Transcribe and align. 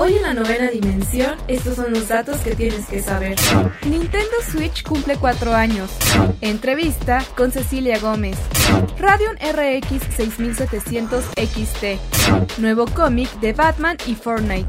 Hoy 0.00 0.14
en 0.14 0.22
la 0.22 0.32
novena 0.32 0.70
dimensión, 0.70 1.36
estos 1.48 1.74
son 1.74 1.92
los 1.92 2.06
datos 2.06 2.36
que 2.38 2.54
tienes 2.54 2.86
que 2.86 3.02
saber. 3.02 3.36
Nintendo 3.84 4.36
Switch 4.48 4.84
cumple 4.84 5.16
4 5.16 5.52
años. 5.52 5.90
Entrevista 6.40 7.24
con 7.36 7.50
Cecilia 7.50 7.98
Gómez. 7.98 8.38
Radeon 8.96 9.36
RX 9.36 10.14
6700 10.16 11.24
XT. 11.34 12.58
Nuevo 12.58 12.86
cómic 12.86 13.28
de 13.40 13.52
Batman 13.52 13.96
y 14.06 14.14
Fortnite. 14.14 14.68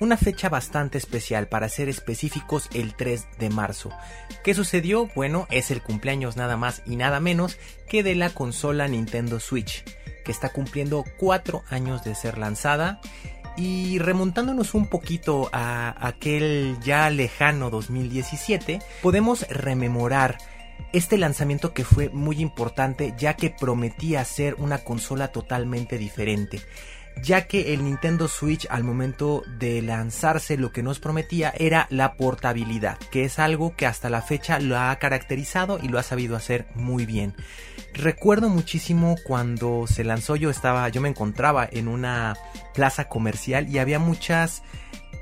una 0.00 0.16
fecha 0.16 0.48
bastante 0.48 0.98
especial, 0.98 1.46
para 1.48 1.68
ser 1.68 1.88
específicos 1.88 2.68
el 2.74 2.94
3 2.94 3.26
de 3.38 3.50
marzo. 3.50 3.90
¿Qué 4.42 4.54
sucedió? 4.54 5.08
Bueno, 5.14 5.46
es 5.50 5.70
el 5.70 5.82
cumpleaños 5.82 6.36
nada 6.36 6.56
más 6.56 6.82
y 6.86 6.96
nada 6.96 7.20
menos 7.20 7.58
que 7.88 8.02
de 8.02 8.14
la 8.14 8.30
consola 8.30 8.88
Nintendo 8.88 9.38
Switch, 9.40 9.84
que 10.24 10.32
está 10.32 10.48
cumpliendo 10.48 11.04
4 11.18 11.64
años 11.68 12.02
de 12.02 12.14
ser 12.14 12.38
lanzada. 12.38 13.00
Y 13.56 13.98
remontándonos 13.98 14.74
un 14.74 14.86
poquito 14.86 15.50
a 15.52 15.94
aquel 16.06 16.78
ya 16.82 17.10
lejano 17.10 17.68
2017, 17.68 18.80
podemos 19.02 19.46
rememorar 19.48 20.38
este 20.92 21.18
lanzamiento 21.18 21.74
que 21.74 21.84
fue 21.84 22.08
muy 22.08 22.40
importante 22.40 23.12
ya 23.18 23.34
que 23.34 23.50
prometía 23.50 24.24
ser 24.24 24.54
una 24.54 24.78
consola 24.78 25.28
totalmente 25.28 25.98
diferente 25.98 26.62
ya 27.22 27.46
que 27.46 27.74
el 27.74 27.84
Nintendo 27.84 28.28
Switch 28.28 28.66
al 28.70 28.84
momento 28.84 29.42
de 29.58 29.82
lanzarse 29.82 30.56
lo 30.56 30.72
que 30.72 30.82
nos 30.82 31.00
prometía 31.00 31.52
era 31.56 31.86
la 31.90 32.14
portabilidad, 32.14 32.98
que 33.10 33.24
es 33.24 33.38
algo 33.38 33.74
que 33.76 33.86
hasta 33.86 34.10
la 34.10 34.22
fecha 34.22 34.58
lo 34.58 34.78
ha 34.78 34.96
caracterizado 34.96 35.78
y 35.82 35.88
lo 35.88 35.98
ha 35.98 36.02
sabido 36.02 36.36
hacer 36.36 36.66
muy 36.74 37.06
bien. 37.06 37.34
Recuerdo 37.92 38.48
muchísimo 38.48 39.16
cuando 39.24 39.86
se 39.86 40.04
lanzó 40.04 40.36
yo 40.36 40.50
estaba 40.50 40.88
yo 40.88 41.00
me 41.00 41.08
encontraba 41.08 41.68
en 41.70 41.88
una 41.88 42.36
plaza 42.74 43.08
comercial 43.08 43.68
y 43.68 43.78
había 43.78 43.98
muchas 43.98 44.62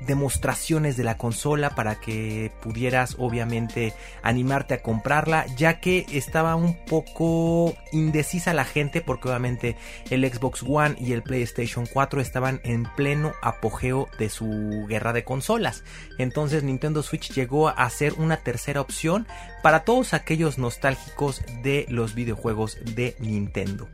demostraciones 0.01 0.97
de 0.97 1.03
la 1.03 1.17
consola 1.17 1.71
para 1.71 1.99
que 1.99 2.51
pudieras 2.61 3.15
obviamente 3.19 3.93
animarte 4.23 4.73
a 4.73 4.81
comprarla 4.81 5.45
ya 5.55 5.79
que 5.79 6.05
estaba 6.11 6.55
un 6.55 6.73
poco 6.85 7.75
indecisa 7.91 8.53
la 8.53 8.65
gente 8.65 9.01
porque 9.01 9.27
obviamente 9.27 9.75
el 10.09 10.29
Xbox 10.29 10.63
One 10.67 10.95
y 10.99 11.13
el 11.13 11.21
PlayStation 11.21 11.85
4 11.85 12.21
estaban 12.21 12.61
en 12.63 12.85
pleno 12.95 13.33
apogeo 13.41 14.07
de 14.17 14.29
su 14.29 14.85
guerra 14.87 15.13
de 15.13 15.23
consolas. 15.23 15.83
Entonces 16.17 16.63
Nintendo 16.63 17.03
Switch 17.03 17.31
llegó 17.33 17.69
a 17.69 17.89
ser 17.89 18.13
una 18.13 18.37
tercera 18.37 18.81
opción 18.81 19.27
para 19.61 19.83
todos 19.83 20.13
aquellos 20.13 20.57
nostálgicos 20.57 21.43
de 21.61 21.85
los 21.89 22.15
videojuegos 22.15 22.77
de 22.95 23.15
Nintendo. 23.19 23.87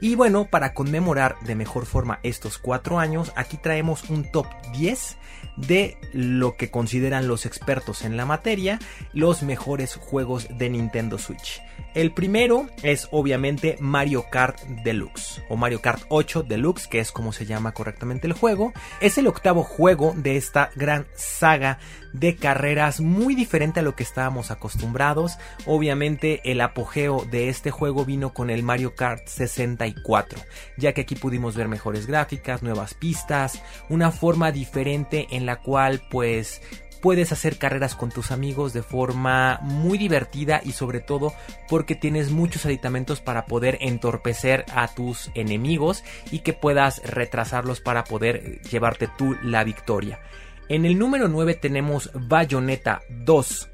Y 0.00 0.14
bueno 0.14 0.46
para 0.46 0.74
conmemorar 0.74 1.36
de 1.42 1.54
mejor 1.54 1.86
forma 1.86 2.20
estos 2.22 2.58
cuatro 2.58 2.98
años 2.98 3.32
aquí 3.36 3.56
traemos 3.56 4.08
un 4.10 4.24
top 4.30 4.46
10 4.72 5.18
de 5.66 5.96
lo 6.12 6.56
que 6.56 6.70
consideran 6.70 7.28
los 7.28 7.46
expertos 7.46 8.04
en 8.04 8.16
la 8.16 8.26
materia 8.26 8.78
los 9.12 9.42
mejores 9.42 9.96
juegos 9.96 10.48
de 10.50 10.70
Nintendo 10.70 11.18
Switch. 11.18 11.62
El 11.94 12.12
primero 12.12 12.68
es 12.82 13.08
obviamente 13.10 13.76
Mario 13.80 14.26
Kart 14.30 14.60
Deluxe 14.84 15.42
o 15.48 15.56
Mario 15.56 15.80
Kart 15.80 16.02
8 16.08 16.44
Deluxe, 16.44 16.86
que 16.86 17.00
es 17.00 17.10
como 17.10 17.32
se 17.32 17.46
llama 17.46 17.72
correctamente 17.72 18.28
el 18.28 18.32
juego. 18.32 18.72
Es 19.00 19.18
el 19.18 19.26
octavo 19.26 19.64
juego 19.64 20.14
de 20.16 20.36
esta 20.36 20.70
gran 20.76 21.06
saga 21.14 21.78
de 22.12 22.36
carreras 22.36 23.00
muy 23.00 23.34
diferente 23.34 23.80
a 23.80 23.82
lo 23.82 23.96
que 23.96 24.04
estábamos 24.04 24.52
acostumbrados. 24.52 25.38
Obviamente 25.66 26.40
el 26.44 26.60
apogeo 26.60 27.24
de 27.24 27.48
este 27.48 27.72
juego 27.72 28.04
vino 28.04 28.32
con 28.32 28.50
el 28.50 28.62
Mario 28.62 28.94
Kart 28.94 29.26
64, 29.26 30.38
ya 30.76 30.92
que 30.92 31.00
aquí 31.00 31.16
pudimos 31.16 31.56
ver 31.56 31.66
mejores 31.66 32.06
gráficas, 32.06 32.62
nuevas 32.62 32.94
pistas, 32.94 33.62
una 33.88 34.12
forma 34.12 34.52
diferente 34.52 35.26
en 35.30 35.44
la 35.44 35.56
cual 35.56 36.02
pues 36.08 36.62
puedes 37.00 37.32
hacer 37.32 37.58
carreras 37.58 37.94
con 37.94 38.10
tus 38.10 38.30
amigos 38.30 38.72
de 38.72 38.82
forma 38.82 39.58
muy 39.62 39.98
divertida 39.98 40.60
y 40.64 40.72
sobre 40.72 41.00
todo 41.00 41.32
porque 41.68 41.94
tienes 41.94 42.30
muchos 42.30 42.66
aditamentos 42.66 43.20
para 43.20 43.46
poder 43.46 43.78
entorpecer 43.80 44.64
a 44.74 44.88
tus 44.88 45.30
enemigos 45.34 46.04
y 46.30 46.40
que 46.40 46.52
puedas 46.52 47.02
retrasarlos 47.04 47.80
para 47.80 48.04
poder 48.04 48.60
llevarte 48.62 49.08
tú 49.18 49.36
la 49.42 49.64
victoria. 49.64 50.20
En 50.68 50.84
el 50.84 50.98
número 50.98 51.28
9 51.28 51.54
tenemos 51.54 52.10
Bayonetta 52.14 53.02
2. 53.08 53.68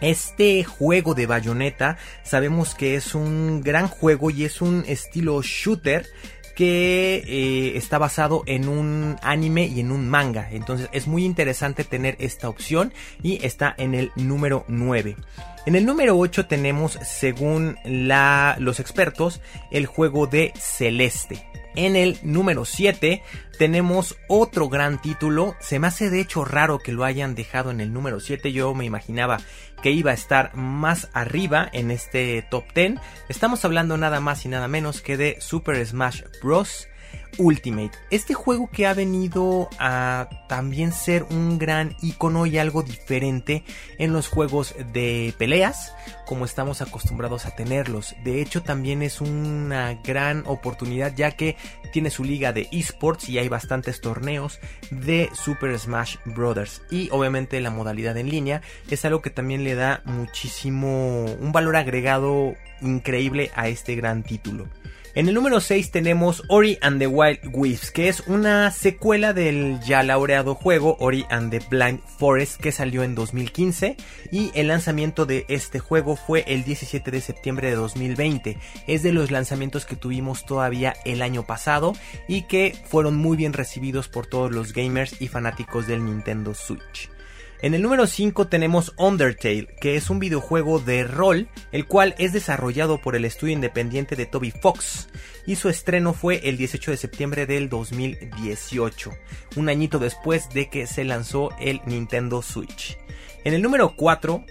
Este 0.00 0.62
juego 0.62 1.14
de 1.14 1.26
Bayonetta 1.26 1.96
sabemos 2.22 2.74
que 2.74 2.94
es 2.94 3.14
un 3.14 3.62
gran 3.62 3.88
juego 3.88 4.30
y 4.30 4.44
es 4.44 4.60
un 4.60 4.84
estilo 4.86 5.40
shooter 5.42 6.06
que 6.58 7.22
eh, 7.24 7.76
está 7.76 7.98
basado 7.98 8.42
en 8.46 8.68
un 8.68 9.14
anime 9.22 9.66
y 9.66 9.78
en 9.78 9.92
un 9.92 10.08
manga. 10.08 10.48
Entonces 10.50 10.88
es 10.90 11.06
muy 11.06 11.24
interesante 11.24 11.84
tener 11.84 12.16
esta 12.18 12.48
opción 12.48 12.92
y 13.22 13.46
está 13.46 13.76
en 13.78 13.94
el 13.94 14.10
número 14.16 14.64
9. 14.66 15.14
En 15.66 15.76
el 15.76 15.86
número 15.86 16.18
8 16.18 16.46
tenemos, 16.46 16.98
según 17.04 17.78
la, 17.84 18.56
los 18.58 18.80
expertos, 18.80 19.40
el 19.70 19.86
juego 19.86 20.26
de 20.26 20.52
Celeste. 20.56 21.46
En 21.76 21.94
el 21.94 22.18
número 22.24 22.64
7 22.64 23.22
tenemos 23.56 24.16
otro 24.26 24.68
gran 24.68 25.00
título. 25.00 25.54
Se 25.60 25.78
me 25.78 25.86
hace 25.86 26.10
de 26.10 26.20
hecho 26.20 26.44
raro 26.44 26.80
que 26.80 26.90
lo 26.90 27.04
hayan 27.04 27.36
dejado 27.36 27.70
en 27.70 27.80
el 27.80 27.92
número 27.92 28.18
7. 28.18 28.50
Yo 28.50 28.74
me 28.74 28.84
imaginaba 28.84 29.38
que 29.82 29.90
iba 29.90 30.10
a 30.10 30.14
estar 30.14 30.54
más 30.54 31.08
arriba 31.12 31.68
en 31.72 31.90
este 31.90 32.42
top 32.50 32.64
10. 32.74 32.94
Estamos 33.28 33.64
hablando 33.64 33.96
nada 33.96 34.20
más 34.20 34.44
y 34.44 34.48
nada 34.48 34.68
menos 34.68 35.00
que 35.00 35.16
de 35.16 35.40
Super 35.40 35.84
Smash 35.84 36.22
Bros. 36.42 36.88
Ultimate. 37.36 37.92
Este 38.10 38.34
juego 38.34 38.68
que 38.70 38.86
ha 38.86 38.94
venido 38.94 39.68
a 39.78 40.28
también 40.48 40.92
ser 40.92 41.24
un 41.30 41.58
gran 41.58 41.94
icono 42.02 42.46
y 42.46 42.58
algo 42.58 42.82
diferente 42.82 43.64
en 43.98 44.12
los 44.12 44.28
juegos 44.28 44.74
de 44.92 45.34
peleas, 45.38 45.94
como 46.26 46.44
estamos 46.44 46.82
acostumbrados 46.82 47.46
a 47.46 47.54
tenerlos. 47.54 48.14
De 48.24 48.40
hecho, 48.40 48.62
también 48.62 49.02
es 49.02 49.20
una 49.20 49.94
gran 50.02 50.42
oportunidad 50.46 51.14
ya 51.14 51.32
que 51.32 51.56
tiene 51.92 52.10
su 52.10 52.24
liga 52.24 52.52
de 52.52 52.68
esports 52.72 53.28
y 53.28 53.38
hay 53.38 53.48
bastantes 53.48 54.00
torneos 54.00 54.58
de 54.90 55.30
Super 55.32 55.78
Smash 55.78 56.16
Bros. 56.24 56.82
Y 56.90 57.08
obviamente 57.10 57.60
la 57.60 57.70
modalidad 57.70 58.16
en 58.16 58.30
línea 58.30 58.62
es 58.90 59.04
algo 59.04 59.22
que 59.22 59.30
también 59.30 59.64
le 59.64 59.74
da 59.74 60.02
muchísimo, 60.04 61.24
un 61.24 61.52
valor 61.52 61.76
agregado 61.76 62.54
increíble 62.80 63.50
a 63.54 63.68
este 63.68 63.94
gran 63.94 64.22
título. 64.22 64.68
En 65.18 65.26
el 65.28 65.34
número 65.34 65.58
6 65.58 65.90
tenemos 65.90 66.44
Ori 66.46 66.78
and 66.80 67.00
the 67.00 67.08
Wild 67.08 67.40
Wisps, 67.52 67.90
que 67.90 68.08
es 68.08 68.20
una 68.28 68.70
secuela 68.70 69.32
del 69.32 69.80
ya 69.80 70.04
laureado 70.04 70.54
juego 70.54 70.96
Ori 71.00 71.26
and 71.28 71.50
the 71.50 71.58
Blind 71.58 71.98
Forest 72.18 72.60
que 72.60 72.70
salió 72.70 73.02
en 73.02 73.16
2015 73.16 73.96
y 74.30 74.52
el 74.54 74.68
lanzamiento 74.68 75.26
de 75.26 75.44
este 75.48 75.80
juego 75.80 76.14
fue 76.14 76.44
el 76.46 76.62
17 76.62 77.10
de 77.10 77.20
septiembre 77.20 77.68
de 77.68 77.74
2020. 77.74 78.58
Es 78.86 79.02
de 79.02 79.12
los 79.12 79.32
lanzamientos 79.32 79.86
que 79.86 79.96
tuvimos 79.96 80.46
todavía 80.46 80.94
el 81.04 81.20
año 81.20 81.44
pasado 81.44 81.94
y 82.28 82.42
que 82.42 82.76
fueron 82.86 83.16
muy 83.16 83.36
bien 83.36 83.54
recibidos 83.54 84.06
por 84.06 84.28
todos 84.28 84.52
los 84.52 84.72
gamers 84.72 85.20
y 85.20 85.26
fanáticos 85.26 85.88
del 85.88 86.04
Nintendo 86.04 86.54
Switch. 86.54 87.10
En 87.60 87.74
el 87.74 87.82
número 87.82 88.06
5 88.06 88.46
tenemos 88.46 88.94
Undertale, 88.96 89.66
que 89.80 89.96
es 89.96 90.10
un 90.10 90.20
videojuego 90.20 90.78
de 90.78 91.02
rol, 91.02 91.48
el 91.72 91.86
cual 91.86 92.14
es 92.18 92.32
desarrollado 92.32 92.98
por 92.98 93.16
el 93.16 93.24
estudio 93.24 93.52
independiente 93.52 94.14
de 94.14 94.26
Toby 94.26 94.52
Fox, 94.52 95.08
y 95.44 95.56
su 95.56 95.68
estreno 95.68 96.12
fue 96.12 96.48
el 96.48 96.56
18 96.56 96.92
de 96.92 96.96
septiembre 96.96 97.46
del 97.46 97.68
2018, 97.68 99.10
un 99.56 99.68
añito 99.68 99.98
después 99.98 100.48
de 100.50 100.70
que 100.70 100.86
se 100.86 101.02
lanzó 101.02 101.50
el 101.58 101.80
Nintendo 101.84 102.42
Switch. 102.42 102.96
En 103.42 103.54
el 103.54 103.62
número 103.62 103.96
4 103.96 104.44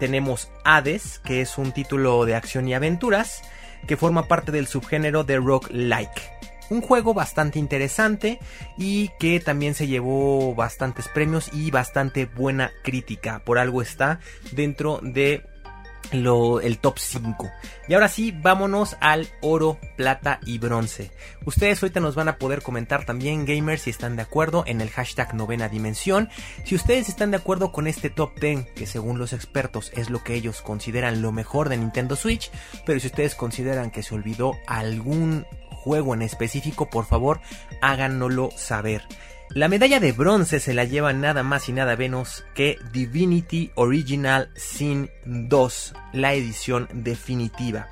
tenemos 0.00 0.48
Hades, 0.64 1.18
que 1.18 1.42
es 1.42 1.58
un 1.58 1.72
título 1.72 2.24
de 2.24 2.36
acción 2.36 2.68
y 2.68 2.74
aventuras, 2.74 3.42
que 3.86 3.98
forma 3.98 4.28
parte 4.28 4.50
del 4.50 4.66
subgénero 4.66 5.24
de 5.24 5.36
rock 5.36 5.68
like. 5.70 6.22
Un 6.70 6.80
juego 6.80 7.14
bastante 7.14 7.58
interesante 7.58 8.38
y 8.76 9.10
que 9.18 9.40
también 9.40 9.74
se 9.74 9.86
llevó 9.86 10.54
bastantes 10.54 11.08
premios 11.08 11.50
y 11.52 11.70
bastante 11.70 12.26
buena 12.26 12.72
crítica. 12.82 13.40
Por 13.44 13.58
algo 13.58 13.82
está 13.82 14.20
dentro 14.52 15.00
de 15.02 15.44
el 16.12 16.78
top 16.78 16.98
5. 16.98 17.50
Y 17.88 17.94
ahora 17.94 18.08
sí, 18.08 18.32
vámonos 18.32 18.96
al 19.00 19.28
oro, 19.40 19.78
plata 19.96 20.40
y 20.44 20.58
bronce. 20.58 21.10
Ustedes 21.44 21.82
ahorita 21.82 22.00
nos 22.00 22.14
van 22.14 22.28
a 22.28 22.38
poder 22.38 22.62
comentar 22.62 23.04
también, 23.04 23.44
gamers, 23.44 23.82
si 23.82 23.90
están 23.90 24.16
de 24.16 24.22
acuerdo 24.22 24.64
en 24.66 24.80
el 24.80 24.90
hashtag 24.90 25.34
novena 25.34 25.68
dimensión. 25.68 26.28
Si 26.64 26.74
ustedes 26.74 27.08
están 27.08 27.30
de 27.30 27.38
acuerdo 27.38 27.72
con 27.72 27.86
este 27.86 28.10
top 28.10 28.38
10, 28.38 28.66
que 28.72 28.86
según 28.86 29.18
los 29.18 29.32
expertos 29.32 29.92
es 29.94 30.10
lo 30.10 30.22
que 30.22 30.34
ellos 30.34 30.62
consideran 30.62 31.22
lo 31.22 31.32
mejor 31.32 31.68
de 31.68 31.76
Nintendo 31.76 32.16
Switch, 32.16 32.50
pero 32.84 33.00
si 33.00 33.08
ustedes 33.08 33.34
consideran 33.34 33.90
que 33.90 34.02
se 34.02 34.14
olvidó 34.14 34.54
algún 34.66 35.46
juego 35.86 36.14
en 36.14 36.22
específico, 36.22 36.90
por 36.90 37.04
favor, 37.04 37.40
háganoslo 37.80 38.50
saber. 38.56 39.02
La 39.50 39.68
medalla 39.68 40.00
de 40.00 40.10
bronce 40.10 40.58
se 40.58 40.74
la 40.74 40.82
lleva 40.82 41.12
nada 41.12 41.44
más 41.44 41.68
y 41.68 41.72
nada 41.72 41.96
menos 41.96 42.44
que 42.56 42.76
Divinity 42.92 43.70
Original 43.76 44.50
Sin 44.56 45.08
2, 45.26 45.94
la 46.12 46.34
edición 46.34 46.88
definitiva. 46.92 47.88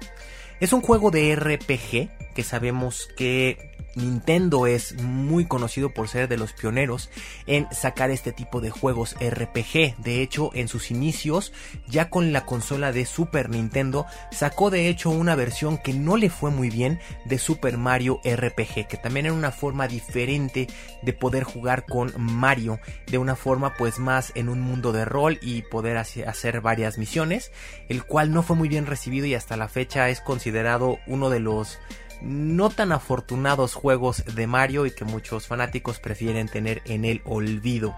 Es 0.58 0.72
un 0.72 0.80
juego 0.80 1.12
de 1.12 1.36
RPG 1.36 2.34
que 2.34 2.42
sabemos 2.42 3.08
que 3.16 3.73
Nintendo 3.96 4.66
es 4.66 5.00
muy 5.02 5.46
conocido 5.46 5.90
por 5.90 6.08
ser 6.08 6.28
de 6.28 6.36
los 6.36 6.52
pioneros 6.52 7.10
en 7.46 7.66
sacar 7.72 8.10
este 8.10 8.32
tipo 8.32 8.60
de 8.60 8.70
juegos 8.70 9.16
RPG. 9.20 9.96
De 9.98 10.22
hecho, 10.22 10.50
en 10.54 10.68
sus 10.68 10.90
inicios, 10.90 11.52
ya 11.88 12.10
con 12.10 12.32
la 12.32 12.44
consola 12.44 12.92
de 12.92 13.06
Super 13.06 13.50
Nintendo, 13.50 14.06
sacó 14.30 14.70
de 14.70 14.88
hecho 14.88 15.10
una 15.10 15.34
versión 15.34 15.78
que 15.78 15.92
no 15.92 16.16
le 16.16 16.30
fue 16.30 16.50
muy 16.50 16.70
bien 16.70 17.00
de 17.24 17.38
Super 17.38 17.78
Mario 17.78 18.20
RPG, 18.24 18.86
que 18.88 18.96
también 18.96 19.26
era 19.26 19.34
una 19.34 19.52
forma 19.52 19.88
diferente 19.88 20.66
de 21.02 21.12
poder 21.12 21.44
jugar 21.44 21.84
con 21.86 22.12
Mario, 22.18 22.80
de 23.06 23.18
una 23.18 23.36
forma 23.36 23.74
pues 23.74 23.98
más 23.98 24.32
en 24.34 24.48
un 24.48 24.60
mundo 24.60 24.92
de 24.92 25.04
rol 25.04 25.38
y 25.42 25.62
poder 25.62 25.96
hacer 25.96 26.60
varias 26.60 26.98
misiones, 26.98 27.52
el 27.88 28.04
cual 28.04 28.32
no 28.32 28.42
fue 28.42 28.56
muy 28.56 28.68
bien 28.68 28.86
recibido 28.86 29.26
y 29.26 29.34
hasta 29.34 29.56
la 29.56 29.68
fecha 29.68 30.08
es 30.08 30.20
considerado 30.20 30.98
uno 31.06 31.30
de 31.30 31.40
los 31.40 31.78
no 32.24 32.70
tan 32.70 32.92
afortunados 32.92 33.74
juegos 33.74 34.24
de 34.34 34.46
Mario 34.46 34.86
y 34.86 34.90
que 34.90 35.04
muchos 35.04 35.46
fanáticos 35.46 36.00
prefieren 36.00 36.48
tener 36.48 36.82
en 36.86 37.04
el 37.04 37.20
olvido. 37.24 37.94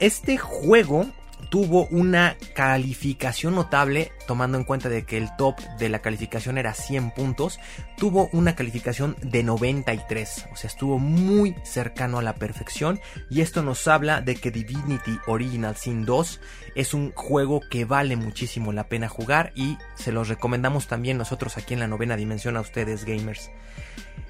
Este 0.00 0.36
juego 0.36 1.06
tuvo 1.50 1.86
una 1.86 2.36
calificación 2.54 3.54
notable, 3.54 4.12
tomando 4.26 4.58
en 4.58 4.64
cuenta 4.64 4.88
de 4.88 5.04
que 5.04 5.18
el 5.18 5.28
top 5.36 5.58
de 5.78 5.88
la 5.88 6.00
calificación 6.00 6.58
era 6.58 6.74
100 6.74 7.10
puntos, 7.12 7.58
tuvo 7.96 8.28
una 8.32 8.54
calificación 8.54 9.16
de 9.22 9.42
93, 9.42 10.48
o 10.52 10.56
sea, 10.56 10.68
estuvo 10.68 10.98
muy 10.98 11.54
cercano 11.64 12.18
a 12.18 12.22
la 12.22 12.34
perfección 12.34 13.00
y 13.30 13.40
esto 13.40 13.62
nos 13.62 13.86
habla 13.88 14.20
de 14.20 14.36
que 14.36 14.50
Divinity 14.50 15.18
Original 15.26 15.76
Sin 15.76 16.04
2 16.04 16.40
es 16.74 16.94
un 16.94 17.12
juego 17.12 17.60
que 17.70 17.84
vale 17.84 18.16
muchísimo 18.16 18.72
la 18.72 18.88
pena 18.88 19.08
jugar 19.08 19.52
y 19.54 19.78
se 19.94 20.12
los 20.12 20.28
recomendamos 20.28 20.86
también 20.86 21.18
nosotros 21.18 21.56
aquí 21.56 21.74
en 21.74 21.80
la 21.80 21.88
novena 21.88 22.16
dimensión 22.16 22.56
a 22.56 22.60
ustedes 22.60 23.04
gamers. 23.04 23.50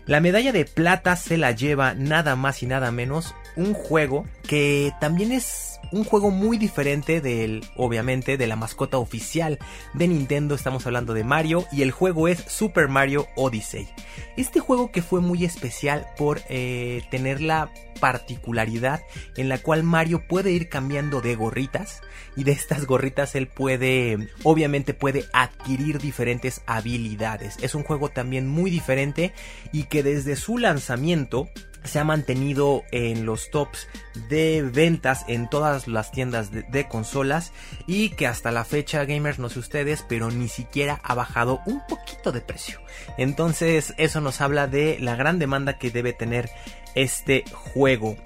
La 0.06 0.20
medalla 0.20 0.52
de 0.52 0.64
plata 0.64 1.14
se 1.14 1.38
la 1.38 1.52
lleva 1.52 1.94
nada 1.94 2.34
más 2.34 2.62
y 2.62 2.66
nada 2.66 2.90
menos 2.90 3.34
un 3.54 3.72
juego 3.72 4.26
que 4.48 4.92
también 5.00 5.30
es 5.30 5.71
un 5.90 6.04
juego 6.04 6.30
muy 6.30 6.58
diferente 6.58 7.20
del, 7.20 7.64
obviamente, 7.76 8.36
de 8.36 8.46
la 8.46 8.56
mascota 8.56 8.98
oficial 8.98 9.58
de 9.94 10.08
Nintendo. 10.08 10.54
Estamos 10.54 10.86
hablando 10.86 11.14
de 11.14 11.24
Mario 11.24 11.66
y 11.72 11.82
el 11.82 11.90
juego 11.90 12.28
es 12.28 12.38
Super 12.46 12.88
Mario 12.88 13.26
Odyssey. 13.36 13.88
Este 14.36 14.60
juego 14.60 14.90
que 14.90 15.02
fue 15.02 15.20
muy 15.20 15.44
especial 15.44 16.06
por 16.16 16.40
eh, 16.48 17.02
tener 17.10 17.40
la 17.40 17.70
particularidad 18.00 19.00
en 19.36 19.48
la 19.48 19.58
cual 19.58 19.82
Mario 19.84 20.26
puede 20.26 20.50
ir 20.50 20.68
cambiando 20.68 21.20
de 21.20 21.36
gorritas 21.36 22.00
y 22.36 22.44
de 22.44 22.52
estas 22.52 22.86
gorritas 22.86 23.34
él 23.36 23.46
puede, 23.46 24.28
obviamente 24.42 24.94
puede 24.94 25.24
adquirir 25.32 25.98
diferentes 25.98 26.62
habilidades. 26.66 27.58
Es 27.62 27.74
un 27.74 27.84
juego 27.84 28.08
también 28.08 28.48
muy 28.48 28.70
diferente 28.70 29.32
y 29.72 29.84
que 29.84 30.02
desde 30.02 30.36
su 30.36 30.58
lanzamiento 30.58 31.48
se 31.84 31.98
ha 31.98 32.04
mantenido 32.04 32.84
en 32.92 33.26
los 33.26 33.50
tops 33.50 33.88
de 34.28 34.62
ventas 34.62 35.24
en 35.28 35.48
todas 35.48 35.88
las 35.88 36.12
tiendas 36.12 36.50
de, 36.50 36.88
consolas 36.88 37.52
y 37.86 38.10
que 38.10 38.26
hasta 38.26 38.52
la 38.52 38.64
fecha 38.64 39.04
gamers 39.04 39.38
no 39.38 39.48
sé 39.48 39.58
ustedes 39.58 40.04
pero 40.08 40.30
ni 40.30 40.48
siquiera 40.48 41.00
ha 41.02 41.14
bajado 41.14 41.60
un 41.66 41.80
poquito 41.86 42.32
de 42.32 42.40
precio. 42.40 42.80
Entonces 43.18 43.94
eso 43.96 44.20
nos 44.20 44.40
habla 44.40 44.66
de 44.66 44.98
la 45.00 45.16
gran 45.16 45.38
demanda 45.38 45.78
que 45.78 45.90
debe 45.90 46.12
tener 46.12 46.50
este 46.94 47.44
juego. 47.52 48.16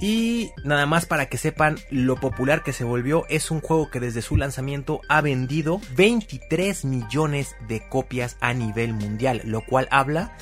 Y 0.00 0.50
nada 0.64 0.86
más 0.86 1.06
para 1.06 1.26
que 1.26 1.38
sepan 1.38 1.78
lo 1.88 2.16
popular 2.16 2.64
que 2.64 2.72
se 2.72 2.82
volvió, 2.82 3.26
es 3.28 3.50
un 3.50 3.60
juego 3.60 3.90
que 3.90 4.00
desde 4.00 4.22
su 4.22 4.36
lanzamiento 4.36 5.00
ha 5.08 5.20
vendido 5.20 5.80
23 5.96 6.84
millones 6.84 7.54
de 7.68 7.88
copias 7.88 8.36
a 8.40 8.52
nivel 8.54 8.92
mundial, 8.92 9.40
lo 9.44 9.64
cual 9.64 9.86
habla 9.90 10.36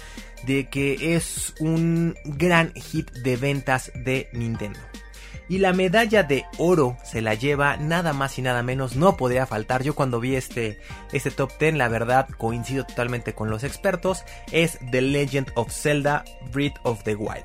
de 0.46 0.68
que 0.68 1.14
es 1.14 1.54
un 1.60 2.16
gran 2.24 2.72
hit 2.74 3.10
de 3.10 3.36
ventas 3.36 3.92
de 3.94 4.28
Nintendo. 4.32 4.78
Y 5.48 5.58
la 5.58 5.72
medalla 5.72 6.22
de 6.22 6.46
oro 6.56 6.96
se 7.04 7.20
la 7.20 7.34
lleva 7.34 7.76
nada 7.76 8.12
más 8.12 8.38
y 8.38 8.42
nada 8.42 8.62
menos, 8.62 8.96
no 8.96 9.16
podría 9.16 9.44
faltar. 9.44 9.82
Yo 9.82 9.94
cuando 9.94 10.20
vi 10.20 10.36
este, 10.36 10.78
este 11.12 11.30
top 11.30 11.50
10, 11.58 11.74
la 11.74 11.88
verdad 11.88 12.28
coincido 12.38 12.84
totalmente 12.84 13.34
con 13.34 13.50
los 13.50 13.64
expertos, 13.64 14.24
es 14.50 14.78
The 14.90 15.02
Legend 15.02 15.52
of 15.54 15.70
Zelda 15.70 16.24
Breath 16.52 16.76
of 16.84 17.02
the 17.02 17.16
Wild. 17.16 17.44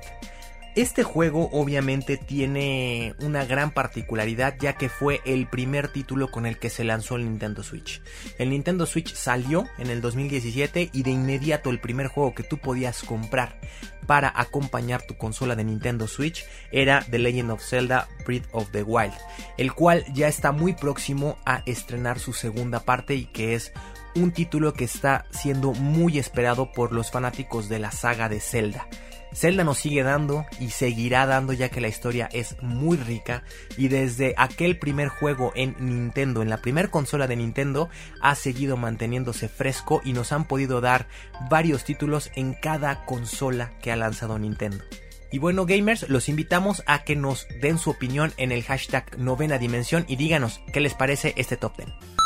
Este 0.78 1.02
juego 1.02 1.50
obviamente 1.50 2.16
tiene 2.16 3.16
una 3.18 3.44
gran 3.44 3.72
particularidad 3.72 4.54
ya 4.60 4.74
que 4.74 4.88
fue 4.88 5.20
el 5.24 5.48
primer 5.48 5.88
título 5.88 6.30
con 6.30 6.46
el 6.46 6.56
que 6.60 6.70
se 6.70 6.84
lanzó 6.84 7.16
el 7.16 7.24
Nintendo 7.24 7.64
Switch. 7.64 8.00
El 8.38 8.50
Nintendo 8.50 8.86
Switch 8.86 9.12
salió 9.12 9.66
en 9.78 9.90
el 9.90 10.00
2017 10.00 10.90
y 10.92 11.02
de 11.02 11.10
inmediato 11.10 11.70
el 11.70 11.80
primer 11.80 12.06
juego 12.06 12.32
que 12.32 12.44
tú 12.44 12.58
podías 12.58 13.02
comprar 13.02 13.58
para 14.06 14.32
acompañar 14.36 15.02
tu 15.02 15.16
consola 15.16 15.56
de 15.56 15.64
Nintendo 15.64 16.06
Switch 16.06 16.46
era 16.70 17.04
The 17.10 17.18
Legend 17.18 17.50
of 17.50 17.64
Zelda 17.64 18.06
Breath 18.24 18.46
of 18.52 18.70
the 18.70 18.84
Wild, 18.84 19.14
el 19.56 19.72
cual 19.72 20.04
ya 20.14 20.28
está 20.28 20.52
muy 20.52 20.74
próximo 20.74 21.38
a 21.44 21.64
estrenar 21.66 22.20
su 22.20 22.32
segunda 22.32 22.78
parte 22.84 23.16
y 23.16 23.24
que 23.24 23.56
es 23.56 23.72
un 24.14 24.30
título 24.30 24.72
que 24.74 24.84
está 24.84 25.26
siendo 25.32 25.72
muy 25.72 26.20
esperado 26.20 26.70
por 26.70 26.92
los 26.92 27.10
fanáticos 27.10 27.68
de 27.68 27.80
la 27.80 27.90
saga 27.90 28.28
de 28.28 28.38
Zelda. 28.38 28.86
Zelda 29.32 29.64
nos 29.64 29.78
sigue 29.78 30.02
dando 30.02 30.46
y 30.60 30.70
seguirá 30.70 31.26
dando 31.26 31.52
ya 31.52 31.68
que 31.68 31.80
la 31.80 31.88
historia 31.88 32.28
es 32.32 32.56
muy 32.62 32.96
rica 32.96 33.42
y 33.76 33.88
desde 33.88 34.34
aquel 34.36 34.78
primer 34.78 35.08
juego 35.08 35.52
en 35.54 35.76
Nintendo, 35.78 36.42
en 36.42 36.50
la 36.50 36.58
primera 36.58 36.88
consola 36.88 37.26
de 37.26 37.36
Nintendo, 37.36 37.88
ha 38.20 38.34
seguido 38.34 38.76
manteniéndose 38.76 39.48
fresco 39.48 40.00
y 40.04 40.12
nos 40.12 40.32
han 40.32 40.44
podido 40.44 40.80
dar 40.80 41.06
varios 41.50 41.84
títulos 41.84 42.30
en 42.34 42.54
cada 42.54 43.04
consola 43.04 43.72
que 43.82 43.92
ha 43.92 43.96
lanzado 43.96 44.38
Nintendo. 44.38 44.82
Y 45.30 45.38
bueno 45.38 45.66
gamers, 45.66 46.08
los 46.08 46.28
invitamos 46.28 46.82
a 46.86 47.04
que 47.04 47.14
nos 47.14 47.46
den 47.60 47.78
su 47.78 47.90
opinión 47.90 48.32
en 48.38 48.50
el 48.50 48.62
hashtag 48.62 49.18
novena 49.18 49.58
dimensión 49.58 50.04
y 50.08 50.16
díganos 50.16 50.60
qué 50.72 50.80
les 50.80 50.94
parece 50.94 51.34
este 51.36 51.56
top 51.56 51.76
10. 51.76 52.17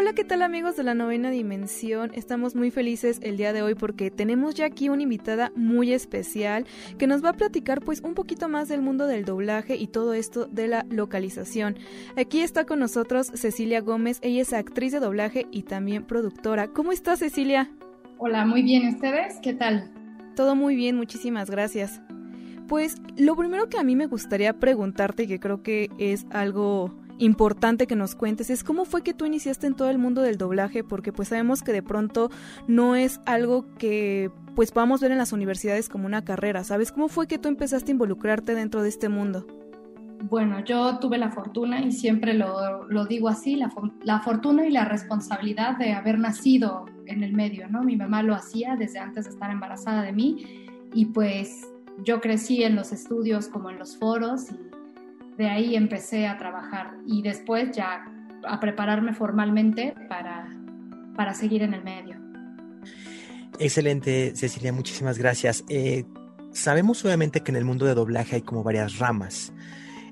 Hola, 0.00 0.14
¿qué 0.14 0.24
tal 0.24 0.40
amigos 0.40 0.76
de 0.76 0.82
la 0.82 0.94
novena 0.94 1.28
dimensión? 1.28 2.10
Estamos 2.14 2.56
muy 2.56 2.70
felices 2.70 3.20
el 3.22 3.36
día 3.36 3.52
de 3.52 3.60
hoy 3.60 3.74
porque 3.74 4.10
tenemos 4.10 4.54
ya 4.54 4.64
aquí 4.64 4.88
una 4.88 5.02
invitada 5.02 5.52
muy 5.56 5.92
especial 5.92 6.64
que 6.96 7.06
nos 7.06 7.22
va 7.22 7.28
a 7.28 7.34
platicar 7.34 7.82
pues 7.82 8.00
un 8.00 8.14
poquito 8.14 8.48
más 8.48 8.68
del 8.68 8.80
mundo 8.80 9.06
del 9.06 9.26
doblaje 9.26 9.76
y 9.76 9.88
todo 9.88 10.14
esto 10.14 10.46
de 10.46 10.68
la 10.68 10.86
localización. 10.88 11.76
Aquí 12.16 12.40
está 12.40 12.64
con 12.64 12.78
nosotros 12.78 13.26
Cecilia 13.34 13.82
Gómez, 13.82 14.20
ella 14.22 14.40
es 14.40 14.54
actriz 14.54 14.92
de 14.92 15.00
doblaje 15.00 15.46
y 15.50 15.64
también 15.64 16.06
productora. 16.06 16.68
¿Cómo 16.68 16.92
está 16.92 17.18
Cecilia? 17.18 17.70
Hola, 18.16 18.46
muy 18.46 18.62
bien, 18.62 18.88
¿ustedes? 18.88 19.34
¿Qué 19.42 19.52
tal? 19.52 19.92
Todo 20.34 20.56
muy 20.56 20.76
bien, 20.76 20.96
muchísimas 20.96 21.50
gracias. 21.50 22.00
Pues 22.68 22.94
lo 23.18 23.36
primero 23.36 23.68
que 23.68 23.76
a 23.76 23.84
mí 23.84 23.96
me 23.96 24.06
gustaría 24.06 24.54
preguntarte, 24.54 25.26
que 25.26 25.38
creo 25.38 25.62
que 25.62 25.90
es 25.98 26.24
algo 26.30 26.99
importante 27.20 27.86
que 27.86 27.96
nos 27.96 28.14
cuentes 28.14 28.50
es 28.50 28.64
cómo 28.64 28.84
fue 28.84 29.02
que 29.02 29.14
tú 29.14 29.26
iniciaste 29.26 29.66
en 29.66 29.74
todo 29.74 29.90
el 29.90 29.98
mundo 29.98 30.22
del 30.22 30.38
doblaje, 30.38 30.82
porque 30.82 31.12
pues 31.12 31.28
sabemos 31.28 31.62
que 31.62 31.72
de 31.72 31.82
pronto 31.82 32.30
no 32.66 32.96
es 32.96 33.20
algo 33.26 33.66
que 33.76 34.30
pues 34.56 34.72
podamos 34.72 35.00
ver 35.00 35.12
en 35.12 35.18
las 35.18 35.32
universidades 35.32 35.88
como 35.88 36.06
una 36.06 36.24
carrera, 36.24 36.64
¿sabes? 36.64 36.92
¿Cómo 36.92 37.08
fue 37.08 37.26
que 37.26 37.38
tú 37.38 37.48
empezaste 37.48 37.92
a 37.92 37.94
involucrarte 37.94 38.54
dentro 38.54 38.82
de 38.82 38.88
este 38.88 39.08
mundo? 39.08 39.46
Bueno, 40.22 40.62
yo 40.64 40.98
tuve 40.98 41.16
la 41.16 41.30
fortuna, 41.30 41.80
y 41.80 41.92
siempre 41.92 42.34
lo, 42.34 42.84
lo 42.88 43.06
digo 43.06 43.28
así, 43.28 43.56
la, 43.56 43.72
la, 44.02 44.20
fortuna 44.20 44.66
y 44.66 44.70
la 44.70 44.84
responsabilidad 44.84 45.78
de 45.78 45.92
haber 45.92 46.18
nacido 46.18 46.84
en 47.06 47.22
el 47.22 47.32
medio, 47.32 47.68
¿no? 47.68 47.82
Mi 47.82 47.96
mamá 47.96 48.22
lo 48.22 48.34
hacía 48.34 48.76
desde 48.76 48.98
antes 48.98 49.24
de 49.24 49.30
estar 49.30 49.50
embarazada 49.50 50.02
de 50.02 50.12
mí 50.12 50.68
y 50.92 51.06
pues 51.06 51.66
yo 52.04 52.20
crecí 52.20 52.62
en 52.64 52.76
los 52.76 52.92
estudios 52.92 53.48
como 53.48 53.70
en 53.70 53.78
los 53.78 53.96
foros 53.96 54.48
y 54.50 54.70
de 55.40 55.48
ahí 55.48 55.74
empecé 55.74 56.26
a 56.26 56.36
trabajar 56.36 56.98
y 57.06 57.22
después 57.22 57.70
ya 57.72 58.04
a 58.46 58.60
prepararme 58.60 59.14
formalmente 59.14 59.94
para, 60.06 60.46
para 61.16 61.32
seguir 61.32 61.62
en 61.62 61.72
el 61.72 61.82
medio. 61.82 62.16
Excelente, 63.58 64.36
Cecilia, 64.36 64.70
muchísimas 64.70 65.16
gracias. 65.16 65.64
Eh, 65.70 66.04
sabemos 66.52 67.02
obviamente 67.06 67.40
que 67.40 67.52
en 67.52 67.56
el 67.56 67.64
mundo 67.64 67.86
de 67.86 67.94
doblaje 67.94 68.36
hay 68.36 68.42
como 68.42 68.62
varias 68.62 68.98
ramas. 68.98 69.54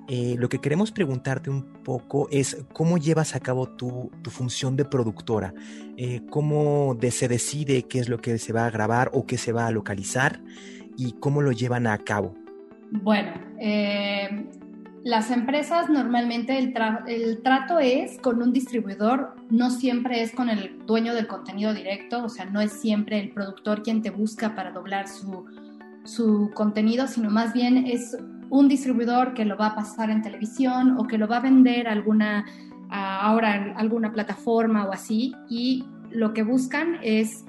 Eh, 0.09 0.37
lo 0.39 0.49
que 0.49 0.61
queremos 0.61 0.93
preguntarte 0.93 1.51
un 1.51 1.63
poco 1.85 2.29
es 2.31 2.65
cómo 2.73 2.97
llevas 2.97 3.35
a 3.35 3.41
cabo 3.41 3.69
tu, 3.69 4.11
tu 4.23 4.31
función 4.31 4.77
de 4.77 4.87
productora, 4.87 5.53
eh, 5.99 6.23
cómo 6.31 6.97
de, 6.99 7.11
se 7.11 7.29
decide 7.29 7.83
qué 7.83 7.99
es 7.99 8.09
lo 8.09 8.17
que 8.17 8.39
se 8.39 8.55
va 8.55 8.65
a 8.65 8.71
grabar 8.71 9.11
o 9.13 9.27
qué 9.27 9.37
se 9.37 9.53
va 9.53 9.67
a 9.67 9.71
localizar 9.71 10.41
y 10.97 11.13
cómo 11.21 11.43
lo 11.43 11.53
llevan 11.53 11.87
a 11.87 11.99
cabo. 11.99 12.35
Bueno, 12.91 13.35
eh, 13.61 14.47
las 15.09 15.31
empresas 15.31 15.89
normalmente 15.89 16.59
el, 16.59 17.41
trato 17.43 17.79
es 17.79 18.19
con 18.19 18.43
un 18.43 18.53
distribuidor, 18.53 19.37
no 19.49 19.71
siempre 19.71 20.21
es 20.21 20.33
con 20.33 20.51
el 20.51 20.85
dueño 20.85 21.15
del 21.15 21.27
contenido 21.27 21.73
directo, 21.73 22.25
o 22.25 22.29
sea, 22.29 22.45
no 22.45 22.61
es 22.61 22.73
siempre 22.73 23.19
el 23.19 23.31
productor 23.31 23.83
quien 23.83 24.03
te 24.03 24.11
busca 24.11 24.55
para 24.55 24.71
doblar 24.71 25.07
su, 25.09 26.51
contenido, 26.53 27.07
sino 27.07 27.31
más 27.31 27.55
bien 27.55 27.87
es 27.87 28.19
un 28.51 28.69
distribuidor 28.69 29.33
que 29.33 29.47
lo 29.47 29.57
va 29.57 29.69
a 29.69 29.77
pasar 29.77 30.11
en 30.11 30.21
televisión 30.21 30.99
o 30.99 31.07
que 31.07 31.17
lo 31.17 31.27
va 31.27 31.39
a 31.39 31.41
vender 31.41 31.89
alguna, 31.89 32.45
ahora 32.91 33.73
alguna 33.79 34.13
plataforma 34.13 34.85
o 34.85 34.93
así, 34.93 35.35
y 35.49 35.87
lo 36.11 36.35
que 36.35 36.43
buscan 36.43 36.99
es 37.03 37.47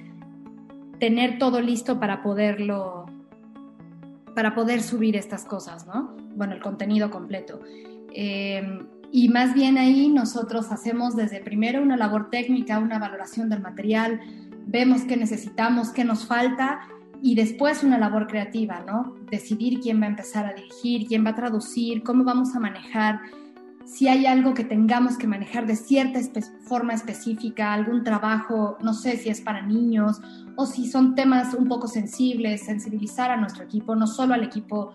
tener 0.97 1.37
todo 1.39 1.59
listo 1.59 1.99
para 1.99 2.23
poderlo, 2.23 3.05
para 4.39 4.55
poder 4.55 4.81
subir 4.81 5.17
estas 5.17 5.43
cosas, 5.43 5.85
¿no? 5.85 6.15
Bueno, 6.33 6.53
el 6.53 6.61
contenido 6.61 7.11
completo. 7.11 7.59
Eh, 8.13 8.79
y 9.11 9.27
más 9.27 9.53
bien 9.53 9.77
ahí 9.77 10.07
nosotros 10.07 10.71
hacemos 10.71 11.17
desde 11.17 11.41
primero 11.41 11.81
una 11.81 11.97
labor 11.97 12.29
técnica, 12.29 12.79
una 12.79 12.99
valoración 12.99 13.49
del 13.49 13.59
material, 13.59 14.21
vemos 14.65 15.01
qué 15.01 15.17
necesitamos, 15.17 15.89
qué 15.89 16.05
nos 16.05 16.25
falta 16.25 16.79
y 17.21 17.35
después 17.35 17.83
una 17.83 17.97
labor 17.97 18.27
creativa, 18.27 18.81
¿no? 18.87 19.13
Decidir 19.29 19.81
quién 19.81 19.99
va 19.99 20.05
a 20.05 20.11
empezar 20.11 20.45
a 20.45 20.53
dirigir, 20.53 21.05
quién 21.05 21.25
va 21.25 21.31
a 21.31 21.35
traducir, 21.35 22.01
cómo 22.03 22.23
vamos 22.23 22.55
a 22.55 22.61
manejar, 22.61 23.19
si 23.89 24.07
hay 24.07 24.27
algo 24.27 24.53
que 24.53 24.63
tengamos 24.63 25.17
que 25.17 25.25
manejar 25.25 25.65
de 25.65 25.75
cierta 25.75 26.19
forma 26.61 26.93
específica, 26.93 27.73
algún 27.73 28.03
trabajo, 28.03 28.77
no 28.83 28.93
sé 28.93 29.17
si 29.17 29.29
es 29.29 29.41
para 29.41 29.63
niños 29.63 30.21
o 30.55 30.67
si 30.67 30.87
son 30.87 31.15
temas 31.15 31.55
un 31.55 31.67
poco 31.67 31.87
sensibles, 31.87 32.61
sensibilizar 32.61 33.31
a 33.31 33.37
nuestro 33.37 33.63
equipo, 33.63 33.95
no 33.95 34.05
solo 34.05 34.35
al 34.35 34.43
equipo 34.43 34.93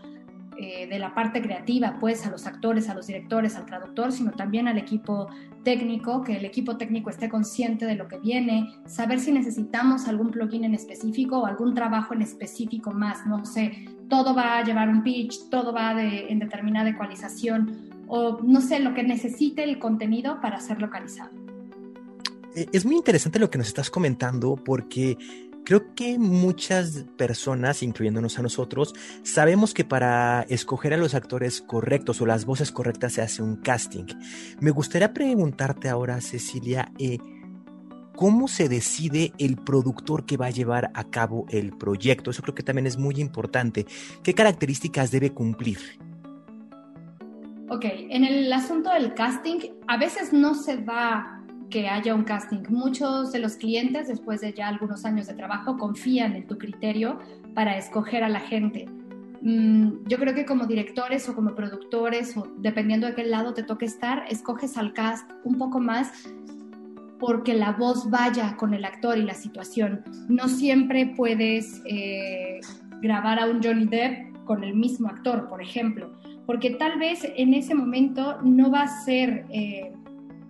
eh, 0.57 0.87
de 0.87 0.99
la 1.01 1.13
parte 1.13 1.43
creativa, 1.43 1.97
pues 1.99 2.25
a 2.25 2.31
los 2.31 2.47
actores, 2.47 2.89
a 2.89 2.95
los 2.95 3.09
directores, 3.09 3.57
al 3.57 3.67
traductor, 3.67 4.13
sino 4.13 4.31
también 4.31 4.69
al 4.69 4.79
equipo 4.79 5.27
técnico, 5.65 6.23
que 6.23 6.37
el 6.37 6.45
equipo 6.45 6.77
técnico 6.77 7.11
esté 7.11 7.29
consciente 7.29 7.87
de 7.87 7.97
lo 7.97 8.07
que 8.07 8.19
viene, 8.19 8.71
saber 8.87 9.19
si 9.19 9.33
necesitamos 9.33 10.07
algún 10.07 10.31
plugin 10.31 10.63
en 10.63 10.75
específico 10.75 11.41
o 11.41 11.47
algún 11.47 11.75
trabajo 11.75 12.15
en 12.15 12.23
específico 12.23 12.93
más, 12.93 13.27
no 13.27 13.45
sé, 13.45 13.87
todo 14.09 14.37
va 14.37 14.59
a 14.59 14.63
llevar 14.63 14.89
un 14.89 15.03
pitch, 15.03 15.49
todo 15.51 15.73
va 15.73 15.95
de, 15.95 16.29
en 16.29 16.39
determinada 16.39 16.91
ecualización 16.91 17.94
o 18.09 18.41
no 18.43 18.61
sé, 18.61 18.81
lo 18.81 18.95
que 18.95 19.03
necesite 19.03 19.65
el 19.65 19.79
contenido 19.79 20.41
para 20.41 20.61
ser 20.61 20.81
localizado. 20.81 21.31
Eh, 22.55 22.67
es 22.73 22.85
muy 22.85 22.97
interesante 22.97 23.39
lo 23.39 23.51
que 23.51 23.59
nos 23.59 23.69
estás 23.69 23.91
comentando 23.91 24.57
porque 24.57 25.17
Creo 25.65 25.95
que 25.95 26.19
muchas 26.19 27.07
personas, 27.17 27.83
incluyéndonos 27.83 28.39
a 28.39 28.43
nosotros, 28.43 28.95
sabemos 29.23 29.73
que 29.73 29.83
para 29.83 30.43
escoger 30.51 30.93
a 30.93 30.99
los 30.99 31.15
actores 31.15 31.63
correctos 31.63 32.21
o 32.21 32.27
las 32.27 32.45
voces 32.45 32.71
correctas 32.71 33.15
se 33.15 33.23
hace 33.23 33.43
un 33.43 33.57
casting. 33.57 34.05
Me 34.61 34.71
gustaría 34.71 35.15
preguntarte 35.15 35.89
ahora, 35.89 36.21
Cecilia, 36.21 36.93
eh, 36.99 37.17
¿cómo 38.15 38.47
se 38.47 38.69
decide 38.69 39.33
el 39.39 39.57
productor 39.57 40.27
que 40.27 40.37
va 40.37 40.47
a 40.47 40.51
llevar 40.51 40.91
a 40.93 41.05
cabo 41.05 41.47
el 41.49 41.75
proyecto? 41.75 42.31
Eso 42.31 42.43
creo 42.43 42.55
que 42.55 42.63
también 42.63 42.87
es 42.87 42.99
muy 42.99 43.15
importante. 43.15 43.87
¿Qué 44.23 44.35
características 44.35 45.11
debe 45.11 45.33
cumplir? 45.33 45.79
Ok, 47.71 47.85
en 47.87 48.25
el 48.25 48.53
asunto 48.53 48.93
del 48.93 49.15
casting, 49.15 49.59
a 49.87 49.97
veces 49.97 50.33
no 50.33 50.55
se 50.55 50.77
va 50.77 51.43
que 51.71 51.89
haya 51.89 52.15
un 52.15 52.25
casting. 52.25 52.63
Muchos 52.69 53.33
de 53.33 53.39
los 53.39 53.57
clientes, 53.57 54.09
después 54.09 54.43
de 54.43 54.53
ya 54.53 54.69
algunos 54.69 55.05
años 55.05 55.27
de 55.27 55.35
trabajo, 55.35 55.79
confían 55.79 56.37
en 56.37 56.47
tu 56.47 56.59
criterio 56.59 57.19
para 57.55 57.77
escoger 57.79 58.23
a 58.23 58.29
la 58.29 58.41
gente. 58.41 58.87
Mm, 59.41 60.07
yo 60.07 60.19
creo 60.19 60.35
que 60.35 60.45
como 60.45 60.67
directores 60.67 61.29
o 61.29 61.35
como 61.35 61.55
productores, 61.55 62.37
o 62.37 62.47
dependiendo 62.59 63.07
de 63.07 63.15
qué 63.15 63.25
lado 63.25 63.55
te 63.55 63.63
toque 63.63 63.87
estar, 63.87 64.25
escoges 64.29 64.77
al 64.77 64.93
cast 64.93 65.31
un 65.45 65.57
poco 65.57 65.81
más 65.81 66.13
porque 67.19 67.55
la 67.55 67.73
voz 67.73 68.11
vaya 68.11 68.57
con 68.57 68.75
el 68.75 68.85
actor 68.85 69.17
y 69.17 69.23
la 69.23 69.35
situación. 69.35 70.05
No 70.29 70.49
siempre 70.49 71.15
puedes 71.17 71.81
eh, 71.87 72.61
grabar 73.01 73.39
a 73.39 73.47
un 73.47 73.63
Johnny 73.63 73.87
Depp 73.87 74.45
con 74.45 74.63
el 74.63 74.75
mismo 74.75 75.09
actor, 75.09 75.49
por 75.49 75.63
ejemplo, 75.63 76.13
porque 76.47 76.71
tal 76.71 76.99
vez 76.99 77.21
en 77.37 77.55
ese 77.55 77.75
momento 77.75 78.41
no 78.43 78.71
va 78.71 78.83
a 78.83 79.05
ser... 79.05 79.47
Eh, 79.51 79.93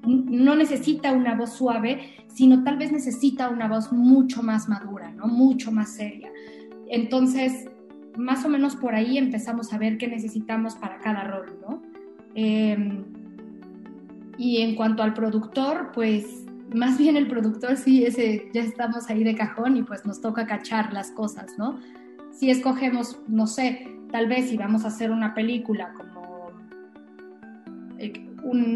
no 0.07 0.55
necesita 0.55 1.13
una 1.13 1.35
voz 1.35 1.55
suave, 1.55 2.13
sino 2.29 2.63
tal 2.63 2.77
vez 2.77 2.93
necesita 2.93 3.49
una 3.49 3.69
voz 3.69 3.91
mucho 3.91 4.43
más 4.43 4.69
madura, 4.69 5.11
¿no? 5.11 5.27
Mucho 5.27 5.73
más 5.73 5.95
seria. 5.95 6.31
Entonces, 6.89 7.71
más 8.17 8.45
o 8.45 8.49
menos 8.49 8.77
por 8.77 8.95
ahí 8.95 9.19
empezamos 9.19 9.73
a 9.73 9.79
ver 9.79 9.99
qué 9.99 10.07
necesitamos 10.09 10.75
para 10.77 10.99
cada 10.99 11.25
rol, 11.25 11.59
¿no? 11.67 11.83
Em, 12.35 13.05
y 14.37 14.59
en 14.63 14.75
cuanto 14.75 15.03
al 15.03 15.15
productor, 15.15 15.93
pues 15.93 16.45
más 16.75 16.99
bien 16.99 17.17
el 17.17 17.29
productor 17.29 17.77
sí, 17.77 18.05
ese 18.05 18.49
ya 18.53 18.63
estamos 18.63 19.09
ahí 19.09 19.23
de 19.23 19.35
cajón 19.35 19.77
y 19.77 19.83
pues 19.83 20.05
nos 20.05 20.21
toca 20.21 20.47
cachar 20.47 20.93
las 20.93 21.13
cosas, 21.13 21.53
¿no? 21.57 21.79
Si 22.33 22.51
escogemos, 22.51 23.21
no 23.29 23.47
sé, 23.47 23.94
tal 24.15 24.29
vez 24.29 24.49
si 24.49 24.57
vamos 24.57 24.85
a 24.85 24.89
hacer 24.89 25.11
una 25.11 25.35
película 25.35 25.93
como 25.93 26.53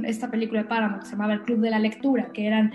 esta 0.05 0.33
película 0.33 0.63
de 0.63 0.69
Paramount 0.69 1.03
que 1.03 1.07
se 1.07 1.13
llamaba 1.13 1.35
El 1.35 1.43
Club 1.43 1.61
de 1.61 1.71
la 1.71 1.79
Lectura, 1.79 2.33
que 2.33 2.45
eran 2.45 2.73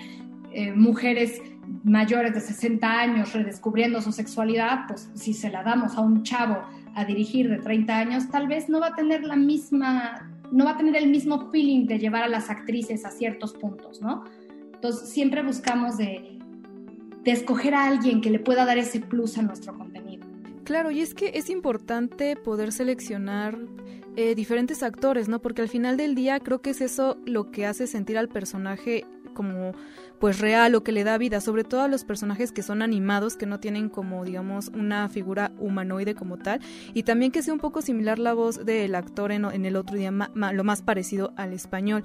eh, 0.54 0.72
mujeres 0.72 1.42
mayores 1.84 2.34
de 2.34 2.40
60 2.40 2.88
años 2.88 3.34
redescubriendo 3.34 4.02
su 4.02 4.14
sexualidad, 4.14 4.86
pues 4.88 5.12
si 5.14 5.34
se 5.34 5.50
la 5.50 5.62
damos 5.62 5.98
a 5.98 6.00
un 6.00 6.24
chavo 6.24 6.64
a 6.96 7.04
dirigir 7.04 7.50
de 7.50 7.58
30 7.58 7.98
años, 7.98 8.30
tal 8.30 8.48
vez 8.48 8.70
no 8.70 8.80
va 8.80 8.88
a 8.88 8.96
tener 8.96 9.26
la 9.26 9.36
misma, 9.36 10.32
no 10.50 10.64
va 10.64 10.72
a 10.72 10.78
tener 10.78 10.96
el 10.96 11.10
mismo 11.10 11.52
feeling 11.52 11.86
de 11.86 12.00
llevar 12.00 12.24
a 12.24 12.30
las 12.30 12.50
actrices 12.50 13.04
a 13.04 13.12
ciertos 13.12 13.52
puntos, 13.56 14.02
¿no? 14.02 14.24
Entonces 14.74 15.10
siempre 15.10 15.44
buscamos 15.44 15.98
de, 15.98 16.40
de 17.26 17.32
escoger 17.32 17.76
a 17.76 17.88
alguien 17.88 18.22
que 18.22 18.30
le 18.30 18.40
pueda 18.40 18.64
dar 18.64 18.78
ese 18.78 19.02
plus 19.02 19.38
a 19.38 19.42
nuestro 19.42 19.78
contenido. 19.78 20.13
Claro, 20.64 20.92
y 20.92 21.02
es 21.02 21.14
que 21.14 21.32
es 21.36 21.50
importante 21.50 22.36
poder 22.36 22.72
seleccionar 22.72 23.58
eh, 24.16 24.36
diferentes 24.36 24.84
actores, 24.84 25.28
¿no? 25.28 25.42
Porque 25.42 25.62
al 25.62 25.70
final 25.70 25.98
del 25.98 26.16
día 26.16 26.40
creo 26.40 26.62
que 26.62 26.70
es 26.70 26.82
eso 26.82 27.18
lo 27.26 27.52
que 27.52 27.66
hace 27.66 27.88
sentir 27.88 28.18
al 28.18 28.30
personaje 28.30 29.06
como 29.34 29.74
pues 30.24 30.40
real 30.40 30.74
o 30.74 30.86
que 30.86 30.94
le 30.94 31.04
da 31.04 31.18
vida, 31.18 31.42
sobre 31.42 31.66
todo 31.66 31.82
a 31.82 31.90
los 31.90 32.06
personajes 32.06 32.54
que 32.54 32.64
son 32.64 32.82
animados, 32.82 33.36
que 33.36 33.46
no 33.46 33.60
tienen 33.60 33.90
como 33.90 34.24
digamos 34.24 34.70
una 34.70 35.10
figura 35.10 35.52
humanoide 35.60 36.16
como 36.16 36.38
tal, 36.38 36.62
y 36.94 37.04
también 37.04 37.30
que 37.30 37.42
sea 37.42 37.54
un 37.54 37.60
poco 37.60 37.82
similar 37.82 38.20
la 38.20 38.34
voz 38.34 38.64
del 38.64 38.96
actor 38.96 39.34
en, 39.34 39.66
el 39.66 39.76
otro 39.76 39.98
idioma, 39.98 40.32
lo 40.34 40.64
más 40.64 40.82
parecido 40.82 41.34
al 41.36 41.52
español. 41.52 42.04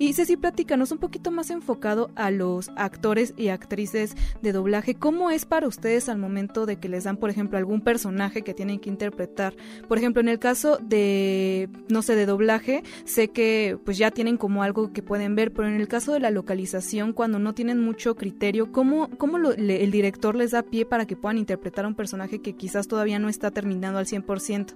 Y 0.00 0.14
Ceci, 0.14 0.36
platícanos 0.36 0.90
un 0.90 0.98
poquito 0.98 1.30
más 1.30 1.48
enfocado 1.50 2.10
a 2.16 2.32
los 2.32 2.72
actores 2.74 3.34
y 3.36 3.50
actrices 3.50 4.16
de 4.42 4.50
doblaje, 4.50 4.96
¿cómo 4.96 5.30
es 5.30 5.44
para 5.44 5.68
ustedes 5.68 6.08
al 6.08 6.18
momento 6.18 6.66
de 6.66 6.80
que 6.80 6.88
les 6.88 7.04
dan, 7.04 7.18
por 7.18 7.30
ejemplo, 7.30 7.56
algún 7.56 7.82
personaje 7.82 8.42
que 8.42 8.52
tienen 8.52 8.80
que 8.80 8.90
interpretar? 8.90 9.54
Por 9.86 9.96
ejemplo, 9.96 10.20
en 10.20 10.28
el 10.28 10.40
caso 10.40 10.78
de, 10.82 11.68
no 11.88 12.02
sé, 12.02 12.16
de 12.16 12.26
doblaje, 12.26 12.82
sé 13.04 13.28
que 13.28 13.78
pues 13.84 13.96
ya 13.96 14.10
tienen 14.10 14.38
como 14.38 14.64
algo 14.64 14.92
que 14.92 15.04
pueden 15.04 15.36
ver, 15.36 15.52
pero 15.52 15.68
en 15.68 15.80
el 15.80 15.86
caso 15.86 16.12
de 16.12 16.18
la 16.18 16.32
localización, 16.32 17.12
cuando 17.12 17.38
no 17.38 17.54
tienen 17.60 17.84
mucho 17.84 18.16
criterio, 18.16 18.72
¿cómo, 18.72 19.10
cómo 19.18 19.36
el 19.36 19.90
director 19.90 20.34
les 20.34 20.52
da 20.52 20.62
pie 20.62 20.86
para 20.86 21.04
que 21.04 21.14
puedan 21.14 21.36
interpretar 21.36 21.84
un 21.84 21.94
personaje 21.94 22.40
que 22.40 22.54
quizás 22.54 22.88
todavía 22.88 23.18
no 23.18 23.28
está 23.28 23.50
terminado 23.50 23.98
al 23.98 24.06
100%? 24.06 24.72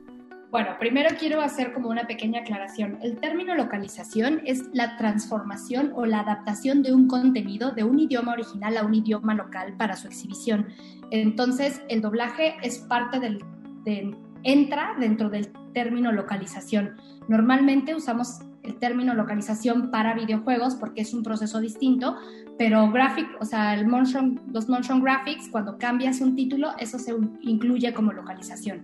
Bueno, 0.51 0.77
primero 0.79 1.17
quiero 1.19 1.41
hacer 1.41 1.73
como 1.73 1.89
una 1.89 2.07
pequeña 2.07 2.41
aclaración. 2.41 2.99
El 3.01 3.17
término 3.17 3.55
localización 3.55 4.43
es 4.45 4.65
la 4.75 4.99
transformación 4.99 5.93
o 5.97 6.05
la 6.05 6.21
adaptación 6.21 6.83
de 6.83 6.93
un 6.93 7.09
contenido 7.09 7.71
de 7.71 7.85
un 7.85 7.99
idioma 7.99 8.35
original 8.35 8.77
a 8.77 8.85
un 8.85 8.95
idioma 8.95 9.33
local 9.33 9.73
para 9.79 9.97
su 9.97 10.07
exhibición. 10.07 10.67
Entonces, 11.11 11.81
el 11.89 12.03
doblaje 12.03 12.57
es 12.63 12.81
parte 12.81 13.19
del, 13.19 13.43
de 13.87 14.15
entra 14.43 14.95
dentro 15.01 15.31
del 15.31 15.49
término 15.73 16.13
localización. 16.13 16.97
Normalmente 17.29 17.95
usamos 17.95 18.41
el 18.65 18.77
término 18.77 19.15
localización 19.15 19.91
para 19.91 20.15
videojuegos 20.15 20.75
porque 20.75 21.03
es 21.03 21.15
un 21.15 21.23
proceso 21.23 21.61
distinto, 21.61 22.17
pero 22.59 22.91
graphic, 22.91 23.29
o 23.41 23.45
sea, 23.45 23.75
el 23.75 23.87
motion, 23.87 24.41
los 24.53 24.69
motion 24.69 25.03
graphics, 25.03 25.49
cuando 25.49 25.79
cambias 25.79 26.21
un 26.21 26.35
título, 26.35 26.73
eso 26.79 26.99
se 26.99 27.15
incluye 27.43 27.93
como 27.93 28.13
localización. 28.13 28.83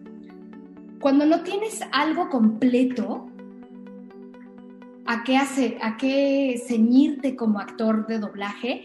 Cuando 1.00 1.24
no 1.24 1.40
tienes 1.40 1.80
algo 1.92 2.28
completo, 2.28 3.30
¿a 5.06 5.24
qué, 5.24 5.38
hace, 5.38 5.78
a 5.82 5.96
qué 5.96 6.62
ceñirte 6.66 7.34
como 7.36 7.58
actor 7.58 8.06
de 8.06 8.18
doblaje? 8.18 8.84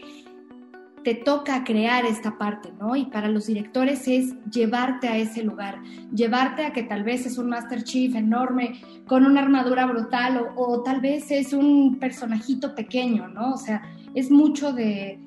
Te 1.06 1.14
toca 1.14 1.62
crear 1.62 2.04
esta 2.04 2.36
parte, 2.36 2.72
¿no? 2.80 2.96
Y 2.96 3.04
para 3.04 3.28
los 3.28 3.46
directores 3.46 4.08
es 4.08 4.34
llevarte 4.50 5.06
a 5.06 5.16
ese 5.16 5.44
lugar, 5.44 5.80
llevarte 6.12 6.64
a 6.64 6.72
que 6.72 6.82
tal 6.82 7.04
vez 7.04 7.26
es 7.26 7.38
un 7.38 7.48
Master 7.48 7.84
Chief 7.84 8.12
enorme 8.16 8.80
con 9.06 9.24
una 9.24 9.42
armadura 9.42 9.86
brutal 9.86 10.48
o, 10.56 10.82
tal 10.82 11.00
vez 11.00 11.30
es 11.30 11.52
un 11.52 12.00
personajito 12.00 12.74
pequeño, 12.74 13.28
¿no? 13.28 13.52
O 13.52 13.56
sea, 13.56 13.82
es 14.16 14.32
mucho 14.32 14.72
de, 14.72 15.20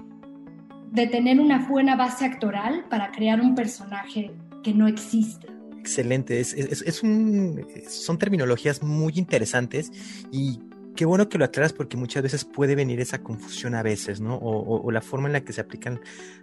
de 0.91 1.07
tener 1.07 1.39
una 1.39 1.65
buena 1.65 1.95
base 1.95 2.25
actoral 2.25 2.83
para 2.89 3.13
crear 3.13 3.39
un 3.39 3.55
personaje 3.55 4.33
que 4.61 4.73
no 4.73 4.85
existe. 4.85 5.47
Excelente, 5.77 6.41
es 6.41 7.03
un, 7.03 7.65
son 7.87 8.17
terminologías 8.17 8.83
muy 8.83 9.13
interesantes 9.15 9.93
y 10.29 10.59
qué 10.99 11.05
bueno 11.05 11.29
que 11.29 11.37
lo 11.37 11.45
aclaras 11.45 11.71
porque 11.71 11.95
muchas 11.95 12.21
veces 12.23 12.43
puede 12.43 12.75
venir 12.75 12.99
esa 12.99 13.23
confusión 13.23 13.73
a 13.73 13.81
veces, 13.81 14.19
¿no? 14.19 14.35
O, 14.35 14.91
la 14.91 14.99
forma 14.99 15.29
en 15.29 15.31
la 15.31 15.45
que 15.45 15.53
se 15.53 15.61
aplican 15.61 16.01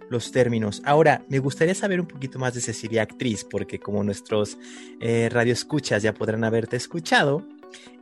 los 0.09 0.31
términos. 0.31 0.81
Ahora, 0.83 1.23
me 1.29 1.37
gustaría 1.37 1.75
saber 1.75 2.01
un 2.01 2.07
poquito 2.07 2.39
más 2.39 2.55
de 2.55 2.61
Cecilia 2.61 3.03
Actriz, 3.03 3.43
porque 3.43 3.79
como 3.79 4.03
nuestros 4.03 4.57
eh, 4.99 5.29
radioescuchas 5.31 6.01
ya 6.01 6.15
podrán 6.15 6.43
haberte 6.43 6.75
escuchado, 6.75 7.47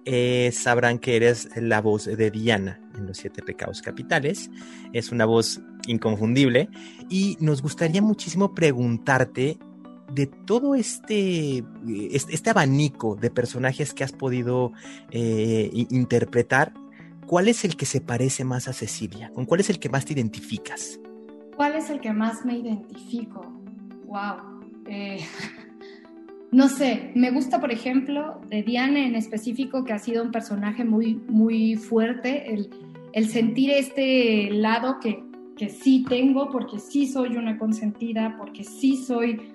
eh, 0.06 0.50
sabrán 0.54 0.98
que 0.98 1.18
eres 1.18 1.50
la 1.58 1.82
voz 1.82 2.06
de 2.06 2.32
Diana 2.32 2.80
en 2.96 3.06
Los 3.06 3.18
Siete 3.18 3.42
Pecados 3.42 3.82
Capitales. 3.82 4.50
Es 4.94 5.12
una 5.12 5.26
voz 5.26 5.60
inconfundible 5.88 6.70
y 7.10 7.36
nos 7.42 7.62
gustaría 7.64 8.02
muchísimo 8.02 8.56
preguntarte 8.56 9.58
de 10.12 10.28
todo 10.28 10.76
este, 10.76 11.64
este, 12.12 12.50
abanico 12.50 13.16
de 13.16 13.30
personajes 13.30 13.94
que 13.94 14.04
has 14.04 14.12
podido 14.12 14.72
eh, 15.12 15.70
interpretar, 15.90 16.74
¿cuál 17.26 17.48
es 17.48 17.66
el 17.66 17.76
que 17.76 17.86
se 17.86 18.02
parece 18.02 18.44
más 18.44 18.68
a 18.68 18.74
Cecilia? 18.74 19.32
¿Con 19.34 19.46
cuál 19.46 19.62
es 19.62 19.70
el 19.70 19.80
que 19.80 19.90
más 19.90 20.06
te 20.06 20.14
identificas? 20.14 21.00
¿Cuál 21.56 21.76
es 21.76 21.90
el 21.90 22.00
que 22.00 22.14
más 22.14 22.46
me 22.46 22.58
identifico? 22.58 23.42
Wow. 24.06 24.62
Eh, 24.88 25.20
no 26.52 26.70
sé, 26.70 27.12
me 27.16 27.32
gusta, 27.32 27.60
por 27.60 27.72
ejemplo, 27.72 28.42
de 28.50 28.64
Diana 28.64 29.06
en 29.06 29.16
específico, 29.16 29.84
que 29.84 29.94
ha 29.94 30.00
sido 30.00 30.24
un 30.24 30.32
personaje 30.32 30.86
muy, 30.86 31.16
muy 31.28 31.76
fuerte, 31.76 32.54
el, 32.54 32.70
el 33.14 33.30
sentir 33.30 33.72
este 33.72 34.52
lado 34.52 35.00
que, 35.00 35.24
que 35.58 35.70
sí 35.70 36.06
tengo, 36.08 36.52
porque 36.52 36.80
sí 36.80 37.08
soy 37.08 37.38
una 37.38 37.58
consentida, 37.58 38.36
porque 38.38 38.64
sí 38.64 38.98
soy 38.98 39.55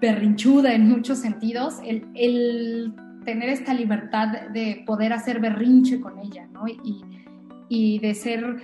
berrinchuda 0.00 0.74
en 0.74 0.88
muchos 0.88 1.18
sentidos, 1.18 1.80
el, 1.84 2.94
tener 3.24 3.50
esta 3.50 3.74
libertad 3.74 4.48
de 4.52 4.82
poder 4.86 5.12
hacer 5.12 5.40
berrinche 5.40 6.00
con 6.00 6.18
ella, 6.18 6.48
¿no? 6.52 6.66
Y, 6.66 7.02
y 7.68 7.98
de 7.98 8.14
ser 8.14 8.56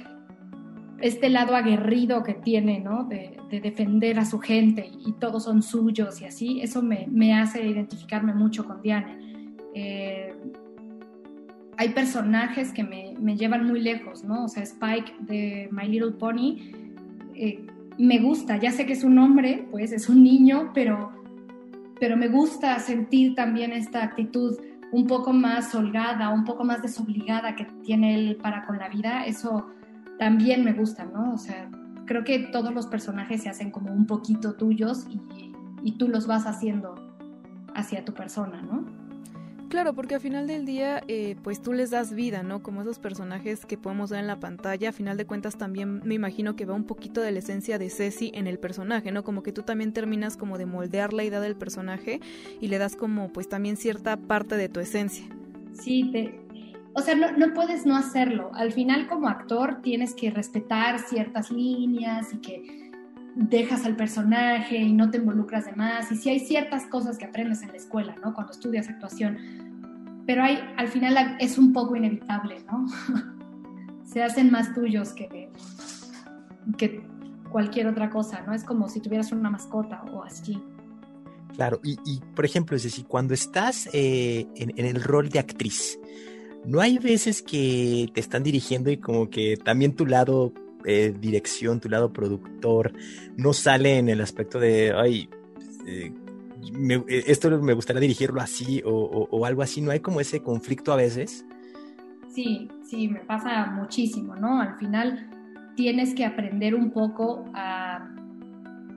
este 1.00 1.28
lado 1.28 1.54
aguerrido 1.56 2.22
que 2.22 2.34
tiene, 2.34 2.80
¿no? 2.80 3.04
De, 3.04 3.32
defender 3.48 4.18
a 4.18 4.24
su 4.24 4.40
gente 4.40 4.90
y, 5.06 5.12
todos 5.12 5.44
son 5.44 5.62
suyos 5.62 6.20
y 6.20 6.24
así, 6.24 6.60
eso 6.62 6.82
me, 6.82 7.06
me 7.08 7.32
hace 7.32 7.64
identificarme 7.64 8.34
mucho 8.34 8.64
con 8.64 8.82
Diana. 8.82 9.16
Eh, 9.72 10.34
hay 11.76 11.90
personajes 11.90 12.72
que 12.72 12.82
me, 12.82 13.14
me, 13.20 13.36
llevan 13.36 13.66
muy 13.66 13.80
lejos, 13.80 14.24
¿no? 14.24 14.44
O 14.44 14.48
sea, 14.48 14.64
Spike 14.64 15.14
de 15.20 15.68
My 15.70 15.86
Little 15.86 16.12
Pony, 16.12 16.72
eh, 17.34 17.64
me 17.98 18.18
gusta, 18.18 18.58
ya 18.58 18.72
sé 18.72 18.86
que 18.86 18.92
es 18.92 19.04
un 19.04 19.18
hombre, 19.18 19.66
pues 19.70 19.92
es 19.92 20.08
un 20.08 20.22
niño, 20.22 20.70
pero 20.74 21.12
pero 21.98 22.16
me 22.16 22.28
gusta 22.28 22.78
sentir 22.78 23.34
también 23.34 23.72
esta 23.72 24.02
actitud 24.02 24.56
un 24.92 25.06
poco 25.06 25.32
más 25.32 25.74
holgada, 25.74 26.28
un 26.30 26.44
poco 26.44 26.64
más 26.64 26.82
desobligada 26.82 27.56
que 27.56 27.64
tiene 27.84 28.14
él 28.14 28.36
para 28.36 28.66
con 28.66 28.78
la 28.78 28.88
vida, 28.88 29.24
eso 29.24 29.66
también 30.18 30.64
me 30.64 30.72
gusta, 30.72 31.04
¿no? 31.04 31.32
O 31.32 31.38
sea, 31.38 31.70
creo 32.06 32.24
que 32.24 32.38
todos 32.38 32.72
los 32.72 32.86
personajes 32.86 33.42
se 33.42 33.48
hacen 33.48 33.70
como 33.70 33.92
un 33.92 34.06
poquito 34.06 34.54
tuyos 34.54 35.06
y, 35.10 35.52
y 35.82 35.92
tú 35.92 36.08
los 36.08 36.26
vas 36.26 36.46
haciendo 36.46 36.94
hacia 37.74 38.04
tu 38.04 38.14
persona, 38.14 38.62
¿no? 38.62 38.84
Claro, 39.68 39.94
porque 39.94 40.14
al 40.14 40.20
final 40.20 40.46
del 40.46 40.64
día, 40.64 41.02
eh, 41.08 41.34
pues 41.42 41.60
tú 41.60 41.72
les 41.72 41.90
das 41.90 42.12
vida, 42.12 42.44
¿no? 42.44 42.62
Como 42.62 42.82
esos 42.82 43.00
personajes 43.00 43.66
que 43.66 43.76
podemos 43.76 44.10
ver 44.10 44.20
en 44.20 44.28
la 44.28 44.38
pantalla, 44.38 44.90
a 44.90 44.92
final 44.92 45.16
de 45.16 45.26
cuentas 45.26 45.58
también 45.58 46.02
me 46.04 46.14
imagino 46.14 46.54
que 46.54 46.64
va 46.64 46.74
un 46.74 46.84
poquito 46.84 47.20
de 47.20 47.32
la 47.32 47.40
esencia 47.40 47.78
de 47.78 47.90
Ceci 47.90 48.30
en 48.34 48.46
el 48.46 48.60
personaje, 48.60 49.10
¿no? 49.10 49.24
Como 49.24 49.42
que 49.42 49.52
tú 49.52 49.62
también 49.62 49.92
terminas 49.92 50.36
como 50.36 50.56
de 50.56 50.66
moldear 50.66 51.12
la 51.12 51.24
idea 51.24 51.40
del 51.40 51.56
personaje 51.56 52.20
y 52.60 52.68
le 52.68 52.78
das 52.78 52.94
como 52.94 53.32
pues 53.32 53.48
también 53.48 53.76
cierta 53.76 54.16
parte 54.16 54.56
de 54.56 54.68
tu 54.68 54.78
esencia. 54.78 55.26
Sí, 55.72 56.10
te, 56.12 56.46
o 56.94 57.02
sea, 57.02 57.14
no, 57.14 57.32
no, 57.32 57.52
puedes 57.52 57.84
no 57.84 57.96
hacerlo. 57.96 58.52
Al 58.54 58.72
final 58.72 59.08
como 59.08 59.28
actor 59.28 59.82
tienes 59.82 60.14
que 60.14 60.30
respetar 60.30 61.00
ciertas 61.00 61.50
líneas 61.50 62.32
y 62.32 62.38
que 62.38 62.85
dejas 63.36 63.84
al 63.84 63.96
personaje 63.96 64.78
y 64.78 64.92
no 64.92 65.10
te 65.10 65.18
involucras 65.18 65.66
de 65.66 65.72
más. 65.72 66.10
Y 66.10 66.16
si 66.16 66.30
hay 66.30 66.40
ciertas 66.40 66.86
cosas 66.86 67.18
que 67.18 67.26
aprendes 67.26 67.62
en 67.62 67.68
la 67.68 67.76
escuela, 67.76 68.16
¿no? 68.24 68.34
Cuando 68.34 68.52
estudias 68.52 68.88
actuación. 68.88 69.38
Pero 70.26 70.42
hay, 70.42 70.58
al 70.76 70.88
final 70.88 71.36
es 71.38 71.58
un 71.58 71.72
poco 71.72 71.94
inevitable, 71.94 72.56
¿no? 72.66 72.86
Se 74.04 74.22
hacen 74.22 74.50
más 74.50 74.74
tuyos 74.74 75.12
que, 75.12 75.50
que 76.78 77.06
cualquier 77.50 77.86
otra 77.88 78.08
cosa, 78.08 78.42
¿no? 78.46 78.54
Es 78.54 78.64
como 78.64 78.88
si 78.88 79.00
tuvieras 79.00 79.30
una 79.32 79.50
mascota 79.50 80.02
o 80.12 80.22
así. 80.22 80.58
Claro, 81.54 81.80
y, 81.84 81.98
y 82.04 82.20
por 82.34 82.44
ejemplo, 82.44 82.76
es 82.76 82.82
decir, 82.82 83.04
cuando 83.06 83.34
estás 83.34 83.88
eh, 83.92 84.46
en 84.54 84.84
el 84.84 85.02
rol 85.02 85.28
de 85.28 85.38
actriz, 85.38 85.98
¿no 86.64 86.80
hay 86.80 86.98
veces 86.98 87.42
que 87.42 88.08
te 88.12 88.20
están 88.20 88.42
dirigiendo 88.42 88.90
y 88.90 88.96
como 88.96 89.30
que 89.30 89.56
también 89.56 89.94
tu 89.94 90.06
lado 90.06 90.52
eh, 90.86 91.14
dirección, 91.18 91.80
tu 91.80 91.88
lado 91.88 92.12
productor, 92.12 92.92
no 93.36 93.52
sale 93.52 93.98
en 93.98 94.08
el 94.08 94.20
aspecto 94.20 94.60
de, 94.60 94.92
ay, 94.96 95.28
eh, 95.86 96.12
eh, 97.08 97.24
esto 97.26 97.50
me 97.60 97.74
gustaría 97.74 98.00
dirigirlo 98.00 98.40
así 98.40 98.82
o, 98.84 99.44
algo 99.44 99.62
así, 99.62 99.80
¿no 99.80 99.90
hay 99.90 100.00
como 100.00 100.20
ese 100.20 100.40
conflicto 100.40 100.92
a 100.92 100.96
veces? 100.96 101.44
Sí, 102.32 102.68
sí, 102.84 103.08
me 103.08 103.20
pasa 103.20 103.66
muchísimo, 103.66 104.36
¿no? 104.36 104.60
Al 104.60 104.76
final 104.78 105.30
tienes 105.74 106.14
que 106.14 106.24
aprender 106.24 106.74
un 106.74 106.90
poco 106.90 107.44
a, 107.54 108.14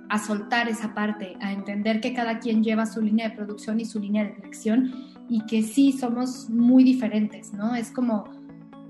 a 0.10 0.20
soltar 0.20 0.68
esa 0.68 0.94
parte, 0.94 1.38
a 1.40 1.54
entender 1.54 2.02
que 2.02 2.14
cada 2.14 2.40
quien 2.40 2.64
lleva 2.64 2.86
su 2.86 3.02
línea 3.02 3.30
de 3.30 3.36
producción 3.36 3.80
y 3.80 3.86
su 3.86 4.00
línea 4.00 4.26
de 4.26 4.34
dirección 4.36 4.92
y 5.30 5.46
que 5.46 5.62
sí 5.64 5.92
somos 5.92 6.50
muy 6.50 6.84
diferentes, 6.84 7.54
¿no? 7.54 7.76
Es 7.76 7.92
como 7.92 8.39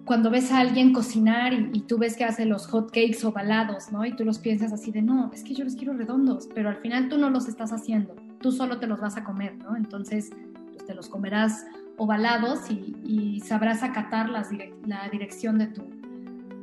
cuando 0.10 0.32
ves 0.32 0.52
a 0.52 0.58
alguien 0.58 0.92
cocinar 0.92 1.54
y, 1.54 1.82
tú 1.82 2.00
ves 2.00 2.18
que 2.18 2.24
hace 2.24 2.44
los 2.46 2.66
hot 2.66 2.88
cakes 2.88 3.24
ovalados, 3.24 3.92
¿no? 3.92 4.04
Y 4.08 4.16
tú 4.16 4.26
los 4.26 4.40
piensas 4.40 4.74
así 4.74 4.92
de, 4.92 5.04
no, 5.04 5.30
es 5.32 5.44
que 5.44 5.54
yo 5.54 5.64
los 5.64 5.76
quiero 5.76 5.94
redondos, 5.94 6.50
pero 6.56 6.70
al 6.70 6.78
final 6.78 7.10
tú 7.10 7.20
no 7.20 7.30
los 7.30 7.48
estás 7.48 7.72
haciendo, 7.72 8.16
tú 8.42 8.52
solo 8.52 8.80
te 8.80 8.88
los 8.88 9.00
vas 9.00 9.18
a 9.18 9.24
comer, 9.24 9.56
¿no? 9.58 9.76
Entonces, 9.76 10.32
pues 10.72 10.84
te 10.84 10.96
los 10.96 11.10
comerás 11.10 11.64
ovalados 11.98 12.72
y, 12.72 13.40
sabrás 13.42 13.84
acatar 13.84 14.30
la 14.30 15.10
dirección 15.12 15.60
de 15.60 15.68
tu, 15.68 15.84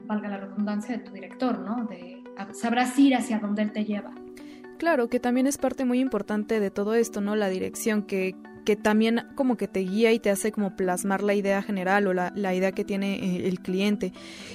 valga 0.08 0.28
la 0.28 0.38
redundancia, 0.38 0.96
de 0.96 1.04
tu 1.04 1.12
director, 1.12 1.60
¿no? 1.60 1.88
Sabrás 2.52 2.98
ir 2.98 3.14
hacia 3.14 3.38
donde 3.38 3.62
él 3.62 3.70
te 3.70 3.84
lleva. 3.84 4.10
Claro, 4.76 5.06
que 5.06 5.20
también 5.20 5.46
es 5.46 5.56
parte 5.56 5.84
muy 5.84 6.00
importante 6.00 6.58
de 6.58 6.72
todo 6.72 6.96
esto, 6.96 7.20
¿no? 7.20 7.36
La 7.36 7.48
dirección, 7.48 8.02
que 8.02 8.34
que 8.66 8.76
también 8.76 9.22
como 9.36 9.56
que 9.56 9.68
te 9.68 9.80
guía 9.80 10.12
y 10.12 10.18
te 10.18 10.28
hace 10.28 10.52
como 10.52 10.76
plasmar 10.76 11.22
la 11.22 11.34
idea 11.34 11.62
general 11.62 12.08
o 12.08 12.12
la, 12.12 12.54
idea 12.54 12.72
que 12.72 12.84
tiene 12.84 13.14
eh, 13.14 13.48
el 13.48 13.60
cliente. 13.60 14.12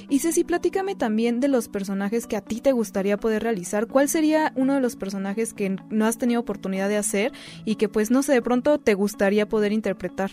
Y 0.09 0.19
Ceci, 0.19 0.43
platícame 0.43 0.95
también 0.95 1.39
de 1.39 1.47
los 1.47 1.69
personajes 1.69 2.27
que 2.27 2.35
a 2.35 2.41
ti 2.41 2.59
te 2.59 2.73
gustaría 2.73 3.17
poder 3.17 3.41
realizar. 3.41 3.87
¿Cuál 3.87 4.09
sería 4.09 4.51
uno 4.55 4.75
de 4.75 4.81
los 4.81 4.97
personajes 4.97 5.53
que 5.53 5.77
no 5.89 6.05
has 6.05 6.17
tenido 6.17 6.41
oportunidad 6.41 6.89
de 6.89 6.97
hacer 6.97 7.31
y 7.63 7.75
que 7.75 7.87
pues 7.87 8.11
no 8.11 8.21
sé, 8.21 8.33
de 8.33 8.41
pronto 8.41 8.77
te 8.79 8.93
gustaría 8.93 9.47
poder 9.47 9.71
interpretar? 9.71 10.31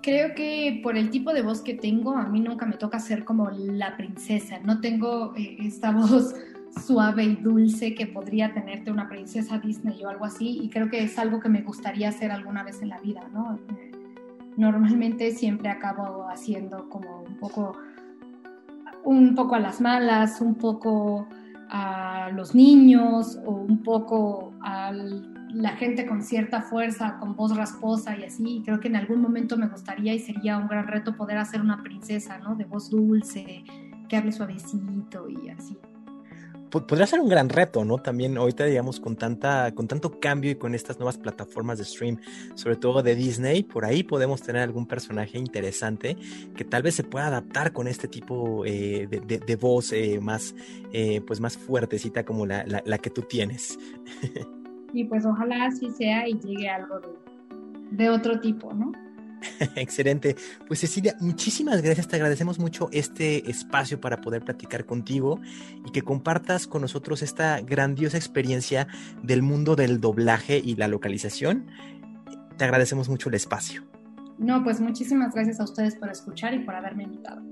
Creo 0.00 0.34
que 0.36 0.80
por 0.82 0.96
el 0.96 1.10
tipo 1.10 1.32
de 1.32 1.42
voz 1.42 1.62
que 1.62 1.74
tengo, 1.74 2.16
a 2.16 2.28
mí 2.28 2.40
nunca 2.40 2.64
me 2.64 2.76
toca 2.76 3.00
ser 3.00 3.24
como 3.24 3.50
la 3.50 3.96
princesa. 3.96 4.60
No 4.60 4.80
tengo 4.80 5.34
eh, 5.36 5.56
esta 5.60 5.90
voz 5.92 6.34
suave 6.80 7.24
y 7.24 7.36
dulce 7.36 7.94
que 7.94 8.06
podría 8.06 8.52
tenerte 8.52 8.90
una 8.90 9.08
princesa 9.08 9.58
Disney 9.58 10.04
o 10.04 10.08
algo 10.08 10.24
así, 10.24 10.60
y 10.62 10.68
creo 10.68 10.88
que 10.88 11.02
es 11.02 11.18
algo 11.18 11.40
que 11.40 11.48
me 11.48 11.62
gustaría 11.62 12.08
hacer 12.08 12.30
alguna 12.30 12.62
vez 12.62 12.82
en 12.82 12.88
la 12.88 12.98
vida, 13.00 13.22
¿no? 13.32 13.58
Normalmente 14.56 15.32
siempre 15.32 15.68
acabo 15.68 16.28
haciendo 16.28 16.88
como 16.88 17.22
un 17.22 17.36
poco, 17.38 17.76
un 19.04 19.34
poco 19.34 19.56
a 19.56 19.60
las 19.60 19.80
malas, 19.80 20.40
un 20.40 20.54
poco 20.54 21.26
a 21.70 22.30
los 22.32 22.54
niños 22.54 23.38
o 23.44 23.52
un 23.52 23.82
poco 23.82 24.52
a 24.62 24.92
la 24.92 25.70
gente 25.70 26.06
con 26.06 26.22
cierta 26.22 26.60
fuerza, 26.62 27.18
con 27.18 27.34
voz 27.34 27.56
rasposa 27.56 28.16
y 28.16 28.24
así. 28.24 28.62
Creo 28.64 28.78
que 28.78 28.88
en 28.88 28.96
algún 28.96 29.20
momento 29.20 29.56
me 29.56 29.66
gustaría 29.66 30.14
y 30.14 30.20
sería 30.20 30.56
un 30.58 30.68
gran 30.68 30.86
reto 30.86 31.16
poder 31.16 31.38
hacer 31.38 31.60
una 31.60 31.82
princesa, 31.82 32.38
¿no? 32.38 32.54
De 32.54 32.64
voz 32.64 32.90
dulce, 32.90 33.64
que 34.08 34.16
hable 34.16 34.30
suavecito 34.30 35.28
y 35.28 35.48
así 35.48 35.76
podría 36.82 37.06
ser 37.06 37.20
un 37.20 37.28
gran 37.28 37.48
reto, 37.48 37.84
¿no? 37.84 37.98
También 37.98 38.36
ahorita, 38.36 38.64
digamos, 38.64 39.00
con 39.00 39.16
tanta, 39.16 39.72
con 39.74 39.86
tanto 39.86 40.18
cambio 40.18 40.50
y 40.50 40.54
con 40.56 40.74
estas 40.74 40.98
nuevas 40.98 41.18
plataformas 41.18 41.78
de 41.78 41.84
stream, 41.84 42.18
sobre 42.54 42.76
todo 42.76 43.02
de 43.02 43.14
Disney, 43.14 43.62
por 43.62 43.84
ahí 43.84 44.02
podemos 44.02 44.42
tener 44.42 44.62
algún 44.62 44.86
personaje 44.86 45.38
interesante 45.38 46.16
que 46.56 46.64
tal 46.64 46.82
vez 46.82 46.94
se 46.94 47.04
pueda 47.04 47.28
adaptar 47.28 47.72
con 47.72 47.86
este 47.86 48.08
tipo 48.08 48.64
eh, 48.64 49.06
de, 49.08 49.56
voz 49.56 49.92
eh, 49.92 50.18
más, 50.20 50.54
eh, 50.92 51.20
pues 51.26 51.40
más 51.40 51.56
fuertecita 51.56 52.24
como 52.24 52.46
la, 52.46 52.64
la, 52.84 52.98
que 52.98 53.10
tú 53.10 53.22
tienes. 53.22 53.78
Y 54.96 55.02
pues 55.06 55.26
ojalá 55.26 55.66
así 55.66 55.90
sea 55.90 56.28
y 56.28 56.38
llegue 56.38 56.68
algo 56.68 57.00
de 57.90 58.10
otro 58.10 58.38
tipo, 58.38 58.72
¿no? 58.72 58.92
Excelente. 59.76 60.36
Pues 60.66 60.80
Cecilia, 60.80 61.16
muchísimas 61.20 61.82
gracias. 61.82 62.08
Te 62.08 62.16
agradecemos 62.16 62.58
mucho 62.58 62.88
este 62.92 63.50
espacio 63.50 64.00
para 64.00 64.20
poder 64.20 64.44
platicar 64.44 64.84
contigo 64.84 65.40
y 65.86 65.90
que 65.90 66.02
compartas 66.02 66.66
con 66.66 66.82
nosotros 66.82 67.22
esta 67.22 67.60
grandiosa 67.60 68.16
experiencia 68.16 68.86
del 69.22 69.42
mundo 69.42 69.76
del 69.76 70.00
doblaje 70.00 70.60
y 70.64 70.76
la 70.76 70.88
localización. 70.88 71.66
Te 72.56 72.64
agradecemos 72.64 73.08
mucho 73.08 73.28
el 73.28 73.34
espacio. 73.34 73.84
No, 74.38 74.62
pues 74.64 74.80
muchísimas 74.80 75.34
gracias 75.34 75.60
a 75.60 75.64
ustedes 75.64 75.96
por 75.96 76.10
escuchar 76.10 76.54
y 76.54 76.60
por 76.60 76.74
haberme 76.74 77.04
invitado. 77.04 77.42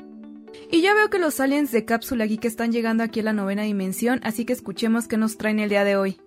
Y 0.70 0.82
ya 0.82 0.94
veo 0.94 1.10
que 1.10 1.18
los 1.18 1.40
aliens 1.40 1.72
de 1.72 1.84
Cápsula 1.84 2.26
Geek 2.26 2.44
están 2.44 2.72
llegando 2.72 3.02
aquí 3.02 3.20
a 3.20 3.24
la 3.24 3.32
novena 3.32 3.62
dimensión, 3.62 4.20
así 4.22 4.44
que 4.44 4.52
escuchemos 4.52 5.08
qué 5.08 5.16
nos 5.16 5.38
traen 5.38 5.60
el 5.60 5.68
día 5.68 5.84
de 5.84 5.96
hoy. 5.96 6.20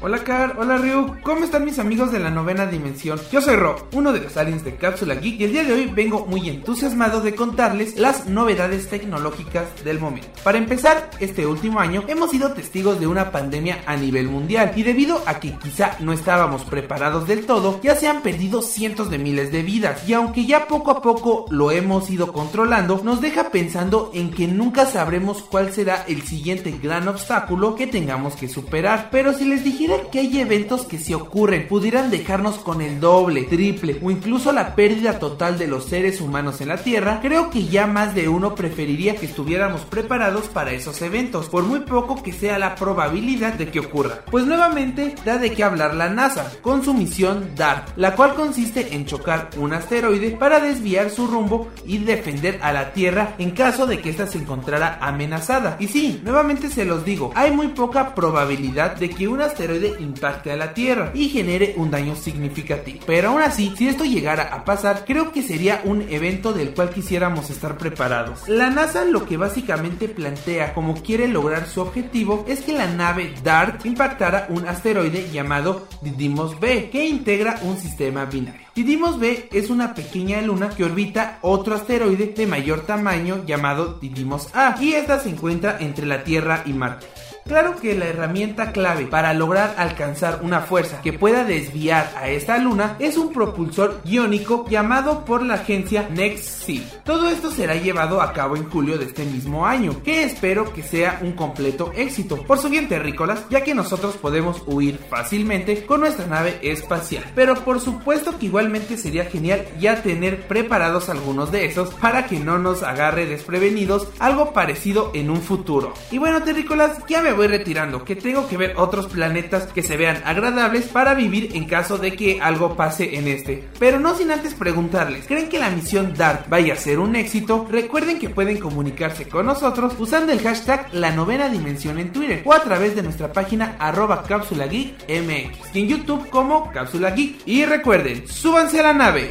Hola 0.00 0.22
Car, 0.22 0.54
hola 0.60 0.76
Ryu, 0.76 1.16
¿cómo 1.24 1.44
están 1.44 1.64
mis 1.64 1.80
amigos 1.80 2.12
de 2.12 2.20
la 2.20 2.30
novena 2.30 2.66
dimensión? 2.66 3.18
Yo 3.32 3.40
soy 3.40 3.56
Ro, 3.56 3.88
uno 3.94 4.12
de 4.12 4.20
los 4.20 4.36
aliens 4.36 4.62
de 4.64 4.76
Cápsula 4.76 5.16
Geek 5.16 5.40
y 5.40 5.44
el 5.44 5.50
día 5.50 5.64
de 5.64 5.72
hoy 5.72 5.86
vengo 5.92 6.24
muy 6.24 6.48
entusiasmado 6.48 7.20
de 7.20 7.34
contarles 7.34 7.98
las 7.98 8.28
novedades 8.28 8.88
tecnológicas 8.88 9.64
del 9.82 9.98
momento. 9.98 10.28
Para 10.44 10.58
empezar, 10.58 11.10
este 11.18 11.46
último 11.46 11.80
año 11.80 12.04
hemos 12.06 12.30
sido 12.30 12.52
testigos 12.52 13.00
de 13.00 13.08
una 13.08 13.32
pandemia 13.32 13.82
a 13.86 13.96
nivel 13.96 14.28
mundial 14.28 14.70
y 14.76 14.84
debido 14.84 15.20
a 15.26 15.40
que 15.40 15.58
quizá 15.58 15.96
no 15.98 16.12
estábamos 16.12 16.62
preparados 16.62 17.26
del 17.26 17.44
todo, 17.44 17.80
ya 17.82 17.96
se 17.96 18.06
han 18.06 18.22
perdido 18.22 18.62
cientos 18.62 19.10
de 19.10 19.18
miles 19.18 19.50
de 19.50 19.64
vidas 19.64 20.08
y 20.08 20.12
aunque 20.12 20.46
ya 20.46 20.68
poco 20.68 20.92
a 20.92 21.02
poco 21.02 21.46
lo 21.50 21.72
hemos 21.72 22.08
ido 22.08 22.32
controlando, 22.32 23.00
nos 23.02 23.20
deja 23.20 23.50
pensando 23.50 24.12
en 24.14 24.30
que 24.30 24.46
nunca 24.46 24.86
sabremos 24.86 25.42
cuál 25.42 25.72
será 25.72 26.04
el 26.06 26.22
siguiente 26.22 26.78
gran 26.80 27.08
obstáculo 27.08 27.74
que 27.74 27.88
tengamos 27.88 28.36
que 28.36 28.46
superar. 28.46 29.08
Pero 29.10 29.32
si 29.32 29.44
les 29.44 29.64
dijera 29.64 29.87
que 30.10 30.20
hay 30.20 30.40
eventos 30.40 30.84
que 30.84 30.98
si 30.98 31.14
ocurren 31.14 31.66
pudieran 31.66 32.10
dejarnos 32.10 32.56
con 32.56 32.82
el 32.82 33.00
doble, 33.00 33.42
triple 33.44 33.98
o 34.02 34.10
incluso 34.10 34.52
la 34.52 34.74
pérdida 34.74 35.18
total 35.18 35.58
de 35.58 35.66
los 35.66 35.86
seres 35.86 36.20
humanos 36.20 36.60
en 36.60 36.68
la 36.68 36.78
Tierra, 36.78 37.20
creo 37.22 37.48
que 37.50 37.64
ya 37.64 37.86
más 37.86 38.14
de 38.14 38.28
uno 38.28 38.54
preferiría 38.54 39.16
que 39.16 39.26
estuviéramos 39.26 39.82
preparados 39.82 40.48
para 40.48 40.72
esos 40.72 41.00
eventos, 41.00 41.48
por 41.48 41.64
muy 41.64 41.80
poco 41.80 42.22
que 42.22 42.32
sea 42.32 42.58
la 42.58 42.74
probabilidad 42.74 43.54
de 43.54 43.70
que 43.70 43.80
ocurra. 43.80 44.24
Pues 44.30 44.46
nuevamente 44.46 45.14
da 45.24 45.38
de 45.38 45.52
qué 45.52 45.64
hablar 45.64 45.94
la 45.94 46.10
NASA, 46.10 46.52
con 46.60 46.84
su 46.84 46.92
misión 46.92 47.52
DART, 47.56 47.96
la 47.96 48.14
cual 48.14 48.34
consiste 48.34 48.94
en 48.94 49.06
chocar 49.06 49.50
un 49.56 49.72
asteroide 49.72 50.32
para 50.32 50.60
desviar 50.60 51.10
su 51.10 51.26
rumbo 51.26 51.68
y 51.86 51.98
defender 51.98 52.58
a 52.62 52.72
la 52.72 52.92
Tierra 52.92 53.34
en 53.38 53.52
caso 53.52 53.86
de 53.86 54.00
que 54.00 54.10
ésta 54.10 54.26
se 54.26 54.38
encontrara 54.38 54.98
amenazada. 55.00 55.76
Y 55.80 55.88
sí, 55.88 56.20
nuevamente 56.24 56.68
se 56.68 56.84
los 56.84 57.04
digo, 57.04 57.32
hay 57.34 57.50
muy 57.52 57.68
poca 57.68 58.14
probabilidad 58.14 58.96
de 58.96 59.10
que 59.10 59.28
un 59.28 59.40
asteroide 59.40 59.77
impacte 59.98 60.52
a 60.52 60.56
la 60.56 60.74
Tierra 60.74 61.10
y 61.14 61.28
genere 61.28 61.74
un 61.76 61.90
daño 61.90 62.16
significativo. 62.16 63.00
Pero 63.06 63.30
aún 63.30 63.42
así, 63.42 63.72
si 63.76 63.88
esto 63.88 64.04
llegara 64.04 64.54
a 64.54 64.64
pasar, 64.64 65.04
creo 65.06 65.32
que 65.32 65.42
sería 65.42 65.80
un 65.84 66.02
evento 66.02 66.52
del 66.52 66.74
cual 66.74 66.90
quisiéramos 66.90 67.50
estar 67.50 67.78
preparados. 67.78 68.48
La 68.48 68.70
NASA 68.70 69.04
lo 69.04 69.26
que 69.26 69.36
básicamente 69.36 70.08
plantea 70.08 70.74
como 70.74 71.02
quiere 71.02 71.28
lograr 71.28 71.66
su 71.66 71.80
objetivo 71.80 72.44
es 72.48 72.60
que 72.60 72.72
la 72.72 72.86
nave 72.86 73.34
DART 73.42 73.86
impactara 73.86 74.46
un 74.50 74.66
asteroide 74.66 75.30
llamado 75.30 75.86
Didymos 76.02 76.58
B, 76.60 76.90
que 76.90 77.06
integra 77.06 77.58
un 77.62 77.78
sistema 77.78 78.24
binario. 78.24 78.66
Didymos 78.74 79.18
B 79.18 79.48
es 79.50 79.70
una 79.70 79.94
pequeña 79.94 80.40
luna 80.40 80.70
que 80.70 80.84
orbita 80.84 81.38
otro 81.42 81.74
asteroide 81.74 82.26
de 82.26 82.46
mayor 82.46 82.82
tamaño 82.82 83.44
llamado 83.44 83.98
Didymos 84.00 84.54
A 84.54 84.76
y 84.80 84.92
esta 84.92 85.18
se 85.18 85.30
encuentra 85.30 85.78
entre 85.80 86.06
la 86.06 86.22
Tierra 86.22 86.62
y 86.64 86.72
Marte. 86.72 87.06
Claro 87.48 87.76
que 87.76 87.94
la 87.94 88.04
herramienta 88.04 88.72
clave 88.72 89.06
para 89.06 89.32
lograr 89.32 89.74
alcanzar 89.78 90.40
una 90.42 90.60
fuerza 90.60 91.00
que 91.00 91.14
pueda 91.14 91.44
desviar 91.44 92.12
a 92.14 92.28
esta 92.28 92.58
luna 92.58 92.96
es 92.98 93.16
un 93.16 93.32
propulsor 93.32 94.02
iónico 94.04 94.66
llamado 94.68 95.24
por 95.24 95.42
la 95.42 95.54
agencia 95.54 96.06
NextSea. 96.10 96.82
Todo 97.04 97.30
esto 97.30 97.50
será 97.50 97.74
llevado 97.76 98.20
a 98.20 98.34
cabo 98.34 98.54
en 98.54 98.68
julio 98.68 98.98
de 98.98 99.06
este 99.06 99.24
mismo 99.24 99.64
año, 99.64 100.02
que 100.02 100.24
espero 100.24 100.74
que 100.74 100.82
sea 100.82 101.20
un 101.22 101.32
completo 101.32 101.90
éxito. 101.96 102.36
Por 102.42 102.58
su 102.58 102.68
bien 102.68 102.86
terrícolas, 102.86 103.48
ya 103.48 103.62
que 103.62 103.74
nosotros 103.74 104.18
podemos 104.18 104.62
huir 104.66 104.98
fácilmente 105.08 105.86
con 105.86 106.00
nuestra 106.00 106.26
nave 106.26 106.58
espacial. 106.60 107.24
Pero 107.34 107.54
por 107.64 107.80
supuesto 107.80 108.38
que 108.38 108.44
igualmente 108.44 108.98
sería 108.98 109.24
genial 109.24 109.64
ya 109.80 110.02
tener 110.02 110.46
preparados 110.46 111.08
algunos 111.08 111.50
de 111.50 111.64
esos 111.64 111.94
para 111.94 112.26
que 112.26 112.40
no 112.40 112.58
nos 112.58 112.82
agarre 112.82 113.24
desprevenidos 113.24 114.08
algo 114.18 114.52
parecido 114.52 115.12
en 115.14 115.30
un 115.30 115.40
futuro. 115.40 115.94
Y 116.10 116.18
bueno 116.18 116.42
terrícolas, 116.42 116.98
ya 117.08 117.22
me 117.22 117.37
voy 117.38 117.46
retirando, 117.46 118.04
que 118.04 118.16
tengo 118.16 118.46
que 118.48 118.58
ver 118.58 118.74
otros 118.76 119.06
planetas 119.06 119.68
que 119.72 119.82
se 119.82 119.96
vean 119.96 120.20
agradables 120.24 120.88
para 120.88 121.14
vivir 121.14 121.50
en 121.54 121.64
caso 121.64 121.96
de 121.96 122.14
que 122.14 122.40
algo 122.40 122.76
pase 122.76 123.16
en 123.16 123.28
este. 123.28 123.66
Pero 123.78 123.98
no 123.98 124.14
sin 124.14 124.30
antes 124.30 124.54
preguntarles, 124.54 125.26
¿creen 125.26 125.48
que 125.48 125.58
la 125.58 125.70
misión 125.70 126.12
DART 126.14 126.48
vaya 126.48 126.74
a 126.74 126.76
ser 126.76 126.98
un 126.98 127.16
éxito? 127.16 127.66
Recuerden 127.70 128.18
que 128.18 128.28
pueden 128.28 128.58
comunicarse 128.58 129.28
con 129.28 129.46
nosotros 129.46 129.94
usando 129.98 130.32
el 130.32 130.40
hashtag 130.40 130.88
la 130.92 131.12
novena 131.12 131.48
dimensión 131.48 131.98
en 131.98 132.12
Twitter 132.12 132.42
o 132.44 132.52
a 132.52 132.62
través 132.62 132.94
de 132.94 133.02
nuestra 133.02 133.32
página 133.32 133.76
arroba 133.78 134.24
cápsula 134.24 134.66
geek 134.66 134.94
mx 135.08 135.74
en 135.74 135.88
YouTube 135.88 136.28
como 136.28 136.70
cápsula 136.72 137.12
geek. 137.12 137.36
Y 137.46 137.64
recuerden, 137.64 138.26
súbanse 138.28 138.80
a 138.80 138.82
la 138.82 138.92
nave. 138.92 139.30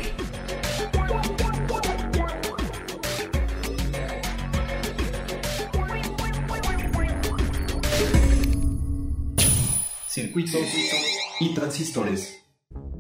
Circuitos 10.46 11.02
y 11.40 11.54
transistores. 11.54 12.47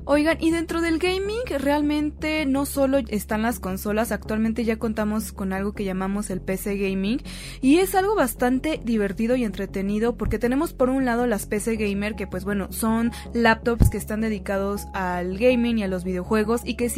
Oigan, 0.09 0.37
y 0.39 0.51
dentro 0.51 0.79
del 0.79 0.99
gaming 0.99 1.41
realmente 1.59 2.45
no 2.45 2.65
solo 2.65 2.99
están 3.09 3.41
las 3.41 3.59
consolas, 3.59 4.13
actualmente 4.13 4.63
ya 4.63 4.79
contamos 4.79 5.33
con 5.33 5.51
algo 5.51 5.73
que 5.73 5.83
llamamos 5.83 6.29
el 6.29 6.39
PC 6.39 6.77
gaming 6.77 7.21
y 7.59 7.79
es 7.79 7.93
algo 7.93 8.15
bastante 8.15 8.79
divertido 8.81 9.35
y 9.35 9.43
entretenido 9.43 10.15
porque 10.15 10.39
tenemos 10.39 10.71
por 10.71 10.89
un 10.89 11.03
lado 11.03 11.27
las 11.27 11.45
PC 11.45 11.75
gamer 11.75 12.15
que 12.15 12.25
pues 12.25 12.45
bueno, 12.45 12.71
son 12.71 13.11
laptops 13.33 13.89
que 13.89 13.97
están 13.97 14.21
dedicados 14.21 14.87
al 14.93 15.37
gaming 15.37 15.79
y 15.79 15.83
a 15.83 15.89
los 15.89 16.05
videojuegos 16.05 16.61
y 16.63 16.75
que, 16.75 16.89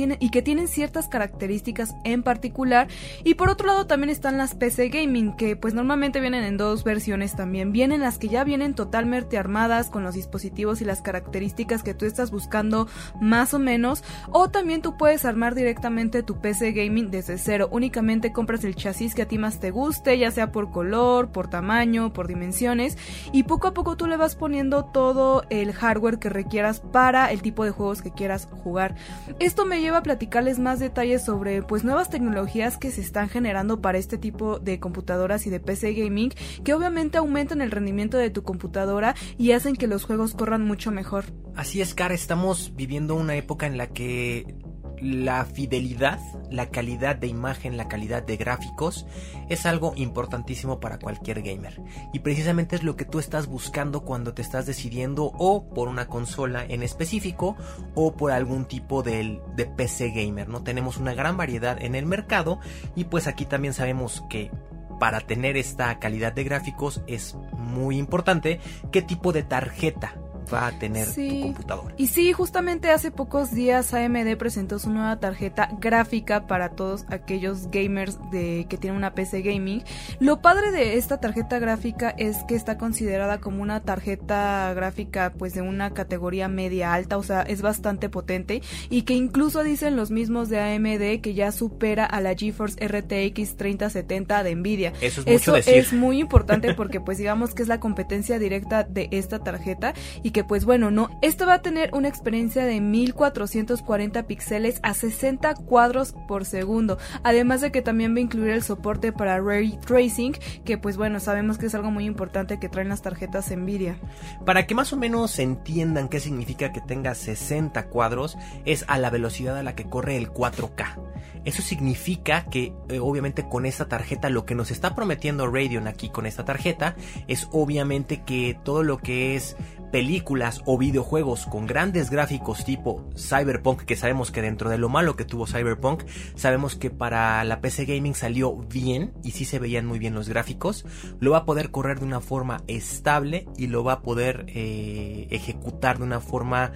tienen, 0.44 0.68
ciertas 0.68 1.08
características 1.08 1.96
en 2.04 2.22
particular 2.22 2.90
y 3.24 3.34
por 3.34 3.50
otro 3.50 3.66
lado 3.66 3.88
también 3.88 4.12
están 4.12 4.38
las 4.38 4.54
PC 4.54 4.90
gaming 4.90 5.36
que 5.36 5.56
pues 5.56 5.74
normalmente 5.74 6.20
vienen 6.20 6.44
en 6.44 6.58
dos 6.58 6.84
versiones 6.84 7.36
también, 7.36 7.72
vienen 7.72 8.02
las 8.02 8.20
que 8.20 8.30
ya 8.30 8.44
vienen 8.44 8.76
totalmente 8.76 9.40
armadas 9.40 9.90
con 9.90 10.04
los 10.04 10.14
dispositivos 10.14 10.80
y 10.82 10.86
las 10.86 11.02
características 11.02 11.82
que 11.82 11.96
tú 11.96 12.06
estás 12.06 12.30
buscando 12.30 12.88
más 13.22 13.54
o 13.54 13.60
menos. 13.60 14.04
O 14.32 14.50
también 14.50 14.82
tú 14.82 14.98
puedes 14.98 15.26
armar 15.26 15.56
directamente 15.56 16.24
tu 16.24 16.40
PC 16.40 16.72
gaming 16.72 17.12
desde 17.12 17.38
cero. 17.38 17.70
Únicamente 17.72 18.32
compras 18.32 18.64
el 18.64 18.76
chasis 18.76 19.16
que 19.16 19.24
a 19.24 19.28
ti 19.28 19.38
más 19.38 19.60
te 19.60 19.72
guste, 19.72 20.18
ya 20.18 20.32
sea 20.32 20.52
por 20.52 20.72
color, 20.72 21.32
por 21.32 21.50
tamaño, 21.50 22.14
por 22.14 22.28
dimensiones. 22.28 22.98
Y 23.32 23.44
poco 23.44 23.68
a 23.68 23.74
poco 23.74 23.98
tú 23.98 24.08
le 24.08 24.18
vas 24.18 24.36
poniendo 24.36 24.86
todo 24.86 25.44
el 25.50 25.74
hardware 25.74 26.20
que 26.20 26.30
requieras 26.30 26.80
para 26.80 27.32
el 27.32 27.42
tipo 27.42 27.64
de 27.64 27.72
juegos 27.72 28.02
que 28.02 28.12
quieras 28.12 28.48
jugar. 28.64 28.96
Esto 29.40 29.66
me 29.66 29.82
lleva 29.82 29.98
a 29.98 30.04
platicarles 30.04 30.60
más 30.60 30.80
detalles 30.80 31.24
sobre 31.24 31.62
pues 31.62 31.84
nuevas 31.84 32.10
tecnologías 32.10 32.78
que 32.78 32.92
se 32.92 33.02
están 33.02 33.30
generando 33.30 33.82
para 33.82 33.98
este 33.98 34.18
tipo 34.18 34.60
de 34.60 34.80
computadoras 34.80 35.46
y 35.46 35.50
de 35.50 35.60
PC 35.60 35.94
gaming 35.94 36.32
que 36.64 36.74
obviamente 36.74 37.18
aumentan 37.18 37.62
el 37.62 37.72
rendimiento 37.72 38.18
de 38.18 38.30
tu 38.30 38.44
computadora 38.44 39.16
y 39.38 39.52
hacen 39.52 39.76
que 39.76 39.88
los 39.88 40.04
juegos 40.04 40.34
corran 40.34 40.64
mucho 40.64 40.92
mejor. 40.92 41.26
Así 41.56 41.82
es, 41.82 41.94
Car, 41.94 42.12
estamos 42.12 42.74
viviendo 42.76 43.16
una 43.16 43.36
época 43.36 43.68
en 43.68 43.78
la 43.78 43.88
que 43.88 44.56
la 45.02 45.46
fidelidad, 45.46 46.20
la 46.50 46.70
calidad 46.70 47.16
de 47.16 47.28
imagen, 47.28 47.78
la 47.78 47.88
calidad 47.88 48.24
de 48.24 48.38
gráficos 48.38 49.06
es 49.50 49.66
algo 49.66 49.94
importantísimo 49.96 50.80
para 50.80 51.00
cualquier 51.00 51.42
gamer. 51.42 51.82
Y 52.14 52.20
precisamente 52.20 52.76
es 52.76 52.84
lo 52.84 52.96
que 52.96 53.06
tú 53.06 53.20
estás 53.20 53.48
buscando 53.48 54.02
cuando 54.02 54.34
te 54.34 54.42
estás 54.42 54.66
decidiendo 54.66 55.32
o 55.38 55.70
por 55.70 55.88
una 55.88 56.08
consola 56.08 56.66
en 56.66 56.84
específico 56.84 57.56
o 57.96 58.14
por 58.14 58.32
algún 58.32 58.66
tipo 58.66 59.04
de, 59.04 59.42
de 59.56 59.66
PC 59.66 60.12
gamer. 60.12 60.50
¿no? 60.50 60.64
Tenemos 60.64 60.98
una 60.98 61.14
gran 61.14 61.38
variedad 61.38 61.82
en 61.82 61.96
el 61.96 62.06
mercado 62.06 62.60
y 62.96 63.06
pues 63.06 63.28
aquí 63.28 63.46
también 63.46 63.74
sabemos 63.74 64.24
que 64.30 64.52
para 65.00 65.22
tener 65.22 65.56
esta 65.56 65.98
calidad 66.00 66.34
de 66.34 66.44
gráficos 66.44 67.02
es 67.08 67.36
muy 67.54 67.98
importante 67.98 68.60
qué 68.92 69.02
tipo 69.02 69.32
de 69.32 69.44
tarjeta 69.44 70.16
va 70.52 70.68
a 70.68 70.72
tener 70.72 71.08
tu 71.14 71.42
computadora. 71.42 71.96
Y 71.98 72.08
sí, 72.08 72.34
justamente 72.34 72.92
hace 72.92 73.12
pocos 73.12 73.52
días 73.52 73.94
AMD 73.94 74.38
presentó 74.38 74.80
su 74.80 74.90
nueva 74.90 75.20
tarjeta 75.20 75.70
gráfica 75.80 76.48
para 76.48 76.70
todos 76.70 77.06
aquellos 77.10 77.70
gamers 77.72 78.18
de 78.32 78.66
que 78.70 78.78
tienen 78.78 78.98
una 78.98 79.14
PC 79.14 79.42
gaming. 79.42 79.84
Lo 80.20 80.42
padre 80.42 80.72
de 80.72 80.98
esta 80.98 81.20
tarjeta 81.20 81.60
gráfica 81.60 82.10
es 82.18 82.38
que 82.48 82.56
está 82.56 82.78
considerada 82.78 83.40
como 83.40 83.62
una 83.62 83.82
tarjeta 83.82 84.74
gráfica 84.74 85.34
pues 85.38 85.54
de 85.54 85.62
una 85.62 85.94
categoría 85.94 86.48
media 86.48 86.94
alta, 86.94 87.18
o 87.18 87.24
sea, 87.24 87.42
es 87.42 87.62
bastante 87.62 88.10
potente 88.10 88.62
y 88.90 89.04
que 89.04 89.14
incluso 89.14 89.64
dicen 89.64 89.96
los 89.96 90.12
mismos 90.12 90.50
de 90.50 90.60
AMD 90.60 91.22
que 91.22 91.34
ya 91.34 91.52
supera 91.52 92.06
a 92.06 92.22
la 92.22 92.36
GeForce 92.36 92.86
RTX 92.86 93.56
3070 93.56 94.44
de 94.44 94.56
Nvidia. 94.56 94.94
Eso 95.02 95.22
es 95.22 95.28
mucho 95.28 95.54
decir. 95.54 95.76
es 95.76 95.94
muy 95.94 96.20
importante 96.20 96.74
porque 96.74 97.00
pues 97.00 97.18
digamos 97.18 97.54
que 97.54 97.64
es 97.64 97.68
la 97.68 97.80
competencia 97.80 98.40
directa 98.40 98.84
de 98.84 99.08
esta 99.12 99.40
tarjeta 99.40 99.94
y 100.24 100.32
que 100.32 100.39
pues 100.44 100.66
bueno, 100.66 100.92
no, 100.92 101.10
esto 101.22 101.46
va 101.46 101.56
a 101.56 101.62
tener 101.62 101.90
una 101.94 102.08
experiencia 102.08 102.66
de 102.66 102.82
1440 102.82 104.24
píxeles 104.28 104.80
a 104.84 104.94
60 104.94 105.56
cuadros 105.56 106.14
por 106.28 106.46
segundo, 106.46 106.98
además 107.24 107.62
de 107.62 107.72
que 107.72 107.82
también 107.82 108.14
va 108.14 108.20
a 108.20 108.22
incluir 108.22 108.52
el 108.52 108.64
soporte 108.64 109.12
para 109.12 109.40
ray 109.40 109.78
tracing, 109.86 110.34
que 110.66 110.78
pues 110.78 110.98
bueno, 110.98 111.20
sabemos 111.20 111.58
que 111.58 111.68
es 111.68 111.76
algo 111.76 111.92
muy 111.92 112.06
importante 112.06 112.60
que 112.60 112.70
traen 112.70 112.90
las 112.90 113.02
tarjetas 113.02 113.50
Nvidia. 113.50 113.98
Para 114.46 114.68
que 114.68 114.76
más 114.76 114.94
o 114.94 114.98
menos 114.98 115.40
entiendan 115.40 116.10
qué 116.10 116.20
significa 116.20 116.72
que 116.72 116.82
tenga 116.82 117.16
60 117.16 117.88
cuadros, 117.88 118.38
es 118.66 118.86
a 118.88 118.98
la 118.98 119.10
velocidad 119.10 119.58
a 119.58 119.64
la 119.64 119.76
que 119.76 119.86
corre 119.86 120.18
el 120.18 120.30
4K. 120.30 120.98
Eso 121.46 121.62
significa 121.62 122.46
que 122.46 122.74
eh, 122.90 123.00
obviamente 123.00 123.48
con 123.48 123.66
esta 123.66 123.88
tarjeta 123.88 124.30
lo 124.30 124.46
que 124.46 124.56
nos 124.56 124.72
está 124.72 124.94
prometiendo 124.94 125.48
Radeon 125.48 125.88
aquí 125.88 126.10
con 126.10 126.26
esta 126.26 126.46
tarjeta 126.46 126.96
es 127.28 127.48
obviamente 127.52 128.24
que 128.24 128.58
todo 128.64 128.84
lo 128.84 128.98
que 128.98 129.36
es 129.36 129.56
películas 129.92 130.62
o 130.66 130.78
videojuegos 130.78 131.46
con 131.46 131.66
grandes 131.66 132.10
gráficos 132.10 132.66
tipo 132.66 133.06
Cyberpunk, 133.16 133.82
que 133.84 133.96
sabemos 133.96 134.32
que 134.32 134.42
dentro 134.42 134.70
de 134.70 134.78
lo 134.78 134.90
malo 134.90 135.16
que 135.16 135.26
tuvo 135.26 135.48
Cyberpunk, 135.48 136.04
sabemos 136.36 136.76
que 136.76 136.90
para 136.90 137.44
la 137.44 137.62
PC 137.62 137.86
Gaming 137.86 138.16
salió 138.16 138.56
bien 138.56 139.14
y 139.24 139.32
sí 139.32 139.46
se 139.46 139.60
veían 139.60 139.86
muy 139.86 140.00
bien 140.00 140.14
los 140.14 140.30
gráficos, 140.30 140.86
lo 141.20 141.32
va 141.32 141.40
a 141.40 141.46
poder 141.46 141.72
correr 141.72 142.00
de 142.00 142.06
una 142.06 142.22
forma 142.22 142.64
estable 142.68 143.48
y 143.58 143.68
lo 143.68 143.84
va 143.84 143.94
a 143.94 144.02
poder 144.02 144.46
eh, 144.48 145.28
ejecutar 145.32 145.98
de 145.98 146.04
una 146.04 146.20
forma 146.20 146.72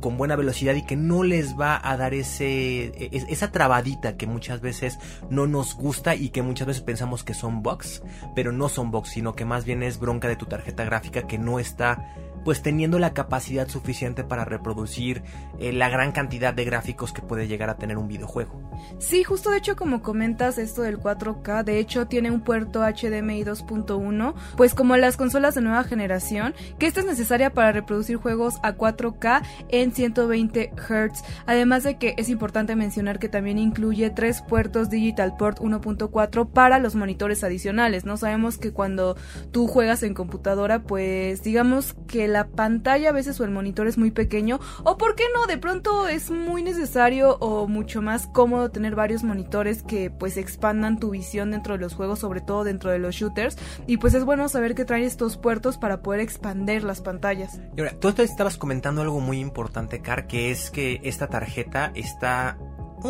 con 0.00 0.18
buena 0.18 0.36
velocidad 0.36 0.74
y 0.74 0.84
que 0.84 0.96
no 0.96 1.22
les 1.22 1.58
va 1.58 1.80
a 1.82 1.96
dar 1.96 2.12
ese 2.12 2.92
esa 3.10 3.52
trabadita 3.52 4.18
que 4.18 4.26
muchas 4.26 4.60
veces 4.60 4.98
no 5.30 5.46
nos 5.46 5.74
gusta 5.74 6.14
y 6.14 6.28
que 6.28 6.42
muchas 6.42 6.66
veces 6.66 6.82
pensamos 6.82 7.24
que 7.24 7.32
son 7.32 7.62
bugs, 7.62 8.02
pero 8.34 8.52
no 8.52 8.68
son 8.68 8.90
bugs, 8.90 9.08
sino 9.08 9.34
que 9.34 9.46
más 9.46 9.64
bien 9.64 9.82
es 9.82 9.98
bronca 9.98 10.28
de 10.28 10.36
tu 10.36 10.44
tarjeta 10.44 10.84
gráfica 10.84 11.26
que 11.26 11.38
no 11.38 11.58
está 11.58 12.04
pues 12.44 12.62
teniendo 12.62 12.98
la 12.98 13.14
capacidad 13.14 13.68
suficiente 13.68 14.24
para 14.24 14.44
reproducir 14.44 15.22
eh, 15.58 15.72
la 15.72 15.88
gran 15.88 16.12
cantidad 16.12 16.54
de 16.54 16.64
gráficos 16.64 17.12
que 17.12 17.22
puede 17.22 17.48
llegar 17.48 17.70
a 17.70 17.76
tener 17.76 17.98
un 17.98 18.08
videojuego. 18.08 18.60
Sí, 18.98 19.24
justo 19.24 19.50
de 19.50 19.58
hecho 19.58 19.76
como 19.76 20.02
comentas 20.02 20.58
esto 20.58 20.82
del 20.82 20.98
4K, 20.98 21.64
de 21.64 21.78
hecho 21.78 22.06
tiene 22.06 22.30
un 22.30 22.42
puerto 22.42 22.80
HDMI 22.80 23.44
2.1, 23.44 24.34
pues 24.56 24.74
como 24.74 24.96
las 24.96 25.16
consolas 25.16 25.54
de 25.54 25.62
nueva 25.62 25.84
generación, 25.84 26.54
que 26.78 26.86
esta 26.86 27.00
es 27.00 27.06
necesaria 27.06 27.52
para 27.52 27.72
reproducir 27.72 28.16
juegos 28.16 28.56
a 28.62 28.74
4K 28.76 29.42
en 29.68 29.92
120 29.92 30.72
Hz, 30.76 31.22
además 31.46 31.84
de 31.84 31.98
que 31.98 32.14
es 32.18 32.28
importante 32.28 32.76
mencionar 32.76 33.18
que 33.18 33.28
también 33.28 33.58
incluye 33.58 34.10
tres 34.10 34.42
puertos 34.42 34.90
Digital 34.90 35.36
Port 35.36 35.60
1.4 35.60 36.48
para 36.50 36.78
los 36.78 36.94
monitores 36.94 37.44
adicionales, 37.44 38.04
¿no? 38.04 38.16
Sabemos 38.16 38.58
que 38.58 38.72
cuando 38.72 39.16
tú 39.50 39.66
juegas 39.66 40.02
en 40.02 40.14
computadora, 40.14 40.82
pues 40.82 41.42
digamos 41.42 41.94
que 42.06 42.28
la 42.34 42.48
pantalla 42.48 43.10
a 43.10 43.12
veces 43.12 43.38
o 43.38 43.44
el 43.44 43.52
monitor 43.52 43.86
es 43.86 43.96
muy 43.96 44.10
pequeño 44.10 44.58
o 44.82 44.98
por 44.98 45.14
qué 45.14 45.22
no, 45.32 45.46
de 45.46 45.56
pronto 45.56 46.08
es 46.08 46.32
muy 46.32 46.64
necesario 46.64 47.36
o 47.38 47.68
mucho 47.68 48.02
más 48.02 48.26
cómodo 48.26 48.72
tener 48.72 48.96
varios 48.96 49.22
monitores 49.22 49.84
que 49.84 50.10
pues 50.10 50.36
expandan 50.36 50.98
tu 50.98 51.10
visión 51.10 51.52
dentro 51.52 51.74
de 51.74 51.80
los 51.80 51.94
juegos, 51.94 52.18
sobre 52.18 52.40
todo 52.40 52.64
dentro 52.64 52.90
de 52.90 52.98
los 52.98 53.14
shooters 53.14 53.56
y 53.86 53.98
pues 53.98 54.14
es 54.14 54.24
bueno 54.24 54.48
saber 54.48 54.74
que 54.74 54.84
traen 54.84 55.04
estos 55.04 55.36
puertos 55.36 55.78
para 55.78 56.02
poder 56.02 56.20
expandir 56.20 56.82
las 56.82 57.00
pantallas. 57.00 57.60
Y 57.76 57.80
ahora, 57.80 57.94
tú 58.00 58.08
estabas 58.08 58.56
comentando 58.56 59.02
algo 59.02 59.20
muy 59.20 59.38
importante, 59.38 60.00
Car, 60.00 60.26
que 60.26 60.50
es 60.50 60.72
que 60.72 61.00
esta 61.04 61.28
tarjeta 61.28 61.92
está 61.94 62.58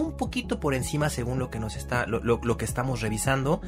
un 0.01 0.17
poquito 0.17 0.61
por 0.61 0.75
encima 0.75 1.09
según 1.11 1.39
lo 1.39 1.51
que 1.51 1.59
nos 1.59 1.77
está 1.77 2.07
lo, 2.07 2.21
lo, 2.21 2.57
que 2.57 2.65
estamos 2.65 3.01
revisando 3.01 3.61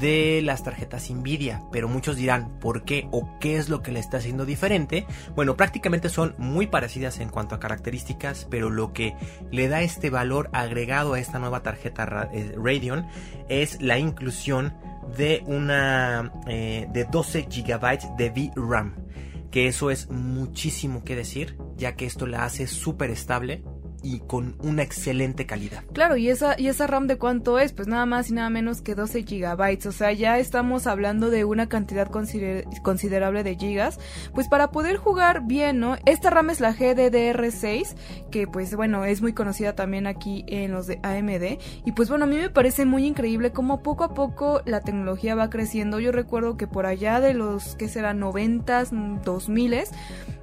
de 0.00 0.40
las 0.42 0.62
tarjetas 0.62 1.10
Nvidia. 1.10 1.62
Pero 1.72 1.88
muchos 1.88 2.16
dirán 2.16 2.58
por 2.60 2.84
qué 2.84 3.08
o 3.10 3.28
qué 3.40 3.56
es 3.56 3.68
lo 3.68 3.82
que 3.82 3.92
le 3.92 4.00
está 4.00 4.18
haciendo 4.18 4.44
diferente 4.44 5.06
bueno 5.34 5.56
prácticamente 5.56 6.08
son 6.08 6.34
muy 6.38 6.66
parecidas 6.66 7.20
en 7.20 7.28
cuanto 7.28 7.54
a 7.54 7.60
características 7.60 8.46
pero 8.50 8.70
lo 8.70 8.92
que 8.92 9.14
le 9.50 9.68
da 9.68 9.82
este 9.82 10.10
valor 10.10 10.50
agregado 10.52 11.14
a 11.14 11.20
esta 11.20 11.38
nueva 11.38 11.62
tarjeta 11.62 12.28
eh, 12.32 12.54
Radeon 12.56 13.06
es 13.48 13.80
la 13.80 13.98
inclusión 13.98 14.74
de 15.16 15.42
una 15.46 16.32
eh, 16.46 16.86
de 16.92 17.04
12 17.04 17.48
GB 17.50 18.16
de 18.16 18.52
VRAM 18.56 18.94
que 19.50 19.66
eso 19.66 19.90
es 19.90 20.10
muchísimo 20.10 21.04
que 21.04 21.16
decir 21.16 21.56
ya 21.76 21.94
que 21.94 22.06
esto 22.06 22.26
la 22.26 22.44
hace 22.44 22.66
súper 22.66 23.10
estable 23.10 23.62
y 24.02 24.20
con 24.20 24.56
una 24.60 24.82
excelente 24.82 25.46
calidad. 25.46 25.84
Claro, 25.92 26.16
y 26.16 26.28
esa, 26.28 26.58
y 26.58 26.68
esa 26.68 26.86
RAM 26.86 27.06
de 27.06 27.18
cuánto 27.18 27.58
es, 27.58 27.72
pues 27.72 27.88
nada 27.88 28.06
más 28.06 28.30
y 28.30 28.34
nada 28.34 28.50
menos 28.50 28.80
que 28.80 28.94
12 28.94 29.24
gigabytes, 29.24 29.86
o 29.86 29.92
sea, 29.92 30.12
ya 30.12 30.38
estamos 30.38 30.86
hablando 30.86 31.30
de 31.30 31.44
una 31.44 31.68
cantidad 31.68 32.08
considerable 32.08 33.42
de 33.42 33.56
gigas, 33.56 33.98
pues 34.34 34.48
para 34.48 34.70
poder 34.70 34.96
jugar 34.96 35.46
bien, 35.46 35.80
¿no? 35.80 35.96
Esta 36.06 36.30
RAM 36.30 36.50
es 36.50 36.60
la 36.60 36.74
GDDR6, 36.74 37.94
que 38.30 38.46
pues 38.46 38.74
bueno, 38.74 39.04
es 39.04 39.22
muy 39.22 39.32
conocida 39.32 39.74
también 39.74 40.06
aquí 40.06 40.44
en 40.48 40.72
los 40.72 40.86
de 40.86 40.98
AMD, 41.02 41.60
y 41.84 41.92
pues 41.92 42.08
bueno, 42.08 42.24
a 42.24 42.28
mí 42.28 42.36
me 42.36 42.50
parece 42.50 42.84
muy 42.84 43.04
increíble 43.04 43.52
cómo 43.52 43.82
poco 43.82 44.04
a 44.04 44.14
poco 44.14 44.62
la 44.64 44.80
tecnología 44.80 45.34
va 45.34 45.50
creciendo, 45.50 46.00
yo 46.00 46.12
recuerdo 46.12 46.56
que 46.56 46.66
por 46.66 46.86
allá 46.86 47.20
de 47.20 47.34
los, 47.34 47.76
que 47.76 47.88
serán 47.88 48.20
90s, 48.20 48.90
2000 49.22 49.68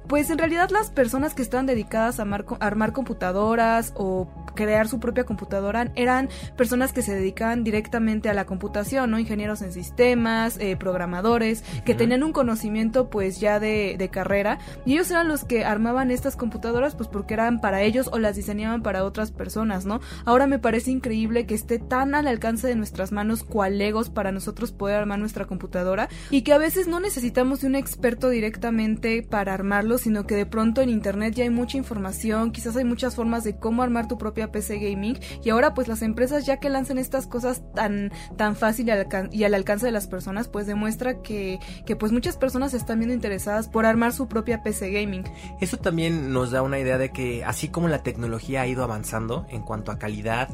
pues 0.08 0.30
en 0.30 0.38
realidad 0.38 0.70
las 0.70 0.90
personas 0.90 1.34
que 1.34 1.42
estaban 1.42 1.66
dedicadas 1.66 2.20
a 2.20 2.26
armar, 2.60 2.92
computadoras 2.92 3.92
o 3.96 4.28
crear 4.56 4.88
su 4.88 4.98
propia 4.98 5.22
computadora 5.22 5.92
eran 5.94 6.28
personas 6.56 6.92
que 6.92 7.02
se 7.02 7.14
dedicaban 7.14 7.62
directamente 7.62 8.28
a 8.28 8.34
la 8.34 8.46
computación, 8.46 9.12
¿no? 9.12 9.20
Ingenieros 9.20 9.62
en 9.62 9.70
sistemas, 9.70 10.58
eh, 10.58 10.76
programadores, 10.76 11.62
que 11.84 11.94
tenían 11.94 12.24
un 12.24 12.32
conocimiento 12.32 13.08
pues 13.08 13.38
ya 13.38 13.60
de, 13.60 13.94
de, 13.96 14.08
carrera 14.08 14.58
y 14.84 14.94
ellos 14.94 15.10
eran 15.10 15.28
los 15.28 15.44
que 15.44 15.64
armaban 15.64 16.10
estas 16.10 16.34
computadoras 16.34 16.96
pues 16.96 17.08
porque 17.08 17.34
eran 17.34 17.60
para 17.60 17.82
ellos 17.82 18.08
o 18.12 18.18
las 18.18 18.34
diseñaban 18.34 18.82
para 18.82 19.04
otras 19.04 19.30
personas, 19.30 19.86
¿no? 19.86 20.00
Ahora 20.24 20.48
me 20.48 20.58
parece 20.58 20.90
increíble 20.90 21.46
que 21.46 21.54
esté 21.54 21.78
tan 21.78 22.14
al 22.14 22.26
alcance 22.26 22.66
de 22.66 22.74
nuestras 22.74 23.12
manos 23.12 23.44
cual 23.44 23.78
legos 23.78 24.10
para 24.10 24.32
nosotros 24.32 24.72
poder 24.72 24.96
armar 24.96 25.18
nuestra 25.18 25.44
computadora 25.44 26.08
y 26.30 26.42
que 26.42 26.52
a 26.52 26.58
veces 26.58 26.88
no 26.88 26.98
necesitamos 26.98 27.60
de 27.60 27.68
un 27.68 27.74
experto 27.74 28.30
directamente 28.30 29.22
para 29.22 29.54
armarlo 29.54 29.98
sino 29.98 30.26
que 30.26 30.34
de 30.34 30.46
pronto 30.46 30.80
en 30.80 30.88
internet 30.88 31.34
ya 31.34 31.44
hay 31.44 31.50
mucha 31.50 31.76
información, 31.76 32.52
quizás 32.52 32.76
hay 32.76 32.84
muchas 32.84 33.14
formas 33.14 33.44
de 33.44 33.56
cómo 33.56 33.82
armar 33.82 34.08
tu 34.08 34.18
propia 34.18 34.45
PC 34.50 34.78
gaming 34.78 35.18
y 35.42 35.50
ahora 35.50 35.74
pues 35.74 35.88
las 35.88 36.02
empresas 36.02 36.46
ya 36.46 36.58
que 36.58 36.68
lanzan 36.68 36.98
estas 36.98 37.26
cosas 37.26 37.62
tan 37.74 38.12
tan 38.36 38.56
fácil 38.56 38.88
y 39.30 39.44
al, 39.44 39.54
alcance 39.54 39.86
de 39.86 39.92
las 39.92 40.06
personas, 40.06 40.48
pues 40.48 40.66
demuestra 40.66 41.22
que, 41.22 41.58
que 41.84 41.96
pues 41.96 42.12
muchas 42.12 42.36
personas 42.36 42.74
están 42.74 42.98
viendo 42.98 43.14
interesadas 43.14 43.68
por 43.68 43.86
armar 43.86 44.12
su 44.12 44.28
propia 44.28 44.62
PC 44.62 44.90
gaming. 44.90 45.24
Eso 45.60 45.76
también 45.76 46.32
nos 46.32 46.50
da 46.50 46.62
una 46.62 46.78
idea 46.78 46.98
de 46.98 47.10
que 47.10 47.44
así 47.44 47.68
como 47.68 47.88
la 47.88 48.02
tecnología 48.02 48.62
ha 48.62 48.66
ido 48.66 48.82
avanzando 48.82 49.46
en 49.50 49.62
cuanto 49.62 49.92
a 49.92 49.98
calidad, 49.98 50.48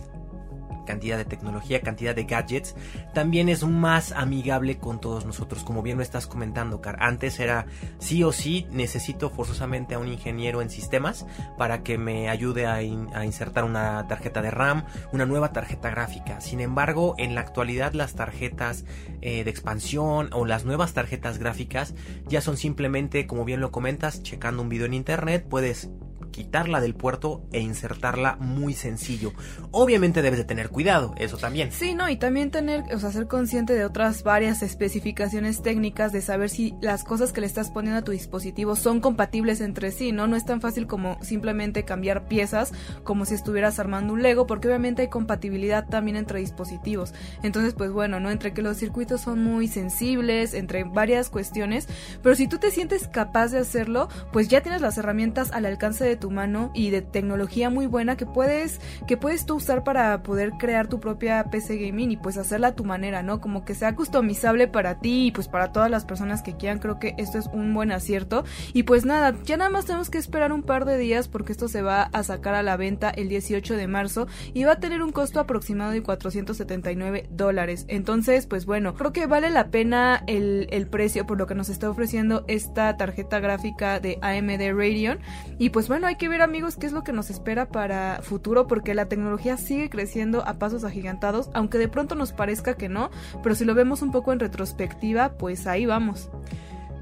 cantidad 0.84 1.16
de 1.16 1.24
tecnología, 1.24 1.80
cantidad 1.80 2.14
de 2.14 2.24
gadgets, 2.24 2.74
también 3.14 3.48
es 3.48 3.64
más 3.64 4.12
amigable 4.12 4.78
con 4.78 5.00
todos 5.00 5.26
nosotros, 5.26 5.64
como 5.64 5.82
bien 5.82 5.96
lo 5.96 6.02
estás 6.02 6.26
comentando, 6.26 6.80
Car. 6.80 6.96
Antes 7.00 7.40
era 7.40 7.66
sí 7.98 8.22
o 8.24 8.32
sí 8.32 8.66
necesito 8.70 9.30
forzosamente 9.30 9.94
a 9.94 9.98
un 9.98 10.08
ingeniero 10.08 10.62
en 10.62 10.70
sistemas 10.70 11.26
para 11.58 11.82
que 11.82 11.98
me 11.98 12.28
ayude 12.28 12.66
a, 12.66 12.82
insertar 12.82 13.64
una 13.64 14.06
tarjeta 14.08 14.42
de 14.42 14.50
RAM, 14.50 14.84
una 15.12 15.26
nueva 15.26 15.52
tarjeta 15.52 15.90
gráfica. 15.90 16.40
Sin 16.40 16.60
embargo, 16.60 17.14
en 17.18 17.34
la 17.34 17.40
actualidad 17.40 17.92
las 17.92 18.14
tarjetas 18.14 18.84
eh, 19.20 19.44
de 19.44 19.50
expansión 19.50 20.30
o 20.32 20.44
las 20.44 20.64
nuevas 20.64 20.92
tarjetas 20.92 21.38
gráficas 21.38 21.94
ya 22.26 22.40
son 22.40 22.56
simplemente, 22.56 23.26
como 23.26 23.44
bien 23.44 23.60
lo 23.60 23.70
comentas, 23.70 24.22
checando 24.22 24.62
un 24.62 24.68
video 24.68 24.86
en 24.86 24.94
internet, 24.94 25.46
puedes 25.48 25.90
quitarla 26.32 26.80
del 26.80 26.94
puerto 26.94 27.46
e 27.52 27.60
insertarla 27.60 28.36
muy 28.40 28.74
sencillo. 28.74 29.32
Obviamente 29.70 30.22
debes 30.22 30.38
de 30.38 30.44
tener 30.44 30.70
cuidado, 30.70 31.14
eso 31.16 31.36
también. 31.36 31.70
Sí, 31.70 31.94
no, 31.94 32.08
y 32.08 32.16
también 32.16 32.50
tener, 32.50 32.82
o 32.92 32.98
sea, 32.98 33.12
ser 33.12 33.28
consciente 33.28 33.74
de 33.74 33.84
otras 33.84 34.24
varias 34.24 34.62
especificaciones 34.62 35.62
técnicas, 35.62 36.12
de 36.12 36.22
saber 36.22 36.50
si 36.50 36.74
las 36.80 37.04
cosas 37.04 37.32
que 37.32 37.40
le 37.40 37.46
estás 37.46 37.70
poniendo 37.70 38.00
a 38.00 38.02
tu 38.02 38.12
dispositivo 38.12 38.74
son 38.74 39.00
compatibles 39.00 39.60
entre 39.60 39.92
sí, 39.92 40.10
¿no? 40.10 40.26
No 40.26 40.34
es 40.34 40.44
tan 40.44 40.60
fácil 40.60 40.86
como 40.86 41.22
simplemente 41.22 41.84
cambiar 41.84 42.26
piezas 42.26 42.72
como 43.04 43.24
si 43.26 43.34
estuvieras 43.34 43.78
armando 43.78 44.14
un 44.14 44.22
Lego, 44.22 44.46
porque 44.46 44.68
obviamente 44.68 45.02
hay 45.02 45.08
compatibilidad 45.08 45.86
también 45.86 46.16
entre 46.16 46.40
dispositivos. 46.40 47.12
Entonces, 47.42 47.74
pues 47.74 47.92
bueno, 47.92 48.20
¿no? 48.20 48.30
Entre 48.30 48.54
que 48.54 48.62
los 48.62 48.78
circuitos 48.78 49.20
son 49.20 49.44
muy 49.44 49.68
sensibles, 49.68 50.54
entre 50.54 50.84
varias 50.84 51.28
cuestiones, 51.28 51.88
pero 52.22 52.34
si 52.34 52.48
tú 52.48 52.58
te 52.58 52.70
sientes 52.70 53.08
capaz 53.08 53.48
de 53.48 53.58
hacerlo, 53.58 54.08
pues 54.32 54.48
ya 54.48 54.62
tienes 54.62 54.80
las 54.80 54.98
herramientas 54.98 55.52
al 55.52 55.66
alcance 55.66 56.04
de 56.04 56.16
tu 56.22 56.30
mano 56.30 56.70
y 56.72 56.90
de 56.90 57.02
tecnología 57.02 57.68
muy 57.68 57.86
buena 57.86 58.16
que 58.16 58.26
puedes 58.26 58.80
que 59.08 59.16
puedes 59.16 59.44
tú 59.44 59.56
usar 59.56 59.82
para 59.82 60.22
poder 60.22 60.52
crear 60.52 60.86
tu 60.86 61.00
propia 61.00 61.42
PC 61.50 61.78
gaming 61.78 62.12
y 62.12 62.16
pues 62.16 62.38
hacerla 62.38 62.68
a 62.68 62.74
tu 62.76 62.84
manera, 62.84 63.24
¿no? 63.24 63.40
Como 63.40 63.64
que 63.64 63.74
sea 63.74 63.96
customizable 63.96 64.68
para 64.68 65.00
ti 65.00 65.26
y 65.26 65.32
pues 65.32 65.48
para 65.48 65.72
todas 65.72 65.90
las 65.90 66.04
personas 66.04 66.42
que 66.42 66.56
quieran, 66.56 66.78
creo 66.78 67.00
que 67.00 67.16
esto 67.18 67.38
es 67.38 67.48
un 67.52 67.74
buen 67.74 67.90
acierto. 67.90 68.44
Y 68.72 68.84
pues 68.84 69.04
nada, 69.04 69.34
ya 69.44 69.56
nada 69.56 69.68
más 69.68 69.86
tenemos 69.86 70.10
que 70.10 70.18
esperar 70.18 70.52
un 70.52 70.62
par 70.62 70.84
de 70.84 70.96
días 70.96 71.26
porque 71.26 71.50
esto 71.50 71.66
se 71.66 71.82
va 71.82 72.04
a 72.04 72.22
sacar 72.22 72.54
a 72.54 72.62
la 72.62 72.76
venta 72.76 73.10
el 73.10 73.28
18 73.28 73.76
de 73.76 73.88
marzo 73.88 74.28
y 74.54 74.62
va 74.62 74.72
a 74.72 74.80
tener 74.80 75.02
un 75.02 75.10
costo 75.10 75.40
aproximado 75.40 75.90
de 75.90 76.04
479 76.04 77.26
dólares. 77.30 77.84
Entonces, 77.88 78.46
pues 78.46 78.64
bueno, 78.64 78.94
creo 78.94 79.12
que 79.12 79.26
vale 79.26 79.50
la 79.50 79.70
pena 79.72 80.22
el, 80.28 80.68
el 80.70 80.86
precio 80.86 81.26
por 81.26 81.36
lo 81.36 81.48
que 81.48 81.56
nos 81.56 81.68
está 81.68 81.90
ofreciendo 81.90 82.44
esta 82.46 82.96
tarjeta 82.96 83.40
gráfica 83.40 83.98
de 83.98 84.18
AMD 84.22 84.78
Radeon. 84.78 85.18
Y 85.58 85.70
pues 85.70 85.88
bueno, 85.88 86.06
hay 86.12 86.16
que 86.16 86.28
ver 86.28 86.42
amigos 86.42 86.76
qué 86.76 86.84
es 86.84 86.92
lo 86.92 87.04
que 87.04 87.14
nos 87.14 87.30
espera 87.30 87.68
para 87.68 88.20
futuro 88.20 88.66
porque 88.66 88.92
la 88.92 89.06
tecnología 89.06 89.56
sigue 89.56 89.88
creciendo 89.88 90.46
a 90.46 90.58
pasos 90.58 90.84
agigantados, 90.84 91.48
aunque 91.54 91.78
de 91.78 91.88
pronto 91.88 92.14
nos 92.14 92.34
parezca 92.34 92.74
que 92.74 92.90
no, 92.90 93.10
pero 93.42 93.54
si 93.54 93.64
lo 93.64 93.74
vemos 93.74 94.02
un 94.02 94.12
poco 94.12 94.30
en 94.30 94.38
retrospectiva, 94.38 95.38
pues 95.38 95.66
ahí 95.66 95.86
vamos. 95.86 96.28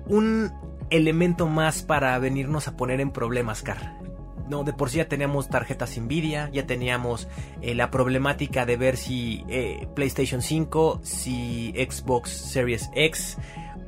Un 0.06 0.52
elemento 0.90 1.48
más 1.48 1.82
para 1.82 2.16
venirnos 2.20 2.68
a 2.68 2.76
poner 2.76 3.00
en 3.00 3.10
problemas, 3.10 3.62
Car. 3.62 3.98
No, 4.48 4.62
de 4.62 4.72
por 4.72 4.90
sí 4.90 4.98
ya 4.98 5.08
teníamos 5.08 5.48
tarjetas 5.48 5.98
Nvidia, 5.98 6.48
ya 6.52 6.66
teníamos 6.68 7.26
eh, 7.62 7.74
la 7.74 7.90
problemática 7.90 8.64
de 8.64 8.76
ver 8.76 8.96
si 8.96 9.44
eh, 9.48 9.88
PlayStation 9.96 10.40
5, 10.40 11.00
si 11.02 11.72
Xbox 11.76 12.30
Series 12.30 12.90
X 12.94 13.38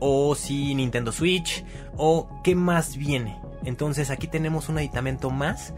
o 0.00 0.34
si 0.34 0.74
Nintendo 0.74 1.12
Switch 1.12 1.64
o 1.96 2.40
qué 2.42 2.56
más 2.56 2.96
viene. 2.96 3.41
Entonces 3.64 4.10
aquí 4.10 4.26
tenemos 4.26 4.68
un 4.68 4.78
aditamento 4.78 5.30
más 5.30 5.74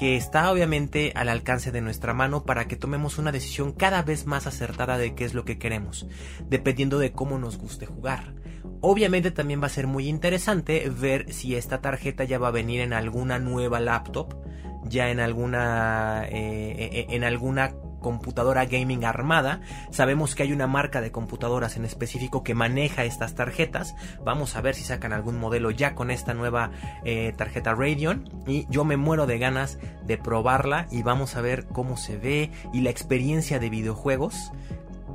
que 0.00 0.16
está 0.16 0.50
obviamente 0.50 1.12
al 1.14 1.28
alcance 1.28 1.72
de 1.72 1.82
nuestra 1.82 2.14
mano 2.14 2.44
para 2.44 2.66
que 2.66 2.74
tomemos 2.76 3.18
una 3.18 3.32
decisión 3.32 3.72
cada 3.72 4.02
vez 4.02 4.24
más 4.24 4.46
acertada 4.46 4.96
de 4.96 5.14
qué 5.14 5.26
es 5.26 5.34
lo 5.34 5.44
que 5.44 5.58
queremos, 5.58 6.06
dependiendo 6.48 6.98
de 6.98 7.12
cómo 7.12 7.38
nos 7.38 7.58
guste 7.58 7.84
jugar. 7.84 8.32
Obviamente 8.80 9.30
también 9.30 9.60
va 9.60 9.66
a 9.66 9.68
ser 9.68 9.86
muy 9.86 10.08
interesante 10.08 10.88
ver 10.88 11.30
si 11.34 11.54
esta 11.54 11.82
tarjeta 11.82 12.24
ya 12.24 12.38
va 12.38 12.48
a 12.48 12.52
venir 12.52 12.80
en 12.80 12.94
alguna 12.94 13.38
nueva 13.38 13.78
laptop, 13.78 14.36
ya 14.84 15.10
en 15.10 15.20
alguna 15.20 16.24
eh, 16.30 17.06
en 17.10 17.22
alguna 17.22 17.74
computadora 18.00 18.64
gaming 18.64 19.04
armada. 19.04 19.60
Sabemos 19.90 20.34
que 20.34 20.42
hay 20.42 20.52
una 20.52 20.66
marca 20.66 21.00
de 21.00 21.12
computadoras 21.12 21.76
en 21.76 21.84
específico 21.84 22.42
que 22.42 22.54
maneja 22.54 23.04
estas 23.04 23.34
tarjetas. 23.34 23.94
Vamos 24.24 24.56
a 24.56 24.60
ver 24.60 24.74
si 24.74 24.82
sacan 24.82 25.12
algún 25.12 25.38
modelo 25.38 25.70
ya 25.70 25.94
con 25.94 26.10
esta 26.10 26.34
nueva 26.34 26.72
eh, 27.04 27.32
tarjeta 27.36 27.74
Radeon. 27.74 28.28
Y 28.46 28.66
yo 28.70 28.84
me 28.84 28.96
muero 28.96 29.26
de 29.26 29.38
ganas 29.38 29.78
de 30.04 30.18
probarla 30.18 30.86
y 30.90 31.02
vamos 31.02 31.36
a 31.36 31.40
ver 31.40 31.66
cómo 31.66 31.96
se 31.96 32.16
ve 32.16 32.50
y 32.72 32.80
la 32.80 32.90
experiencia 32.90 33.58
de 33.58 33.70
videojuegos. 33.70 34.52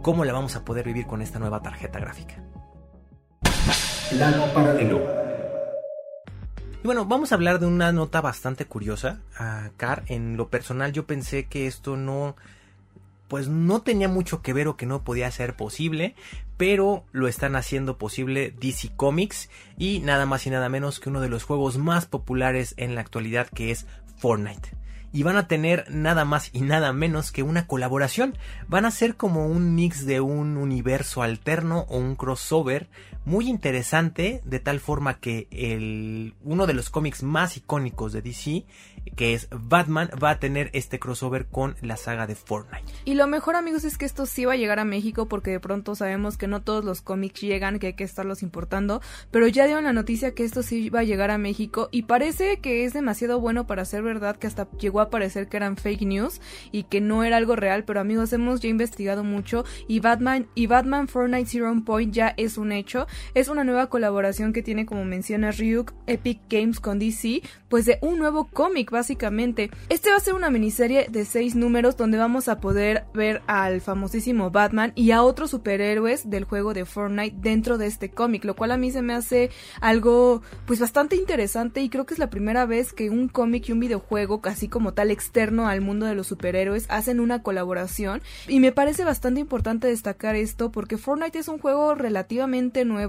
Cómo 0.02 0.24
la 0.24 0.34
vamos 0.34 0.56
a 0.56 0.64
poder 0.64 0.86
vivir 0.86 1.08
con 1.08 1.22
esta 1.22 1.40
nueva 1.40 1.62
tarjeta 1.62 2.00
gráfica. 2.00 2.36
Plano 4.10 4.46
paralelo. 4.54 5.26
Y 6.84 6.88
bueno, 6.88 7.06
vamos 7.06 7.32
a 7.32 7.36
hablar 7.36 7.60
de 7.60 7.66
una 7.66 7.92
nota 7.92 8.22
bastante 8.22 8.66
curiosa. 8.66 9.18
A 9.36 9.72
Car, 9.76 10.04
en 10.06 10.38
lo 10.38 10.50
personal 10.50 10.92
yo 10.92 11.08
pensé 11.08 11.48
que 11.48 11.66
esto 11.66 11.98
no 11.98 12.36
pues 13.28 13.48
no 13.48 13.82
tenía 13.82 14.08
mucho 14.08 14.42
que 14.42 14.54
ver 14.54 14.68
o 14.68 14.78
que 14.78 14.86
no 14.86 15.04
podía 15.04 15.30
ser 15.32 15.56
posible, 15.56 16.16
pero 16.58 17.06
lo 17.12 17.28
están 17.28 17.56
haciendo 17.56 17.98
posible 17.98 18.54
DC 18.60 18.92
Comics 18.96 19.50
y 19.78 20.00
nada 20.00 20.26
más 20.26 20.46
y 20.48 20.50
nada 20.50 20.70
menos 20.70 21.00
que 21.00 21.10
uno 21.10 21.22
de 21.22 21.30
los 21.30 21.44
juegos 21.44 21.78
más 21.78 22.06
populares 22.06 22.74
en 22.78 22.96
la 22.96 23.02
actualidad 23.02 23.48
que 23.48 23.72
es 23.72 23.86
Fortnite. 24.18 24.70
Y 25.12 25.24
van 25.24 25.38
a 25.38 25.48
tener 25.48 25.86
nada 25.90 26.26
más 26.26 26.50
y 26.52 26.60
nada 26.60 26.92
menos 26.92 27.32
que 27.32 27.42
una 27.42 27.68
colaboración. 27.68 28.38
Van 28.68 28.84
a 28.84 28.92
ser 28.92 29.16
como 29.16 29.48
un 29.48 29.74
mix 29.74 30.06
de 30.06 30.20
un 30.20 30.58
universo 30.58 31.22
alterno 31.22 31.86
o 31.88 31.98
un 31.98 32.16
crossover 32.16 32.90
muy 33.26 33.50
interesante, 33.50 34.42
de 34.46 34.60
tal 34.60 34.80
forma 34.80 35.20
que 35.20 35.48
el, 35.52 36.36
uno 36.44 36.68
de 36.68 36.74
los 36.74 36.90
cómics 36.90 37.24
más 37.24 37.58
icónicos 37.58 38.14
de 38.14 38.22
DC 38.22 38.66
que 39.16 39.34
es 39.34 39.48
Batman, 39.52 40.10
va 40.22 40.32
a 40.32 40.40
tener 40.40 40.70
este 40.74 41.00
crossover 41.00 41.46
con 41.46 41.76
la 41.82 41.98
saga 41.98 42.28
de 42.28 42.36
Fortnite. 42.36 42.86
Y 43.06 43.14
lo 43.14 43.28
mejor 43.28 43.56
amigos 43.56 43.84
es 43.84 43.98
que 43.98 44.06
esto 44.06 44.26
sí 44.26 44.46
va 44.46 44.54
a 44.54 44.58
llegar 44.58 44.80
a 44.80 44.86
México 44.86 45.28
porque 45.28 45.52
de 45.52 45.60
pronto 45.60 45.96
sabemos 45.96 46.38
que 46.38 46.48
no 46.48 46.62
todos 46.62 46.84
los 46.84 47.02
cómics 47.02 47.42
llegan, 47.42 47.80
que 47.80 47.88
hay 47.88 47.94
que 47.94 48.04
estarlos 48.04 48.44
importando, 48.44 49.02
pero 49.32 49.48
ya 49.48 49.66
dieron 49.66 49.84
la 49.84 49.94
noticia 49.94 50.34
que 50.34 50.44
esto 50.44 50.64
sí 50.64 50.90
va 50.90 51.02
a 51.02 51.04
llegar 51.04 51.32
a 51.32 51.38
México 51.38 51.90
y 51.92 52.04
parece 52.04 52.60
que 52.60 52.86
es 52.86 52.94
demasiado 52.94 53.40
bueno 53.40 53.68
para 53.68 53.86
ser 53.86 54.04
verdad 54.04 54.38
que 54.38 54.48
hasta 54.48 54.70
llegó 54.72 55.02
a 55.02 55.10
parecer 55.10 55.48
que 55.48 55.58
eran 55.58 55.78
fake 55.78 56.02
news 56.02 56.42
y 56.72 56.84
que 56.84 57.02
no 57.02 57.24
era 57.24 57.38
algo 57.38 57.56
real, 57.56 57.86
pero 57.86 58.00
amigos 58.00 58.34
hemos 58.34 58.60
ya 58.60 58.70
investigado 58.70 59.24
mucho 59.24 59.66
y 59.88 60.00
Batman 60.00 60.48
y 60.56 60.68
Batman 60.68 61.08
Fortnite 61.08 61.50
Zero 61.50 61.74
Point 61.86 62.14
ya 62.14 62.34
es 62.38 62.58
un 62.58 62.72
hecho, 62.72 63.08
es 63.34 63.48
una 63.48 63.64
nueva 63.64 63.88
colaboración 63.88 64.54
que 64.54 64.64
tiene 64.64 64.86
como 64.86 65.06
menciona 65.06 65.52
Ryuk 65.52 65.94
Epic 66.08 66.42
Games 66.50 66.80
con 66.80 67.00
DC, 67.00 67.42
pues 67.70 67.86
de 67.86 67.98
un 68.02 68.20
nuevo 68.20 68.48
cómic 68.52 68.92
básicamente. 68.92 69.70
Este 69.90 70.10
va 70.10 70.18
a 70.18 70.22
ser 70.22 70.34
una 70.34 70.50
miniserie 70.50 71.08
de 71.10 71.26
seis 71.26 71.56
números 71.56 71.98
donde 71.98 72.18
vamos 72.18 72.48
a 72.48 72.60
poder 72.60 73.06
ver 73.14 73.42
al 73.48 73.82
famosísimo 73.82 74.52
Batman 74.52 74.92
y 74.96 75.12
a 75.12 75.24
otros 75.24 75.52
superhéroes 75.52 76.30
del 76.30 76.44
juego 76.44 76.74
de 76.74 76.86
Fortnite 76.86 77.36
dentro 77.40 77.78
de 77.78 77.88
este 77.88 78.10
cómic, 78.10 78.46
lo 78.46 78.56
cual 78.56 78.72
a 78.72 78.78
mí 78.78 78.92
se 78.92 79.02
me 79.02 79.14
hace 79.14 79.50
algo 79.82 80.42
pues 80.66 80.80
bastante 80.80 81.16
interesante 81.16 81.82
y 81.82 81.90
creo 81.90 82.06
que 82.06 82.14
es 82.14 82.20
la 82.20 82.30
primera 82.30 82.66
vez 82.66 82.94
que 82.94 83.10
un 83.10 83.28
cómic 83.28 83.70
y 83.70 83.72
un 83.72 83.80
videojuego, 83.80 84.42
casi 84.42 84.68
como 84.68 84.94
tal 84.94 85.12
externo 85.12 85.68
al 85.68 85.82
mundo 85.82 86.06
de 86.06 86.16
los 86.16 86.28
superhéroes, 86.28 86.86
hacen 86.90 87.20
una 87.20 87.44
colaboración 87.44 88.22
y 88.48 88.60
me 88.60 88.72
parece 88.72 89.04
bastante 89.04 89.40
importante 89.40 89.88
destacar 89.88 90.36
esto 90.36 90.72
porque 90.72 90.98
Fortnite 90.98 91.40
es 91.40 91.48
un 91.48 91.60
juego 91.60 91.96
relativamente 91.96 92.86
nuevo 92.86 93.05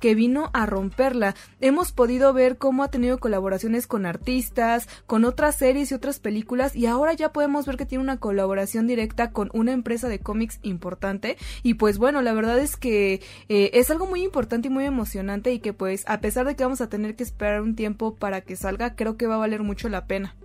que 0.00 0.14
vino 0.14 0.50
a 0.52 0.66
romperla. 0.66 1.34
Hemos 1.60 1.92
podido 1.92 2.32
ver 2.32 2.58
cómo 2.58 2.82
ha 2.82 2.90
tenido 2.90 3.18
colaboraciones 3.18 3.86
con 3.86 4.06
artistas, 4.06 4.88
con 5.06 5.24
otras 5.24 5.56
series 5.56 5.90
y 5.90 5.94
otras 5.94 6.18
películas 6.18 6.74
y 6.76 6.86
ahora 6.86 7.12
ya 7.14 7.32
podemos 7.32 7.66
ver 7.66 7.76
que 7.76 7.86
tiene 7.86 8.02
una 8.02 8.18
colaboración 8.18 8.86
directa 8.86 9.30
con 9.30 9.50
una 9.52 9.72
empresa 9.72 10.08
de 10.08 10.18
cómics 10.18 10.58
importante 10.62 11.36
y 11.62 11.74
pues 11.74 11.98
bueno, 11.98 12.22
la 12.22 12.32
verdad 12.32 12.58
es 12.58 12.76
que 12.76 13.20
eh, 13.48 13.70
es 13.74 13.90
algo 13.90 14.06
muy 14.06 14.22
importante 14.22 14.68
y 14.68 14.70
muy 14.70 14.84
emocionante 14.84 15.52
y 15.52 15.58
que 15.60 15.72
pues 15.72 16.04
a 16.06 16.20
pesar 16.20 16.46
de 16.46 16.56
que 16.56 16.64
vamos 16.64 16.80
a 16.80 16.88
tener 16.88 17.16
que 17.16 17.22
esperar 17.22 17.60
un 17.62 17.76
tiempo 17.76 18.14
para 18.14 18.40
que 18.40 18.56
salga, 18.56 18.94
creo 18.94 19.16
que 19.16 19.26
va 19.26 19.36
a 19.36 19.38
valer 19.38 19.62
mucho 19.62 19.88
la 19.88 20.06
pena. 20.06 20.36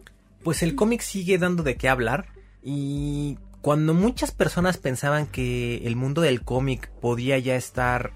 Pues 0.43 0.63
el 0.63 0.75
cómic 0.75 1.01
sigue 1.01 1.37
dando 1.37 1.63
de 1.63 1.75
qué 1.75 1.89
hablar 1.89 2.27
y 2.63 3.37
cuando 3.61 3.93
muchas 3.93 4.31
personas 4.31 4.77
pensaban 4.77 5.27
que 5.27 5.85
el 5.85 5.95
mundo 5.95 6.21
del 6.21 6.41
cómic 6.41 6.89
podía 6.99 7.37
ya 7.37 7.55
estar 7.55 8.11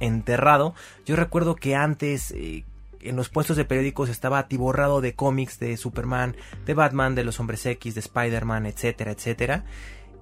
enterrado, 0.00 0.74
yo 1.06 1.16
recuerdo 1.16 1.56
que 1.56 1.74
antes 1.74 2.32
eh, 2.32 2.64
en 3.00 3.16
los 3.16 3.28
puestos 3.28 3.56
de 3.56 3.64
periódicos 3.64 4.08
estaba 4.08 4.38
atiborrado 4.38 5.00
de 5.00 5.14
cómics 5.14 5.58
de 5.58 5.76
Superman, 5.76 6.36
de 6.66 6.74
Batman, 6.74 7.14
de 7.14 7.24
los 7.24 7.40
Hombres 7.40 7.64
X, 7.66 7.94
de 7.94 8.00
Spider-Man, 8.00 8.66
etcétera, 8.66 9.12
etcétera. 9.12 9.64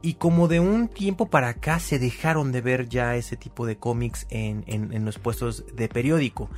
Y 0.03 0.15
como 0.15 0.47
de 0.47 0.61
un 0.61 0.89
tiempo 0.89 1.29
para 1.29 1.49
acá 1.49 1.81
se 1.81 1.99
dejaron 1.99 2.53
de 2.53 2.61
ver 2.61 2.89
ya 2.89 3.17
ese 3.17 3.37
tipo 3.37 3.67
de 3.67 3.77
cómics 3.77 4.27
en, 4.31 4.63
en 4.67 5.05
los 5.05 5.19
puestos 5.19 5.65
de 5.75 5.89
periódico. 5.89 6.51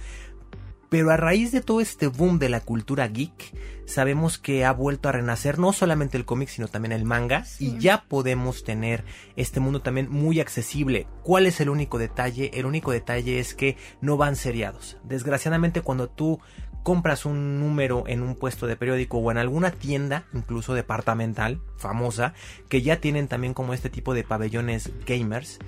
Pero 0.88 1.10
a 1.10 1.16
raíz 1.16 1.52
de 1.52 1.60
todo 1.60 1.80
este 1.80 2.06
boom 2.06 2.38
de 2.38 2.48
la 2.48 2.60
cultura 2.60 3.06
geek, 3.08 3.54
sabemos 3.84 4.38
que 4.38 4.64
ha 4.64 4.72
vuelto 4.72 5.08
a 5.08 5.12
renacer 5.12 5.58
no 5.58 5.72
solamente 5.72 6.16
el 6.16 6.24
cómic, 6.24 6.48
sino 6.48 6.68
también 6.68 6.92
el 6.92 7.04
manga. 7.04 7.44
Y 7.58 7.78
ya 7.78 8.04
podemos 8.08 8.64
tener 8.64 9.04
este 9.36 9.60
mundo 9.60 9.80
también 9.80 10.10
muy 10.10 10.40
accesible. 10.40 11.06
¿Cuál 11.22 11.46
es 11.46 11.60
el 11.60 11.68
único 11.68 11.98
detalle? 11.98 12.50
El 12.54 12.66
único 12.66 12.90
detalle 12.92 13.38
es 13.38 13.54
que 13.54 13.76
no 14.00 14.16
van 14.16 14.36
seriados. 14.36 14.96
Desgraciadamente 15.04 15.82
cuando 15.82 16.08
tú 16.08 16.40
compras 16.82 17.26
un 17.26 17.60
número 17.60 18.04
en 18.06 18.22
un 18.22 18.34
puesto 18.34 18.66
de 18.66 18.76
periódico 18.76 19.18
o 19.18 19.30
en 19.30 19.36
alguna 19.36 19.70
tienda, 19.70 20.24
incluso 20.32 20.72
departamental, 20.72 21.60
famosa, 21.76 22.32
que 22.70 22.80
ya 22.80 22.98
tienen 22.98 23.28
también 23.28 23.52
como 23.52 23.74
este 23.74 23.90
tipo 23.90 24.14
de 24.14 24.24
pabellones 24.24 24.90
gamers, 25.06 25.58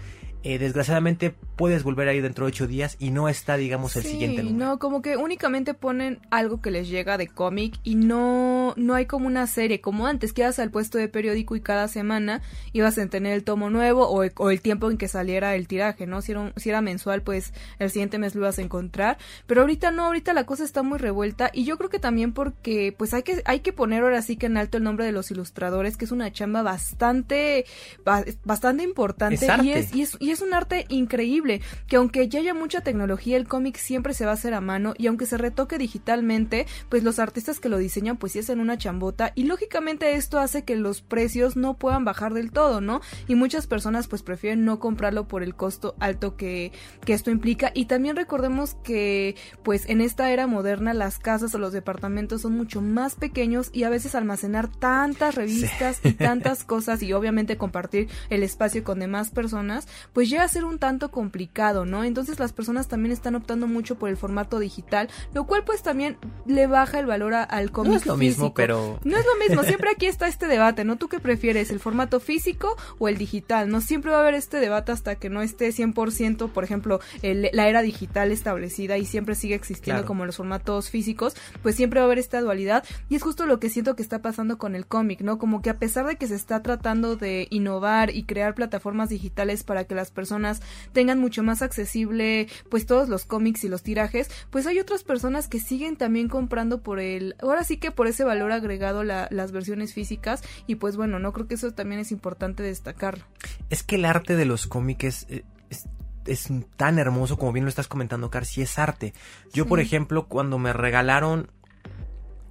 eh, 0.42 0.58
desgraciadamente 0.58 1.34
puedes 1.56 1.82
volver 1.82 2.08
ahí 2.08 2.20
dentro 2.20 2.46
de 2.46 2.48
ocho 2.50 2.66
días 2.66 2.96
y 2.98 3.10
no 3.10 3.28
está, 3.28 3.56
digamos, 3.58 3.94
el 3.96 4.02
Sí, 4.04 4.10
siguiente 4.12 4.42
número. 4.42 4.64
no, 4.66 4.78
como 4.78 5.02
que 5.02 5.16
únicamente 5.18 5.74
ponen 5.74 6.20
algo 6.30 6.62
que 6.62 6.70
les 6.70 6.88
llega 6.88 7.18
de 7.18 7.28
cómic 7.28 7.74
y 7.84 7.94
no, 7.96 8.72
no 8.76 8.94
hay 8.94 9.04
como 9.06 9.26
una 9.26 9.46
serie, 9.46 9.80
como 9.82 10.06
antes, 10.06 10.32
que 10.32 10.40
ibas 10.42 10.58
al 10.58 10.70
puesto 10.70 10.96
de 10.96 11.08
periódico 11.08 11.56
y 11.56 11.60
cada 11.60 11.86
semana 11.88 12.40
ibas 12.72 12.96
a 12.96 13.06
tener 13.08 13.34
el 13.34 13.44
tomo 13.44 13.68
nuevo 13.68 14.08
o 14.08 14.22
el, 14.22 14.32
o 14.36 14.50
el 14.50 14.60
tiempo 14.62 14.90
en 14.90 14.96
que 14.96 15.08
saliera 15.08 15.54
el 15.54 15.68
tiraje, 15.68 16.06
¿no? 16.06 16.22
Si 16.22 16.32
era, 16.32 16.40
un- 16.40 16.52
si 16.56 16.70
era 16.70 16.80
mensual, 16.80 17.22
pues 17.22 17.52
el 17.78 17.90
siguiente 17.90 18.18
mes 18.18 18.34
lo 18.34 18.40
ibas 18.40 18.58
a 18.58 18.62
encontrar, 18.62 19.18
pero 19.46 19.60
ahorita 19.60 19.90
no, 19.90 20.06
ahorita 20.06 20.32
la 20.32 20.46
cosa 20.46 20.64
está 20.64 20.82
muy 20.82 20.98
revuelta 20.98 21.50
y 21.52 21.64
yo 21.64 21.76
creo 21.76 21.90
que 21.90 21.98
también 21.98 22.32
porque 22.32 22.94
pues 22.96 23.12
hay 23.12 23.22
que, 23.22 23.42
hay 23.44 23.60
que 23.60 23.72
poner 23.74 24.02
ahora 24.02 24.22
sí 24.22 24.36
que 24.36 24.46
en 24.46 24.56
alto 24.56 24.78
el 24.78 24.84
nombre 24.84 25.04
de 25.04 25.12
los 25.12 25.30
ilustradores, 25.30 25.98
que 25.98 26.06
es 26.06 26.12
una 26.12 26.32
chamba 26.32 26.62
bastante, 26.62 27.66
ba- 28.04 28.24
bastante 28.44 28.82
importante 28.84 29.34
Es 29.46 29.62
y 29.64 29.72
es, 29.72 29.94
y 29.94 30.02
es, 30.02 30.16
y 30.20 30.29
es 30.32 30.42
un 30.42 30.54
arte 30.54 30.86
increíble, 30.88 31.60
que 31.86 31.96
aunque 31.96 32.28
ya 32.28 32.40
haya 32.40 32.54
mucha 32.54 32.80
tecnología, 32.80 33.36
el 33.36 33.48
cómic 33.48 33.76
siempre 33.76 34.14
se 34.14 34.24
va 34.24 34.32
a 34.32 34.34
hacer 34.34 34.54
a 34.54 34.60
mano 34.60 34.94
y 34.96 35.06
aunque 35.06 35.26
se 35.26 35.38
retoque 35.38 35.78
digitalmente, 35.78 36.66
pues 36.88 37.02
los 37.02 37.18
artistas 37.18 37.60
que 37.60 37.68
lo 37.68 37.78
diseñan 37.78 38.16
pues 38.16 38.32
sí 38.32 38.38
hacen 38.38 38.60
una 38.60 38.78
chambota 38.78 39.32
y 39.34 39.44
lógicamente 39.44 40.14
esto 40.14 40.38
hace 40.38 40.64
que 40.64 40.76
los 40.76 41.02
precios 41.02 41.56
no 41.56 41.74
puedan 41.74 42.04
bajar 42.04 42.34
del 42.34 42.52
todo, 42.52 42.80
¿no? 42.80 43.00
Y 43.28 43.34
muchas 43.34 43.66
personas 43.66 44.08
pues 44.08 44.22
prefieren 44.22 44.64
no 44.64 44.78
comprarlo 44.78 45.28
por 45.28 45.42
el 45.42 45.54
costo 45.54 45.94
alto 46.00 46.36
que, 46.36 46.72
que 47.04 47.12
esto 47.12 47.30
implica 47.30 47.72
y 47.74 47.86
también 47.86 48.16
recordemos 48.16 48.74
que 48.82 49.36
pues 49.62 49.88
en 49.88 50.00
esta 50.00 50.30
era 50.30 50.46
moderna 50.46 50.94
las 50.94 51.18
casas 51.18 51.54
o 51.54 51.58
los 51.58 51.72
departamentos 51.72 52.42
son 52.42 52.56
mucho 52.56 52.80
más 52.80 53.14
pequeños 53.14 53.70
y 53.72 53.84
a 53.84 53.90
veces 53.90 54.14
almacenar 54.14 54.68
tantas 54.68 55.34
revistas 55.34 56.00
y 56.04 56.12
tantas 56.12 56.64
cosas 56.64 57.02
y 57.02 57.12
obviamente 57.12 57.56
compartir 57.56 58.08
el 58.28 58.42
espacio 58.42 58.84
con 58.84 59.00
demás 59.00 59.30
personas 59.30 59.88
pues 60.12 60.19
llega 60.28 60.42
a 60.44 60.48
ser 60.48 60.64
un 60.64 60.78
tanto 60.78 61.10
complicado, 61.10 61.84
¿no? 61.84 62.04
Entonces 62.04 62.38
las 62.38 62.52
personas 62.52 62.88
también 62.88 63.12
están 63.12 63.34
optando 63.34 63.66
mucho 63.66 63.96
por 63.98 64.08
el 64.08 64.16
formato 64.16 64.58
digital, 64.58 65.08
lo 65.34 65.44
cual 65.46 65.64
pues 65.64 65.82
también 65.82 66.16
le 66.46 66.66
baja 66.66 66.98
el 66.98 67.06
valor 67.06 67.34
a- 67.34 67.42
al 67.44 67.70
cómic 67.70 67.90
No 67.92 67.96
es 67.98 68.06
lo 68.06 68.16
mismo, 68.16 68.44
físico. 68.46 68.54
pero 68.54 68.98
No 69.04 69.16
es 69.16 69.24
lo 69.24 69.36
mismo, 69.46 69.62
siempre 69.62 69.90
aquí 69.94 70.06
está 70.06 70.28
este 70.28 70.46
debate, 70.46 70.84
¿no? 70.84 70.96
¿Tú 70.96 71.08
qué 71.08 71.20
prefieres, 71.20 71.70
el 71.70 71.80
formato 71.80 72.20
físico 72.20 72.76
o 72.98 73.08
el 73.08 73.16
digital? 73.18 73.68
No 73.68 73.80
siempre 73.80 74.10
va 74.10 74.18
a 74.18 74.20
haber 74.20 74.34
este 74.34 74.58
debate 74.58 74.92
hasta 74.92 75.14
que 75.16 75.30
no 75.30 75.42
esté 75.42 75.72
100%, 75.72 76.48
por 76.50 76.64
ejemplo, 76.64 77.00
el- 77.22 77.50
la 77.52 77.68
era 77.68 77.82
digital 77.82 78.32
establecida 78.32 78.98
y 78.98 79.04
siempre 79.06 79.34
sigue 79.34 79.54
existiendo 79.54 80.00
Claro. 80.02 80.06
como 80.08 80.26
los 80.26 80.36
formatos 80.36 80.90
físicos, 80.90 81.34
pues 81.62 81.74
siempre 81.76 82.00
va 82.00 82.04
a 82.04 82.06
haber 82.06 82.18
esta 82.18 82.40
dualidad 82.40 82.84
y 83.08 83.16
es 83.16 83.22
justo 83.22 83.46
lo 83.46 83.60
que 83.60 83.70
siento 83.70 83.96
que 83.96 84.02
está 84.02 84.20
pasando 84.20 84.58
con 84.58 84.74
el 84.74 84.86
cómic, 84.86 85.20
¿no? 85.20 85.38
Como 85.38 85.62
que 85.62 85.70
a 85.70 85.78
pesar 85.78 86.06
de 86.06 86.16
que 86.16 86.26
se 86.28 86.34
está 86.34 86.62
tratando 86.62 87.16
de 87.16 87.46
innovar 87.50 88.14
y 88.14 88.24
crear 88.24 88.54
plataformas 88.54 89.08
digitales 89.08 89.64
para 89.64 89.84
que 89.84 89.94
las 89.94 90.09
personas 90.10 90.60
tengan 90.92 91.18
mucho 91.18 91.42
más 91.42 91.62
accesible 91.62 92.48
pues 92.68 92.86
todos 92.86 93.08
los 93.08 93.24
cómics 93.24 93.64
y 93.64 93.68
los 93.68 93.82
tirajes, 93.82 94.30
pues 94.50 94.66
hay 94.66 94.78
otras 94.78 95.02
personas 95.04 95.48
que 95.48 95.60
siguen 95.60 95.96
también 95.96 96.28
comprando 96.28 96.82
por 96.82 97.00
el, 97.00 97.34
ahora 97.42 97.64
sí 97.64 97.76
que 97.78 97.90
por 97.90 98.06
ese 98.06 98.24
valor 98.24 98.52
agregado 98.52 99.04
la- 99.04 99.28
las 99.30 99.52
versiones 99.52 99.94
físicas 99.94 100.42
y 100.66 100.74
pues 100.76 100.96
bueno, 100.96 101.18
no 101.18 101.32
creo 101.32 101.46
que 101.46 101.54
eso 101.54 101.72
también 101.72 102.00
es 102.00 102.12
importante 102.12 102.62
destacarlo. 102.62 103.24
es 103.70 103.82
que 103.82 103.96
el 103.96 104.04
arte 104.04 104.36
de 104.36 104.44
los 104.44 104.66
cómics 104.66 105.04
es, 105.04 105.26
es, 105.70 105.84
es 106.26 106.48
tan 106.76 106.98
hermoso 106.98 107.38
como 107.38 107.52
bien 107.52 107.64
lo 107.64 107.68
estás 107.70 107.88
comentando, 107.88 108.30
Car, 108.30 108.44
si 108.44 108.62
es 108.62 108.78
arte. 108.78 109.14
Yo, 109.52 109.64
Sí. 109.64 109.68
por 109.68 109.80
ejemplo, 109.80 110.26
cuando 110.26 110.58
me 110.58 110.72
regalaron 110.72 111.50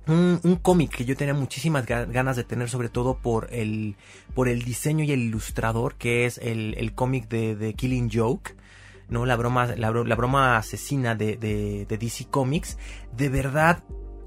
un, 0.09 0.55
cómic 0.61 0.91
que 0.97 1.05
yo 1.05 1.15
tenía 1.15 1.33
muchísimas 1.33 1.85
ga- 1.85 2.09
ganas 2.11 2.35
de 2.35 2.43
tener, 2.43 2.69
sobre 2.69 2.89
todo 2.89 3.17
por 3.17 3.47
el, 3.53 3.95
por 4.33 4.47
el 4.49 4.63
diseño 4.63 5.03
y 5.03 5.11
el 5.11 5.21
ilustrador, 5.21 5.95
que 5.95 6.25
es 6.25 6.37
el, 6.39 6.75
el 6.77 6.93
cómic 6.93 7.27
de, 7.29 7.73
Killing 7.73 8.09
Joke. 8.11 8.55
¿no? 9.07 9.25
La 9.25 9.35
broma, 9.35 9.65
la, 9.75 9.89
bro- 9.89 10.05
la 10.05 10.15
broma 10.15 10.57
asesina 10.57 11.15
de, 11.15 11.35
de 11.37 11.97
DC 11.97 12.25
Comics. 12.29 12.77
De 13.15 13.29
verdad, 13.29 13.83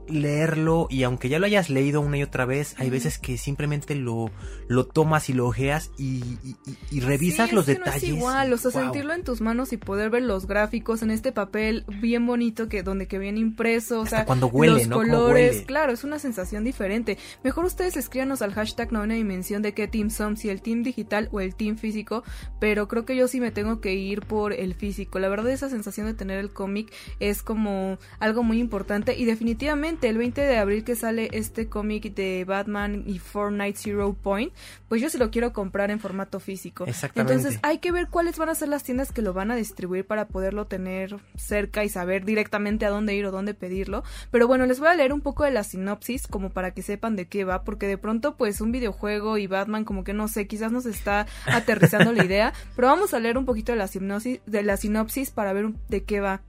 leerlo 0.08 0.86
y 0.90 1.02
aunque 1.04 1.28
ya 1.28 1.38
lo 1.38 1.46
hayas 1.46 1.70
leído 1.70 2.00
una 2.00 2.18
y 2.18 2.22
otra 2.22 2.44
vez, 2.44 2.74
hay 2.78 2.90
veces 2.90 3.18
que 3.18 3.38
simplemente 3.38 3.94
lo, 3.94 4.30
lo 4.68 4.86
tomas 4.86 5.28
y 5.30 5.32
lo 5.32 5.46
ojeas 5.46 5.90
y, 5.98 6.04
y- 6.44 6.56
y- 6.66 6.96
y 6.96 7.00
revisas 7.00 7.48
Sí, 7.50 7.54
los 7.54 7.68
es 7.68 7.74
que 7.74 7.78
no 7.80 7.84
detalles. 7.86 8.02
es 8.02 8.08
igual, 8.16 8.52
o 8.52 8.56
sea, 8.58 8.70
Wow. 8.72 8.82
sentirlo 8.82 9.14
en 9.14 9.24
tus 9.24 9.40
manos 9.40 9.72
y 9.72 9.76
poder 9.76 10.10
ver 10.10 10.22
los 10.22 10.46
gráficos 10.46 11.02
en 11.02 11.10
este 11.10 11.32
papel 11.32 11.84
bien 12.00 12.26
bonito 12.26 12.68
que 12.68 12.82
donde 12.82 13.06
que 13.08 13.18
viene 13.18 13.40
impreso, 13.40 14.00
o 14.00 14.02
Hasta 14.04 14.16
sea, 14.18 14.24
cuando 14.26 14.46
huele, 14.48 14.86
los 14.86 14.88
colores, 14.88 15.52
huele. 15.52 15.64
claro, 15.66 15.92
es 15.92 16.04
una 16.04 16.18
sensación 16.18 16.64
diferente. 16.64 17.18
Mejor 17.44 17.64
ustedes 17.64 17.96
escríbanos 17.96 18.42
al 18.42 18.52
hashtag 18.54 18.92
novena 18.92 19.14
dimensión 19.14 19.62
de 19.62 19.74
qué 19.74 19.88
team 19.88 20.10
son, 20.10 20.36
si 20.36 20.48
el 20.48 20.62
team 20.62 20.82
digital 20.82 21.28
o 21.32 21.40
el 21.40 21.54
team 21.54 21.76
físico, 21.76 22.22
pero 22.60 22.88
creo 22.88 23.04
que 23.04 23.16
yo 23.16 23.28
sí 23.28 23.40
me 23.40 23.50
tengo 23.50 23.80
que 23.80 23.94
ir 23.94 24.22
por 24.22 24.52
el 24.52 24.74
físico. 24.74 25.18
La 25.18 25.28
verdad 25.28 25.50
esa 25.50 25.68
sensación 25.68 26.06
de 26.06 26.14
tener 26.14 26.38
el 26.38 26.52
cómic 26.52 26.92
es 27.20 27.42
como 27.42 27.98
algo 28.20 28.42
muy 28.42 28.58
importante 28.58 29.16
y 29.16 29.24
definitivamente 29.24 29.91
el 30.02 30.18
20 30.18 30.40
de 30.40 30.56
abril 30.56 30.84
que 30.84 30.96
sale 30.96 31.28
este 31.32 31.68
cómic 31.68 32.14
de 32.14 32.44
Batman 32.44 33.04
y 33.06 33.18
Fortnite 33.18 33.78
Zero 33.78 34.14
Point, 34.14 34.52
pues 34.88 35.00
yo 35.00 35.10
sí 35.10 35.18
lo 35.18 35.30
quiero 35.30 35.52
comprar 35.52 35.90
en 35.90 36.00
formato 36.00 36.40
físico. 36.40 36.84
Exactamente. 36.86 37.34
Entonces 37.34 37.60
hay 37.62 37.78
que 37.78 37.92
ver 37.92 38.08
cuáles 38.08 38.38
van 38.38 38.48
a 38.48 38.54
ser 38.54 38.68
las 38.68 38.82
tiendas 38.82 39.12
que 39.12 39.22
lo 39.22 39.32
van 39.32 39.50
a 39.50 39.56
distribuir 39.56 40.06
para 40.06 40.28
poderlo 40.28 40.66
tener 40.66 41.16
cerca 41.36 41.84
y 41.84 41.88
saber 41.88 42.24
directamente 42.24 42.86
a 42.86 42.90
dónde 42.90 43.14
ir 43.14 43.26
o 43.26 43.30
dónde 43.30 43.54
pedirlo. 43.54 44.02
Pero 44.30 44.48
bueno, 44.48 44.66
les 44.66 44.80
voy 44.80 44.88
a 44.88 44.94
leer 44.94 45.12
un 45.12 45.20
poco 45.20 45.44
de 45.44 45.50
la 45.50 45.64
sinopsis 45.64 46.26
como 46.26 46.50
para 46.50 46.72
que 46.72 46.82
sepan 46.82 47.16
de 47.16 47.26
qué 47.26 47.44
va, 47.44 47.64
porque 47.64 47.86
de 47.86 47.98
pronto 47.98 48.36
pues 48.36 48.60
un 48.60 48.72
videojuego 48.72 49.38
y 49.38 49.46
Batman 49.46 49.84
como 49.84 50.04
que 50.04 50.12
no 50.12 50.28
sé, 50.28 50.46
quizás 50.46 50.72
nos 50.72 50.86
está 50.86 51.26
aterrizando 51.46 52.12
la 52.12 52.24
idea, 52.24 52.52
pero 52.76 52.88
vamos 52.88 53.14
a 53.14 53.20
leer 53.20 53.38
un 53.38 53.46
poquito 53.46 53.72
de 53.72 53.78
la 53.78 53.88
sinopsis, 53.88 54.40
de 54.46 54.62
la 54.62 54.76
sinopsis 54.76 55.30
para 55.30 55.52
ver 55.52 55.72
de 55.88 56.04
qué 56.04 56.20
va. 56.20 56.42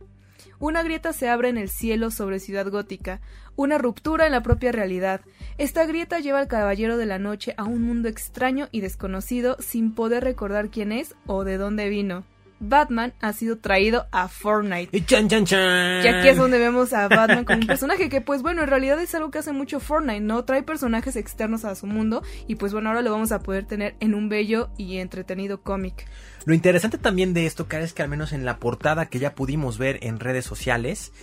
Una 0.63 0.81
grieta 0.81 1.11
se 1.11 1.27
abre 1.27 1.49
en 1.49 1.57
el 1.57 1.67
cielo 1.67 2.09
sobre 2.09 2.39
Ciudad 2.39 2.65
Gótica, 2.69 3.19
una 3.57 3.77
ruptura 3.77 4.27
en 4.27 4.31
la 4.31 4.43
propia 4.43 4.71
realidad. 4.71 5.19
Esta 5.57 5.85
grieta 5.85 6.19
lleva 6.19 6.39
al 6.39 6.47
Caballero 6.47 6.95
de 6.95 7.05
la 7.05 7.19
Noche 7.19 7.53
a 7.57 7.65
un 7.65 7.81
mundo 7.81 8.07
extraño 8.07 8.69
y 8.71 8.79
desconocido 8.79 9.57
sin 9.59 9.93
poder 9.93 10.23
recordar 10.23 10.69
quién 10.69 10.93
es 10.93 11.15
o 11.25 11.43
de 11.43 11.57
dónde 11.57 11.89
vino. 11.89 12.23
Batman 12.61 13.11
ha 13.19 13.33
sido 13.33 13.57
traído 13.57 14.07
a 14.11 14.29
Fortnite. 14.29 14.95
Y 14.95 15.03
chan, 15.03 15.27
chan, 15.27 15.43
chan. 15.43 16.05
Y 16.05 16.07
aquí 16.07 16.29
es 16.29 16.37
donde 16.37 16.59
vemos 16.59 16.93
a 16.93 17.09
Batman 17.09 17.43
como 17.43 17.59
un 17.59 17.67
personaje 17.67 18.07
que, 18.07 18.21
pues 18.21 18.41
bueno, 18.41 18.61
en 18.63 18.69
realidad 18.69 19.01
es 19.01 19.13
algo 19.15 19.31
que 19.31 19.39
hace 19.39 19.51
mucho 19.51 19.81
Fortnite, 19.81 20.21
¿no? 20.21 20.45
Trae 20.45 20.63
personajes 20.63 21.17
externos 21.17 21.65
a 21.65 21.75
su 21.75 21.87
mundo 21.87 22.23
y 22.47 22.55
pues 22.55 22.71
bueno, 22.71 22.87
ahora 22.87 23.01
lo 23.01 23.11
vamos 23.11 23.33
a 23.33 23.39
poder 23.39 23.65
tener 23.65 23.95
en 23.99 24.13
un 24.13 24.29
bello 24.29 24.69
y 24.77 24.99
entretenido 24.99 25.61
cómic. 25.61 26.07
Lo 26.45 26.53
interesante 26.53 26.97
también 26.97 27.33
de 27.33 27.45
esto, 27.45 27.67
Cara, 27.67 27.83
es 27.83 27.93
que 27.93 28.03
al 28.03 28.09
menos 28.09 28.33
en 28.33 28.45
la 28.45 28.57
portada 28.57 29.05
que 29.05 29.19
ya 29.19 29.33
pudimos 29.35 29.77
ver 29.77 29.99
en 30.01 30.19
redes 30.19 30.45
sociales, 30.45 31.13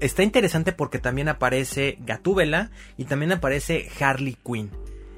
está 0.00 0.22
interesante 0.22 0.72
porque 0.72 0.98
también 0.98 1.28
aparece 1.28 1.98
Gatúbela 2.00 2.70
y 2.96 3.04
también 3.04 3.32
aparece 3.32 3.88
Harley 4.00 4.36
Quinn. 4.44 4.70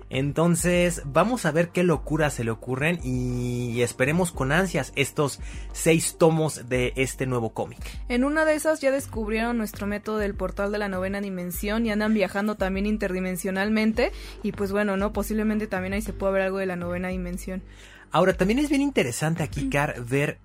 Entonces, 0.08 1.02
vamos 1.04 1.46
a 1.46 1.50
ver 1.50 1.70
qué 1.70 1.82
locuras 1.82 2.34
se 2.34 2.44
le 2.44 2.52
ocurren 2.52 3.00
y 3.02 3.82
esperemos 3.82 4.30
con 4.30 4.52
ansias 4.52 4.92
estos 4.94 5.40
seis 5.72 6.16
tomos 6.16 6.68
de 6.68 6.92
este 6.94 7.26
nuevo 7.26 7.52
cómic. 7.52 7.80
En 8.08 8.22
una 8.22 8.44
de 8.44 8.54
esas 8.54 8.80
ya 8.80 8.92
descubrieron 8.92 9.58
nuestro 9.58 9.88
método 9.88 10.18
del 10.18 10.34
portal 10.34 10.70
de 10.70 10.78
la 10.78 10.88
novena 10.88 11.20
dimensión 11.20 11.86
y 11.86 11.90
andan 11.90 12.14
viajando 12.14 12.54
también 12.54 12.86
interdimensionalmente 12.86 14.12
y 14.44 14.52
pues 14.52 14.70
bueno, 14.70 14.96
no, 14.96 15.12
posiblemente 15.12 15.66
también 15.66 15.94
ahí 15.94 16.02
se 16.02 16.12
puede 16.12 16.34
ver 16.34 16.42
algo 16.42 16.58
de 16.58 16.66
la 16.66 16.76
novena 16.76 17.08
dimensión. 17.08 17.62
Ahora, 18.10 18.34
también 18.34 18.58
es 18.58 18.68
bien 18.68 18.82
interesante 18.82 19.42
aquí, 19.42 19.68
Car, 19.68 20.02
ver 20.04 20.38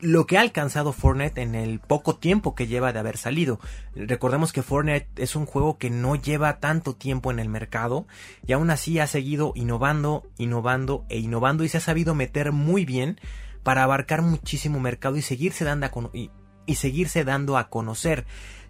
lo 0.00 0.26
que 0.26 0.38
ha 0.38 0.42
alcanzado 0.42 0.92
Fortnite 0.92 1.42
en 1.42 1.54
el 1.54 1.80
poco 1.80 2.16
tiempo 2.16 2.54
que 2.54 2.66
lleva 2.66 2.92
de 2.92 3.00
haber 3.00 3.16
salido. 3.16 3.58
Recordemos 3.94 4.52
que 4.52 4.62
Fortnite 4.62 5.08
es 5.16 5.34
un 5.34 5.46
juego 5.46 5.78
que 5.78 5.90
no 5.90 6.14
lleva 6.14 6.60
tanto 6.60 6.94
tiempo 6.94 7.30
en 7.30 7.40
el 7.40 7.48
mercado 7.48 8.06
y 8.46 8.52
aún 8.52 8.70
así 8.70 8.98
ha 9.00 9.06
seguido 9.06 9.52
innovando, 9.56 10.24
innovando 10.38 11.04
e 11.08 11.18
innovando 11.18 11.64
y 11.64 11.68
se 11.68 11.78
ha 11.78 11.80
sabido 11.80 12.14
meter 12.14 12.52
muy 12.52 12.84
bien 12.84 13.20
para 13.64 13.82
abarcar 13.82 14.22
muchísimo 14.22 14.78
mercado 14.78 15.16
y 15.16 15.22
seguirse 15.22 15.64
dando 15.64 15.86
a, 15.86 15.92
y 16.12 16.74
seguirse 16.76 17.24
dando 17.24 17.56
a 17.56 17.68
conocer. 17.68 18.24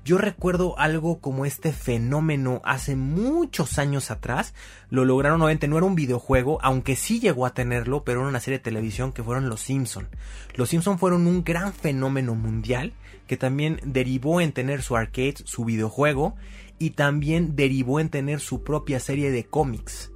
Yo 0.08 0.16
recuerdo 0.16 0.78
algo 0.78 1.20
como 1.20 1.44
este 1.44 1.70
fenómeno 1.70 2.62
hace 2.64 2.96
muchos 2.96 3.78
años 3.78 4.10
atrás. 4.10 4.54
Lo 4.88 5.04
lograron, 5.04 5.42
obviamente 5.42 5.68
no 5.68 5.76
era 5.76 5.84
un 5.84 5.96
videojuego, 5.96 6.58
aunque 6.62 6.96
sí 6.96 7.20
llegó 7.20 7.44
a 7.44 7.52
tenerlo, 7.52 8.04
pero 8.04 8.20
era 8.20 8.30
una 8.30 8.40
serie 8.40 8.56
de 8.56 8.64
televisión 8.64 9.12
que 9.12 9.22
fueron 9.22 9.50
Los 9.50 9.60
Simpson. 9.60 10.08
Los 10.54 10.70
Simpson 10.70 10.98
fueron 10.98 11.26
un 11.26 11.44
gran 11.44 11.74
fenómeno 11.74 12.34
mundial 12.34 12.94
que 13.26 13.36
también 13.36 13.80
derivó 13.84 14.40
en 14.40 14.52
tener 14.52 14.80
su 14.80 14.96
arcade, 14.96 15.42
su 15.44 15.66
videojuego 15.66 16.36
y 16.78 16.92
también 16.92 17.54
derivó 17.54 18.00
en 18.00 18.08
tener 18.08 18.40
su 18.40 18.64
propia 18.64 19.00
serie 19.00 19.30
de 19.30 19.44
cómics. 19.44 20.10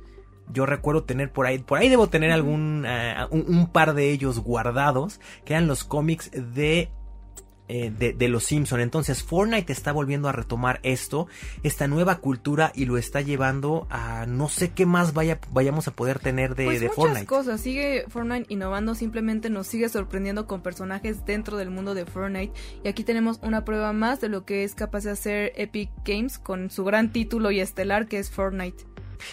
Yo 0.50 0.64
recuerdo 0.64 1.04
tener 1.04 1.30
por 1.30 1.44
ahí, 1.44 1.58
por 1.58 1.76
ahí 1.76 1.90
debo 1.90 2.08
tener 2.08 2.30
algún, 2.30 2.86
uh, 2.86 3.26
un, 3.30 3.44
un 3.46 3.66
par 3.70 3.92
de 3.92 4.10
ellos 4.10 4.38
guardados, 4.38 5.20
que 5.44 5.52
eran 5.52 5.66
los 5.66 5.84
cómics 5.84 6.30
de 6.32 6.90
eh, 7.68 7.92
de, 7.96 8.12
de, 8.12 8.28
los 8.28 8.44
Simpson. 8.44 8.80
Entonces 8.80 9.22
Fortnite 9.22 9.72
está 9.72 9.92
volviendo 9.92 10.28
a 10.28 10.32
retomar 10.32 10.80
esto, 10.82 11.28
esta 11.62 11.86
nueva 11.86 12.16
cultura 12.16 12.72
y 12.74 12.84
lo 12.84 12.98
está 12.98 13.20
llevando 13.20 13.86
a 13.88 14.26
no 14.26 14.48
sé 14.48 14.70
qué 14.70 14.84
más 14.84 15.14
vaya, 15.14 15.38
vayamos 15.52 15.88
a 15.88 15.92
poder 15.92 16.18
tener 16.18 16.54
de, 16.54 16.64
pues 16.64 16.80
de 16.80 16.88
muchas 16.88 16.96
Fortnite. 16.96 17.26
cosas, 17.26 17.60
sigue 17.60 18.04
Fortnite 18.08 18.52
innovando, 18.52 18.94
simplemente 18.94 19.48
nos 19.48 19.68
sigue 19.68 19.88
sorprendiendo 19.88 20.46
con 20.46 20.60
personajes 20.60 21.24
dentro 21.24 21.56
del 21.56 21.70
mundo 21.70 21.94
de 21.94 22.04
Fortnite 22.04 22.52
y 22.84 22.88
aquí 22.88 23.04
tenemos 23.04 23.38
una 23.42 23.64
prueba 23.64 23.92
más 23.92 24.20
de 24.20 24.28
lo 24.28 24.44
que 24.44 24.64
es 24.64 24.74
capaz 24.74 25.04
de 25.04 25.12
hacer 25.12 25.52
Epic 25.56 25.90
Games 26.04 26.38
con 26.38 26.68
su 26.70 26.84
gran 26.84 27.12
título 27.12 27.52
y 27.52 27.60
estelar 27.60 28.06
que 28.06 28.18
es 28.18 28.30
Fortnite. 28.30 28.84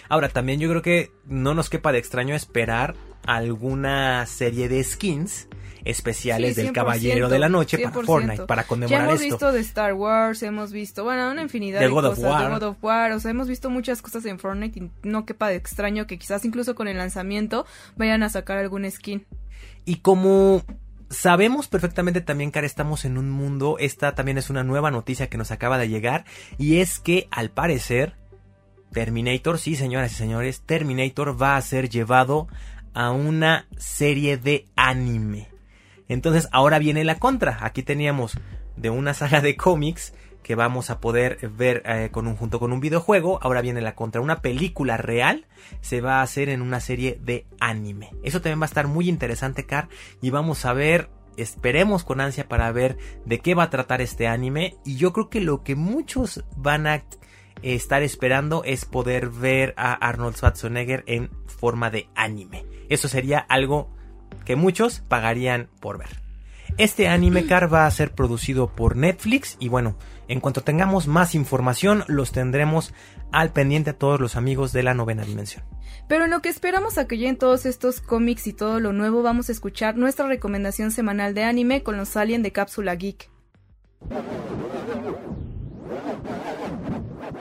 Ahora 0.09 0.29
también 0.29 0.59
yo 0.59 0.69
creo 0.69 0.81
que 0.81 1.11
no 1.25 1.53
nos 1.53 1.69
quepa 1.69 1.91
de 1.91 1.99
extraño 1.99 2.35
esperar 2.35 2.95
alguna 3.25 4.25
serie 4.25 4.69
de 4.69 4.83
skins 4.83 5.47
especiales 5.85 6.55
Sí, 6.55 6.61
del 6.61 6.71
100%, 6.71 6.73
Caballero 6.73 7.29
de 7.29 7.39
la 7.39 7.47
Noche 7.49 7.77
para 7.79 7.95
100%. 7.95 8.05
Fortnite, 8.05 8.45
para 8.45 8.63
Ya 8.63 8.67
conmemorar 8.67 9.01
hemos 9.03 9.13
esto. 9.21 9.25
visto 9.25 9.51
de 9.53 9.59
Star 9.61 9.93
Wars, 9.93 10.43
hemos 10.43 10.71
visto, 10.71 11.03
bueno, 11.03 11.31
una 11.31 11.41
infinidad 11.41 11.79
De 11.79 11.85
de, 11.85 11.91
God 11.91 12.05
of 12.05 12.15
cosas, 12.15 12.31
War. 12.31 12.43
de 12.43 12.53
God 12.53 12.63
of 12.63 12.77
War, 12.83 13.11
o 13.13 13.19
sea, 13.19 13.31
hemos 13.31 13.47
visto 13.47 13.69
muchas 13.69 14.01
cosas 14.01 14.25
en 14.25 14.39
Fortnite 14.39 14.79
y 14.79 14.91
no 15.03 15.25
quepa 15.25 15.47
de 15.47 15.55
extraño 15.55 16.05
que 16.05 16.19
quizás 16.19 16.43
incluso 16.43 16.75
con 16.75 16.87
el 16.89 16.97
lanzamiento 16.97 17.65
vayan 17.95 18.23
a 18.23 18.29
sacar 18.29 18.57
algún 18.57 18.89
skin. 18.91 19.25
Y 19.85 19.97
como 19.97 20.63
sabemos 21.09 21.67
perfectamente 21.69 22.21
también 22.21 22.51
que 22.51 22.59
ahora 22.59 22.67
estamos 22.67 23.05
en 23.05 23.17
un 23.17 23.29
mundo, 23.29 23.77
esta 23.79 24.13
también 24.15 24.37
es 24.37 24.49
una 24.49 24.63
nueva 24.63 24.91
noticia 24.91 25.29
que 25.29 25.37
nos 25.37 25.51
acaba 25.51 25.77
de 25.77 25.87
llegar, 25.89 26.25
y 26.57 26.79
es 26.79 26.99
que 26.99 27.27
al 27.31 27.51
parecer 27.51 28.15
Terminator, 28.91 29.59
sí 29.59 29.75
señoras 29.75 30.11
y 30.11 30.15
señores, 30.15 30.61
Terminator 30.61 31.41
va 31.41 31.57
a 31.57 31.61
ser 31.61 31.89
llevado 31.89 32.47
a 32.93 33.11
una 33.11 33.67
serie 33.77 34.37
de 34.37 34.65
anime. 34.75 35.49
Entonces 36.07 36.47
ahora 36.51 36.79
viene 36.79 37.03
la 37.03 37.19
contra. 37.19 37.59
Aquí 37.61 37.83
teníamos 37.83 38.37
de 38.75 38.89
una 38.89 39.13
saga 39.13 39.41
de 39.41 39.55
cómics 39.55 40.13
que 40.43 40.55
vamos 40.55 40.89
a 40.89 40.99
poder 40.99 41.37
ver 41.49 41.83
eh, 41.85 42.09
con 42.11 42.27
un, 42.27 42.35
junto 42.35 42.59
con 42.59 42.71
un 42.71 42.79
videojuego. 42.79 43.39
Ahora 43.41 43.61
viene 43.61 43.81
la 43.81 43.93
contra. 43.93 44.21
Una 44.21 44.41
película 44.41 44.97
real 44.97 45.45
se 45.81 46.01
va 46.01 46.19
a 46.19 46.21
hacer 46.23 46.49
en 46.49 46.61
una 46.61 46.79
serie 46.79 47.19
de 47.21 47.45
anime. 47.59 48.09
Eso 48.23 48.41
también 48.41 48.59
va 48.59 48.65
a 48.65 48.67
estar 48.67 48.87
muy 48.87 49.07
interesante, 49.07 49.65
Car. 49.65 49.89
Y 50.21 50.31
vamos 50.31 50.65
a 50.65 50.73
ver, 50.73 51.09
esperemos 51.37 52.03
con 52.03 52.21
ansia 52.21 52.47
para 52.47 52.71
ver 52.71 52.97
de 53.25 53.39
qué 53.39 53.53
va 53.53 53.63
a 53.63 53.69
tratar 53.69 54.01
este 54.01 54.27
anime. 54.27 54.75
Y 54.83 54.95
yo 54.95 55.13
creo 55.13 55.29
que 55.29 55.41
lo 55.41 55.63
que 55.63 55.75
muchos 55.75 56.43
van 56.57 56.87
a 56.87 57.03
estar 57.63 58.03
esperando 58.03 58.63
es 58.63 58.85
poder 58.85 59.29
ver 59.29 59.73
a 59.77 59.93
Arnold 59.93 60.35
Schwarzenegger 60.35 61.03
en 61.07 61.29
forma 61.45 61.89
de 61.89 62.09
anime. 62.15 62.65
Eso 62.89 63.07
sería 63.07 63.39
algo 63.39 63.89
que 64.45 64.55
muchos 64.55 65.01
pagarían 65.07 65.69
por 65.79 65.97
ver. 65.97 66.29
Este 66.77 67.07
anime 67.07 67.45
car 67.45 67.71
va 67.73 67.85
a 67.85 67.91
ser 67.91 68.11
producido 68.13 68.67
por 68.73 68.95
Netflix 68.95 69.57
y 69.59 69.67
bueno, 69.69 69.97
en 70.27 70.39
cuanto 70.39 70.61
tengamos 70.61 71.07
más 71.07 71.35
información 71.35 72.03
los 72.07 72.31
tendremos 72.31 72.93
al 73.31 73.51
pendiente 73.51 73.89
a 73.89 73.97
todos 73.97 74.19
los 74.19 74.35
amigos 74.35 74.71
de 74.71 74.83
la 74.83 74.93
novena 74.93 75.23
dimensión. 75.23 75.63
Pero 76.07 76.25
en 76.25 76.31
lo 76.31 76.41
que 76.41 76.49
esperamos 76.49 76.97
a 76.97 77.07
que 77.07 77.17
lleguen 77.17 77.37
todos 77.37 77.65
estos 77.65 78.01
cómics 78.01 78.47
y 78.47 78.53
todo 78.53 78.79
lo 78.79 78.93
nuevo, 78.93 79.21
vamos 79.21 79.49
a 79.49 79.51
escuchar 79.51 79.97
nuestra 79.97 80.27
recomendación 80.27 80.91
semanal 80.91 81.33
de 81.33 81.43
anime 81.43 81.83
con 81.83 81.97
los 81.97 82.15
aliens 82.15 82.43
de 82.43 82.51
Cápsula 82.51 82.95
Geek. 82.95 83.29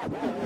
Yeah. 0.00 0.37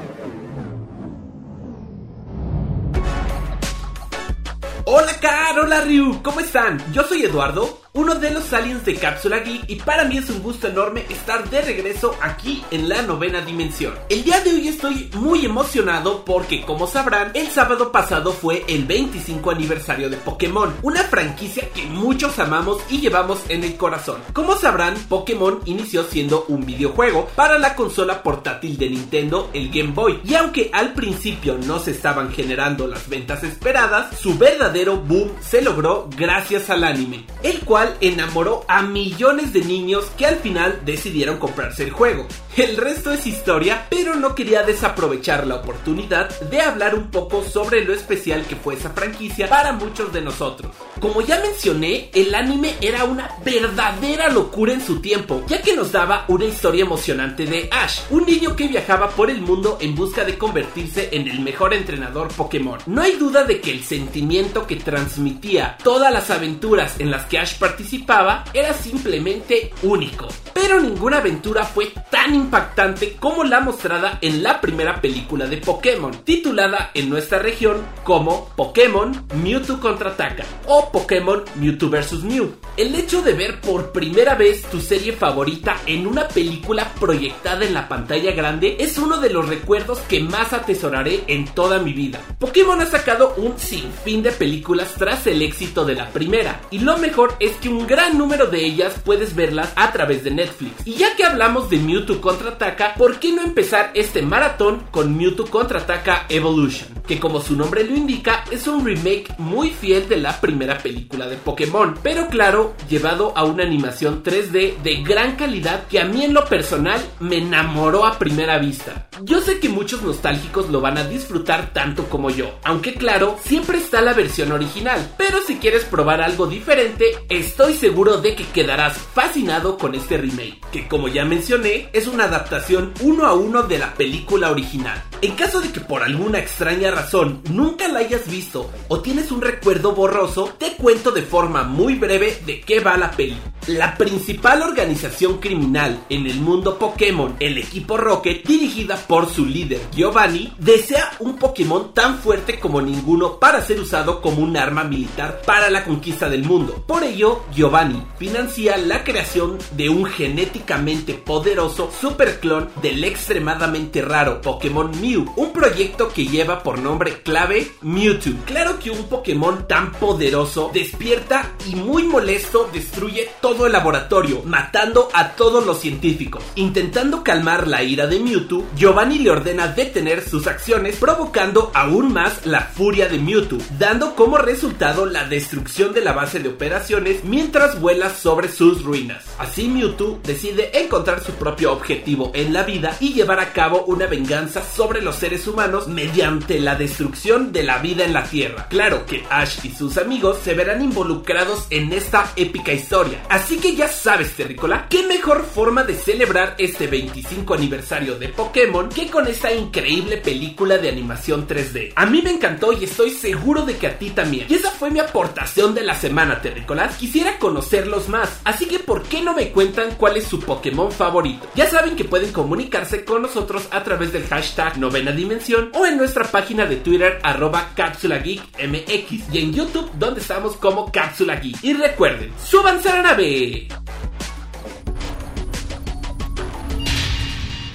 Hola 4.85 5.13
Car, 5.21 5.61
hola 5.61 5.83
Ryu, 5.83 6.23
¿cómo 6.25 6.41
están? 6.41 6.83
Yo 6.93 7.05
soy 7.05 7.23
Eduardo, 7.23 7.79
uno 7.93 8.17
de 8.17 8.33
los 8.33 8.53
aliens 8.53 8.85
de 8.85 8.97
Cápsula 8.97 9.39
Geek 9.39 9.71
y 9.71 9.77
para 9.77 10.05
mí 10.05 10.19
es 10.19 10.29
un 10.29 10.43
gusto 10.43 10.67
enorme 10.67 11.05
estar 11.09 11.49
de 11.49 11.63
regreso 11.63 12.17
aquí 12.21 12.65
en 12.73 12.89
la 12.89 13.03
novena 13.03 13.43
dimensión. 13.43 13.95
El 14.09 14.25
día 14.25 14.41
de 14.41 14.51
hoy 14.51 14.67
estoy 14.67 15.09
muy 15.15 15.45
emocionado 15.45 16.25
porque 16.25 16.63
como 16.63 16.89
sabrán, 16.89 17.31
el 17.35 17.47
sábado 17.49 17.93
pasado 17.93 18.33
fue 18.33 18.65
el 18.67 18.85
25 18.85 19.53
aniversario 19.53 20.11
de 20.11 20.17
Pokémon, 20.17 20.75
una 20.83 21.05
franquicia 21.05 21.69
que 21.71 21.85
muchos 21.85 22.41
amamos 22.41 22.83
y 22.91 22.99
llevamos 23.01 23.39
en 23.49 23.63
el 23.63 23.77
corazón. 23.77 24.21
Como 24.33 24.57
sabrán, 24.57 24.97
Pokémon 25.09 25.61
inició 25.67 26.03
siendo 26.03 26.45
un 26.49 26.67
videojuego 26.67 27.29
para 27.37 27.57
la 27.57 27.77
consola 27.77 28.25
portátil 28.25 28.77
de 28.79 28.91
Nintendo, 28.91 29.49
el 29.53 29.69
Game 29.69 29.93
Boy, 29.93 30.21
y 30.25 30.35
aunque 30.35 30.71
al 30.73 30.93
principio 30.95 31.57
no 31.67 31.79
se 31.79 31.93
estaban 31.93 32.33
generando 32.33 32.89
las 32.89 33.09
ventas 33.09 33.45
esperadas, 33.45 34.19
su 34.19 34.37
verdadero 34.37 34.72
boom 34.73 35.31
se 35.41 35.63
logró 35.63 36.09
gracias 36.17 36.71
al 36.71 36.85
anime, 36.85 37.27
el 37.43 37.61
cual 37.61 37.97
enamoró 38.01 38.65
a 38.69 38.83
millones 38.83 39.53
de 39.53 39.63
niños 39.63 40.11
que 40.17 40.27
al 40.27 40.37
final 40.37 40.81
decidieron 40.85 41.39
comprarse 41.39 41.85
el 41.85 41.91
juego. 41.91 42.27
El 42.57 42.77
resto 42.77 43.13
es 43.13 43.27
historia, 43.27 43.87
pero 43.91 44.15
no 44.15 44.35
quería 44.35 44.63
desaprovechar 44.63 45.47
la 45.47 45.57
oportunidad 45.57 46.29
de 46.41 46.61
hablar 46.61 46.95
un 46.95 47.11
poco 47.11 47.45
sobre 47.45 47.85
lo 47.85 47.93
especial 47.93 48.45
que 48.47 48.57
fue 48.57 48.75
esa 48.75 48.91
franquicia 48.91 49.49
para 49.49 49.73
muchos 49.73 50.13
de 50.13 50.23
nosotros. 50.23 50.75
Como 51.03 51.21
ya 51.21 51.41
mencioné, 51.41 52.11
el 52.15 52.33
anime 52.33 52.77
era 52.81 53.03
una 53.03 53.29
verdadera 53.45 54.29
locura 54.29 54.73
en 54.73 54.81
su 54.81 55.01
tiempo, 55.01 55.43
ya 55.49 55.61
que 55.61 55.75
nos 55.75 55.91
daba 55.91 56.25
una 56.29 56.45
historia 56.45 56.85
emocionante 56.85 57.45
de 57.45 57.69
Ash, 57.73 58.03
un 58.11 58.25
niño 58.25 58.55
que 58.55 58.69
viajaba 58.69 59.11
por 59.11 59.29
el 59.29 59.41
mundo 59.41 59.79
en 59.81 59.97
busca 59.97 60.25
de 60.25 60.39
convertirse 60.39 61.09
en 61.11 61.27
el 61.27 61.41
mejor 61.41 61.75
entrenador 61.75 62.29
Pokémon. 62.29 62.79
No 62.87 63.03
hay 63.03 63.17
duda 63.17 63.43
de 63.43 63.61
que 63.61 63.73
el 63.73 63.83
sentimiento 63.83 64.65
que 64.65 64.77
transmitía 64.77 65.77
todas 65.83 66.13
las 66.13 66.31
aventuras 66.31 67.01
en 67.01 67.11
las 67.11 67.25
que 67.25 67.41
Ash 67.41 67.59
participaba 67.59 68.45
era 68.55 68.73
simplemente 68.73 69.73
único. 69.83 70.29
Pero 70.55 70.79
ninguna 70.79 71.19
aventura 71.19 71.65
fue 71.65 71.91
tan 72.13 72.33
impactante 72.33 73.15
como 73.15 73.43
la 73.43 73.59
mostrada 73.59 74.19
en 74.21 74.45
la 74.45 74.61
primera 74.61 75.01
película 75.01 75.47
de 75.47 75.57
Pokémon, 75.57 76.23
titulada 76.23 76.93
en 76.95 77.11
nuestra 77.11 77.41
región 77.41 77.79
como 78.05 78.51
Pokémon 78.55 79.27
Mewtwo 79.43 79.81
contraataca 79.81 80.45
o 80.69 80.92
Pokémon 80.93 81.43
Mewtwo 81.57 81.89
vs 81.89 82.23
Mew. 82.23 82.55
El 82.77 82.95
hecho 82.95 83.23
de 83.23 83.33
ver 83.33 83.61
por 83.61 83.93
primera 83.93 84.35
vez 84.35 84.63
tu 84.71 84.81
serie 84.81 85.13
favorita 85.13 85.77
en 85.87 86.07
una 86.07 86.29
película 86.29 86.93
proyectada 87.01 87.65
en 87.65 87.75
la 87.75 87.89
pantalla 87.89 88.33
grande 88.33 88.77
es 88.79 88.99
uno 88.99 89.19
de 89.19 89.31
los 89.31 89.49
recuerdos 89.49 89.99
que 90.01 90.21
más 90.21 90.53
atesoraré 90.53 91.25
en 91.27 91.47
toda 91.47 91.79
mi 91.79 91.93
vida. 91.93 92.21
Pokémon 92.39 92.81
ha 92.81 92.87
sacado 92.87 93.35
un 93.37 93.59
sinfín 93.59 94.23
de 94.23 94.33
películas 94.33 94.95
tras 94.97 95.27
el 95.27 95.43
éxito 95.43 95.85
de 95.85 95.95
la 95.95 96.11
primera, 96.11 96.61
y 96.71 96.79
lo 96.79 96.99
mejor 96.99 97.35
es 97.41 97.53
que 97.57 97.69
un 97.69 97.87
gran 97.87 98.19
número 98.19 98.47
de 98.47 98.65
ellas 98.65 98.95
puedes 99.05 99.35
verlas 99.35 99.73
a 99.77 99.93
través 99.93 100.25
de 100.25 100.31
Netflix. 100.31 100.87
Y 100.87 100.95
ya 100.95 101.17
que 101.17 101.25
hablamos 101.25 101.71
de 101.71 101.79
Mewtwo 101.79 102.21
contraataca, 102.21 102.95
¿por 102.95 103.19
qué 103.19 103.33
no 103.33 103.43
empezar 103.43 103.91
este 103.95 104.23
maratón 104.23 104.85
con 104.91 105.17
Mewtwo 105.17 105.47
contraataca 105.47 106.27
Evolution? 106.29 107.02
Que 107.07 107.19
como 107.19 107.41
su 107.41 107.57
nombre 107.57 107.85
lo 107.85 107.97
indica, 107.97 108.45
es 108.51 108.67
un 108.67 108.85
remake 108.85 109.35
muy 109.39 109.71
fiel 109.71 110.09
de 110.09 110.19
la 110.19 110.41
primera 110.41 110.79
película 110.79 111.29
de 111.29 111.37
Pokémon, 111.37 111.99
pero 112.03 112.29
claro, 112.29 112.75
llevado 112.89 113.33
a 113.37 113.45
una 113.45 113.65
animación 113.65 114.23
3D 114.23 114.79
de 114.83 115.03
gran 115.03 115.37
calidad 115.37 115.87
que 115.89 116.01
a 116.01 116.05
mí 116.05 116.25
en 116.25 116.33
lo 116.33 116.45
personal 116.45 117.01
me 117.21 117.39
enamoró 117.39 118.07
a 118.07 118.19
primera 118.19 118.59
vista. 118.59 119.09
Yo 119.23 119.41
sé 119.41 119.59
que 119.59 119.69
muchos 119.69 120.03
nostálgicos 120.03 120.71
lo 120.71 120.81
van 120.81 120.99
a 120.99 121.05
disfrutar 121.05 121.73
tanto 121.73 122.05
como 122.09 122.31
yo, 122.31 122.59
aunque 122.65 122.95
claro, 122.95 123.39
siempre 123.45 123.79
está 123.79 124.01
la 124.01 124.15
versión 124.15 124.53
original, 124.53 125.15
pero 125.19 125.41
si 125.47 125.57
quieres 125.57 125.85
probar 125.85 126.23
algo 126.23 126.47
diferente, 126.47 127.05
estoy 127.29 127.75
seguro 127.75 128.19
de 128.19 128.35
que 128.35 128.45
quedarás 128.45 128.97
fascinado 128.97 129.77
con 129.77 129.95
este 129.95 130.17
remake, 130.17 130.61
que 130.73 130.89
como 130.89 131.09
ya 131.09 131.25
mencioné, 131.25 131.89
es 131.93 132.07
una 132.07 132.25
adaptación 132.25 132.93
uno 133.01 133.27
a 133.27 133.35
uno 133.35 133.65
de 133.65 133.79
la 133.79 133.95
película 133.95 134.51
original. 134.51 135.03
En 135.21 135.37
caso 135.37 135.61
de 135.61 135.71
que 135.71 135.81
por 135.81 136.03
alguna 136.03 136.39
extraña 136.39 136.91
razón 136.91 137.02
nunca 137.51 137.89
la 137.89 138.01
hayas 138.01 138.31
visto 138.31 138.71
o 138.89 139.01
tienes 139.01 139.31
un 139.33 139.43
recuerdo 139.43 139.93
borroso, 139.93 140.55
te 140.59 140.73
cuento 140.73 141.11
de 141.11 141.23
forma 141.23 141.63
muy 141.65 141.95
breve 141.95 142.39
de 142.47 142.61
qué 142.61 142.81
va 142.81 142.97
la 142.97 143.11
peli. 143.11 143.37
La 143.69 143.97
principal 143.97 144.63
organización 144.63 145.39
criminal 145.39 146.05
en 146.09 146.27
el 146.27 146.41
mundo 146.41 146.79
Pokémon, 146.79 147.37
el 147.39 147.59
equipo 147.59 147.97
Rocket, 147.97 148.45
dirigida 148.45 148.97
por 148.97 149.29
su 149.29 149.47
líder 149.47 149.81
Giovanni, 149.95 150.53
desea 150.59 151.13
un 151.21 151.37
Pokémon 151.37 151.95
tan 151.95 152.19
fuerte 152.19 152.59
como 152.59 152.83
ninguno 152.83 153.39
para 153.39 153.65
ser 153.65 153.79
usado 153.79 154.21
como 154.21 154.43
un 154.43 154.57
arma 154.57 154.83
militar 154.83 155.43
para 155.47 155.71
la 155.71 155.85
conquista 155.85 156.29
del 156.29 156.45
mundo. 156.45 156.85
Por 156.87 157.05
ello, 157.05 157.45
Giovanni 157.55 158.03
financia 158.19 158.77
la 158.77 159.05
creación 159.05 159.59
de 159.77 159.89
un 159.89 160.07
genéticamente 160.07 161.15
poderoso 161.15 161.91
superclon 162.01 162.69
del 162.83 163.05
extremadamente 163.05 164.03
raro 164.03 164.41
Pokémon 164.41 164.91
Mew, 165.01 165.33
un 165.37 165.53
proyecto 165.53 166.09
que 166.09 166.27
lleva 166.27 166.63
por 166.63 166.79
nombre 166.83 167.23
clave 167.23 167.71
Mewtwo. 167.83 168.45
Claro 168.45 168.79
que 168.79 168.91
un 168.91 169.09
Pokémon 169.09 169.67
tan 169.67 169.93
poderoso 169.93 170.71
despierta 170.73 171.53
y 171.71 171.77
muy 171.77 172.05
molesto 172.05 172.69
destruye 172.73 173.31
todo 173.41 173.67
el 173.67 173.73
laboratorio, 173.73 174.43
matando 174.45 175.09
a 175.15 175.31
todos 175.31 175.65
los 175.65 175.81
científicos. 175.81 176.43
Intentando 176.57 177.23
calmar 177.23 177.69
la 177.69 177.83
ira 177.83 178.07
de 178.07 178.21
Mewtwo, 178.21 178.65
Giovanni 178.77 179.19
le 179.19 179.31
ordena 179.31 179.69
detener 179.69 180.23
sus 180.23 180.47
acciones, 180.47 180.97
provocando 180.97 181.71
aún 181.75 182.13
más 182.13 182.47
la 182.47 182.63
furia 182.63 183.09
de 183.09 183.19
Mewtwo, 183.19 183.59
dando 183.79 184.15
como 184.15 184.39
resultado 184.39 185.07
la 185.07 185.25
destrucción 185.25 185.93
de 185.93 186.03
la 186.03 186.13
base 186.13 186.41
de 186.41 186.49
operaciones 186.49 187.25
mientras 187.25 187.81
vuela 187.81 188.11
sobre 188.11 188.49
sus 188.49 188.83
ruinas. 188.83 189.25
Así 189.39 189.69
Mewtwo 189.69 190.21
decide 190.23 190.71
encontrar 190.79 191.23
su 191.23 191.33
propio 191.33 191.73
objetivo 191.73 192.33
en 192.35 192.53
la 192.53 192.63
vida 192.65 192.97
y 193.01 193.13
llevar 193.13 193.41
a 193.41 193.53
cabo 193.53 193.85
una 193.87 194.07
venganza 194.07 194.63
sobre 194.63 195.03
los 195.03 195.17
seres 195.17 195.47
humanos 195.47 195.89
mediante 195.89 196.59
la 196.61 196.72
destrucción 196.75 197.53
de 197.53 197.63
la 197.63 197.79
vida 197.79 198.05
en 198.05 198.13
la 198.13 198.25
Tierra. 198.25 198.67
Claro 198.69 199.07
que 199.07 199.25
Ash 199.31 199.59
y 199.65 199.71
sus 199.71 199.99
amigos 199.99 200.39
se 200.43 200.55
verán 200.55 200.83
involucrados 200.83 201.67
en 201.71 201.93
esta 201.93 202.33
épica 202.37 202.73
historia. 202.73 203.23
Así 203.29 203.59
que 203.59 203.75
ya 203.75 203.89
sabes, 203.89 204.35
Terrícola, 204.35 204.87
qué 204.89 205.07
mejor 205.07 205.45
forma 205.45 205.85
de 205.85 205.95
celebrar 205.95 206.55
este 206.59 206.87
25 206.87 207.55
aniversario 207.55 208.19
de 208.19 208.29
Pokémon 208.29 208.89
que 208.89 209.11
con 209.11 209.27
esta 209.27 209.53
increíble 209.53 210.19
película 210.19 210.79
de 210.79 210.89
animación 210.89 211.47
3D. 211.47 211.93
A 211.97 212.07
mí 212.07 212.23
me 212.23 212.31
encantó 212.31 212.73
y 212.73 212.85
estoy 212.85 213.11
seguro 213.11 213.65
de 213.65 213.77
que 213.77 213.87
a 213.87 213.99
ti 213.99 214.11
también. 214.11 214.47
Y 214.49 214.55
esa 214.55 214.71
fue 214.71 214.91
mi 214.91 215.01
aportación 215.01 215.75
de 215.75 215.83
la 215.83 215.95
semana, 215.95 216.41
Terrícolas. 216.41 216.97
Quisiera 216.97 217.39
conocerlos 217.39 218.09
más, 218.09 218.41
así 218.45 218.67
que 218.67 218.79
¿por 218.79 219.03
qué 219.03 219.23
no 219.23 219.35
me 219.35 219.51
cuentan 219.51 219.95
cuál 219.97 220.17
es 220.17 220.25
su 220.25 220.41
Pokémon 220.41 220.91
favorito? 220.91 221.47
Ya 221.55 221.69
saben 221.69 221.97
que 221.97 222.05
pueden 222.05 222.33
comunicarse 222.33 223.05
con 223.05 223.23
nosotros 223.23 223.69
a 223.71 223.83
través 223.83 224.13
del 224.13 224.27
hashtag 224.27 224.79
novena 224.79 225.13
dimensión 225.13 225.71
o 225.75 225.87
en 225.87 225.97
nuestra 225.97 226.25
página 226.25 226.62
de 226.67 226.77
Twitter 226.77 227.19
arroba 227.23 227.71
cápsula 227.75 228.19
geek 228.19 228.43
mx 228.69 229.33
y 229.33 229.39
en 229.39 229.53
YouTube 229.53 229.91
donde 229.95 230.21
estamos 230.21 230.57
como 230.57 230.91
cápsula 230.91 231.37
geek. 231.37 231.63
Y 231.63 231.75
recuerden, 231.75 232.33
súbanse 232.39 232.89
a 232.89 232.97
la 232.97 233.03
nave. 233.03 233.69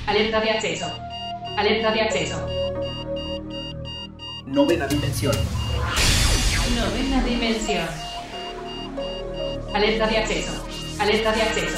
Alerta 0.07 0.39
de 0.39 0.51
acceso. 0.51 0.85
Alerta 1.57 1.91
de 1.91 2.01
acceso. 2.01 2.47
Novena 4.45 4.87
dimensión. 4.87 5.35
Novena 6.75 7.23
dimensión. 7.23 7.87
Alerta 9.73 10.07
de 10.07 10.17
acceso. 10.17 10.65
Alerta 10.99 11.31
de 11.33 11.41
acceso. 11.41 11.77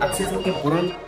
Acceso 0.00 0.38
temporal. 0.38 1.07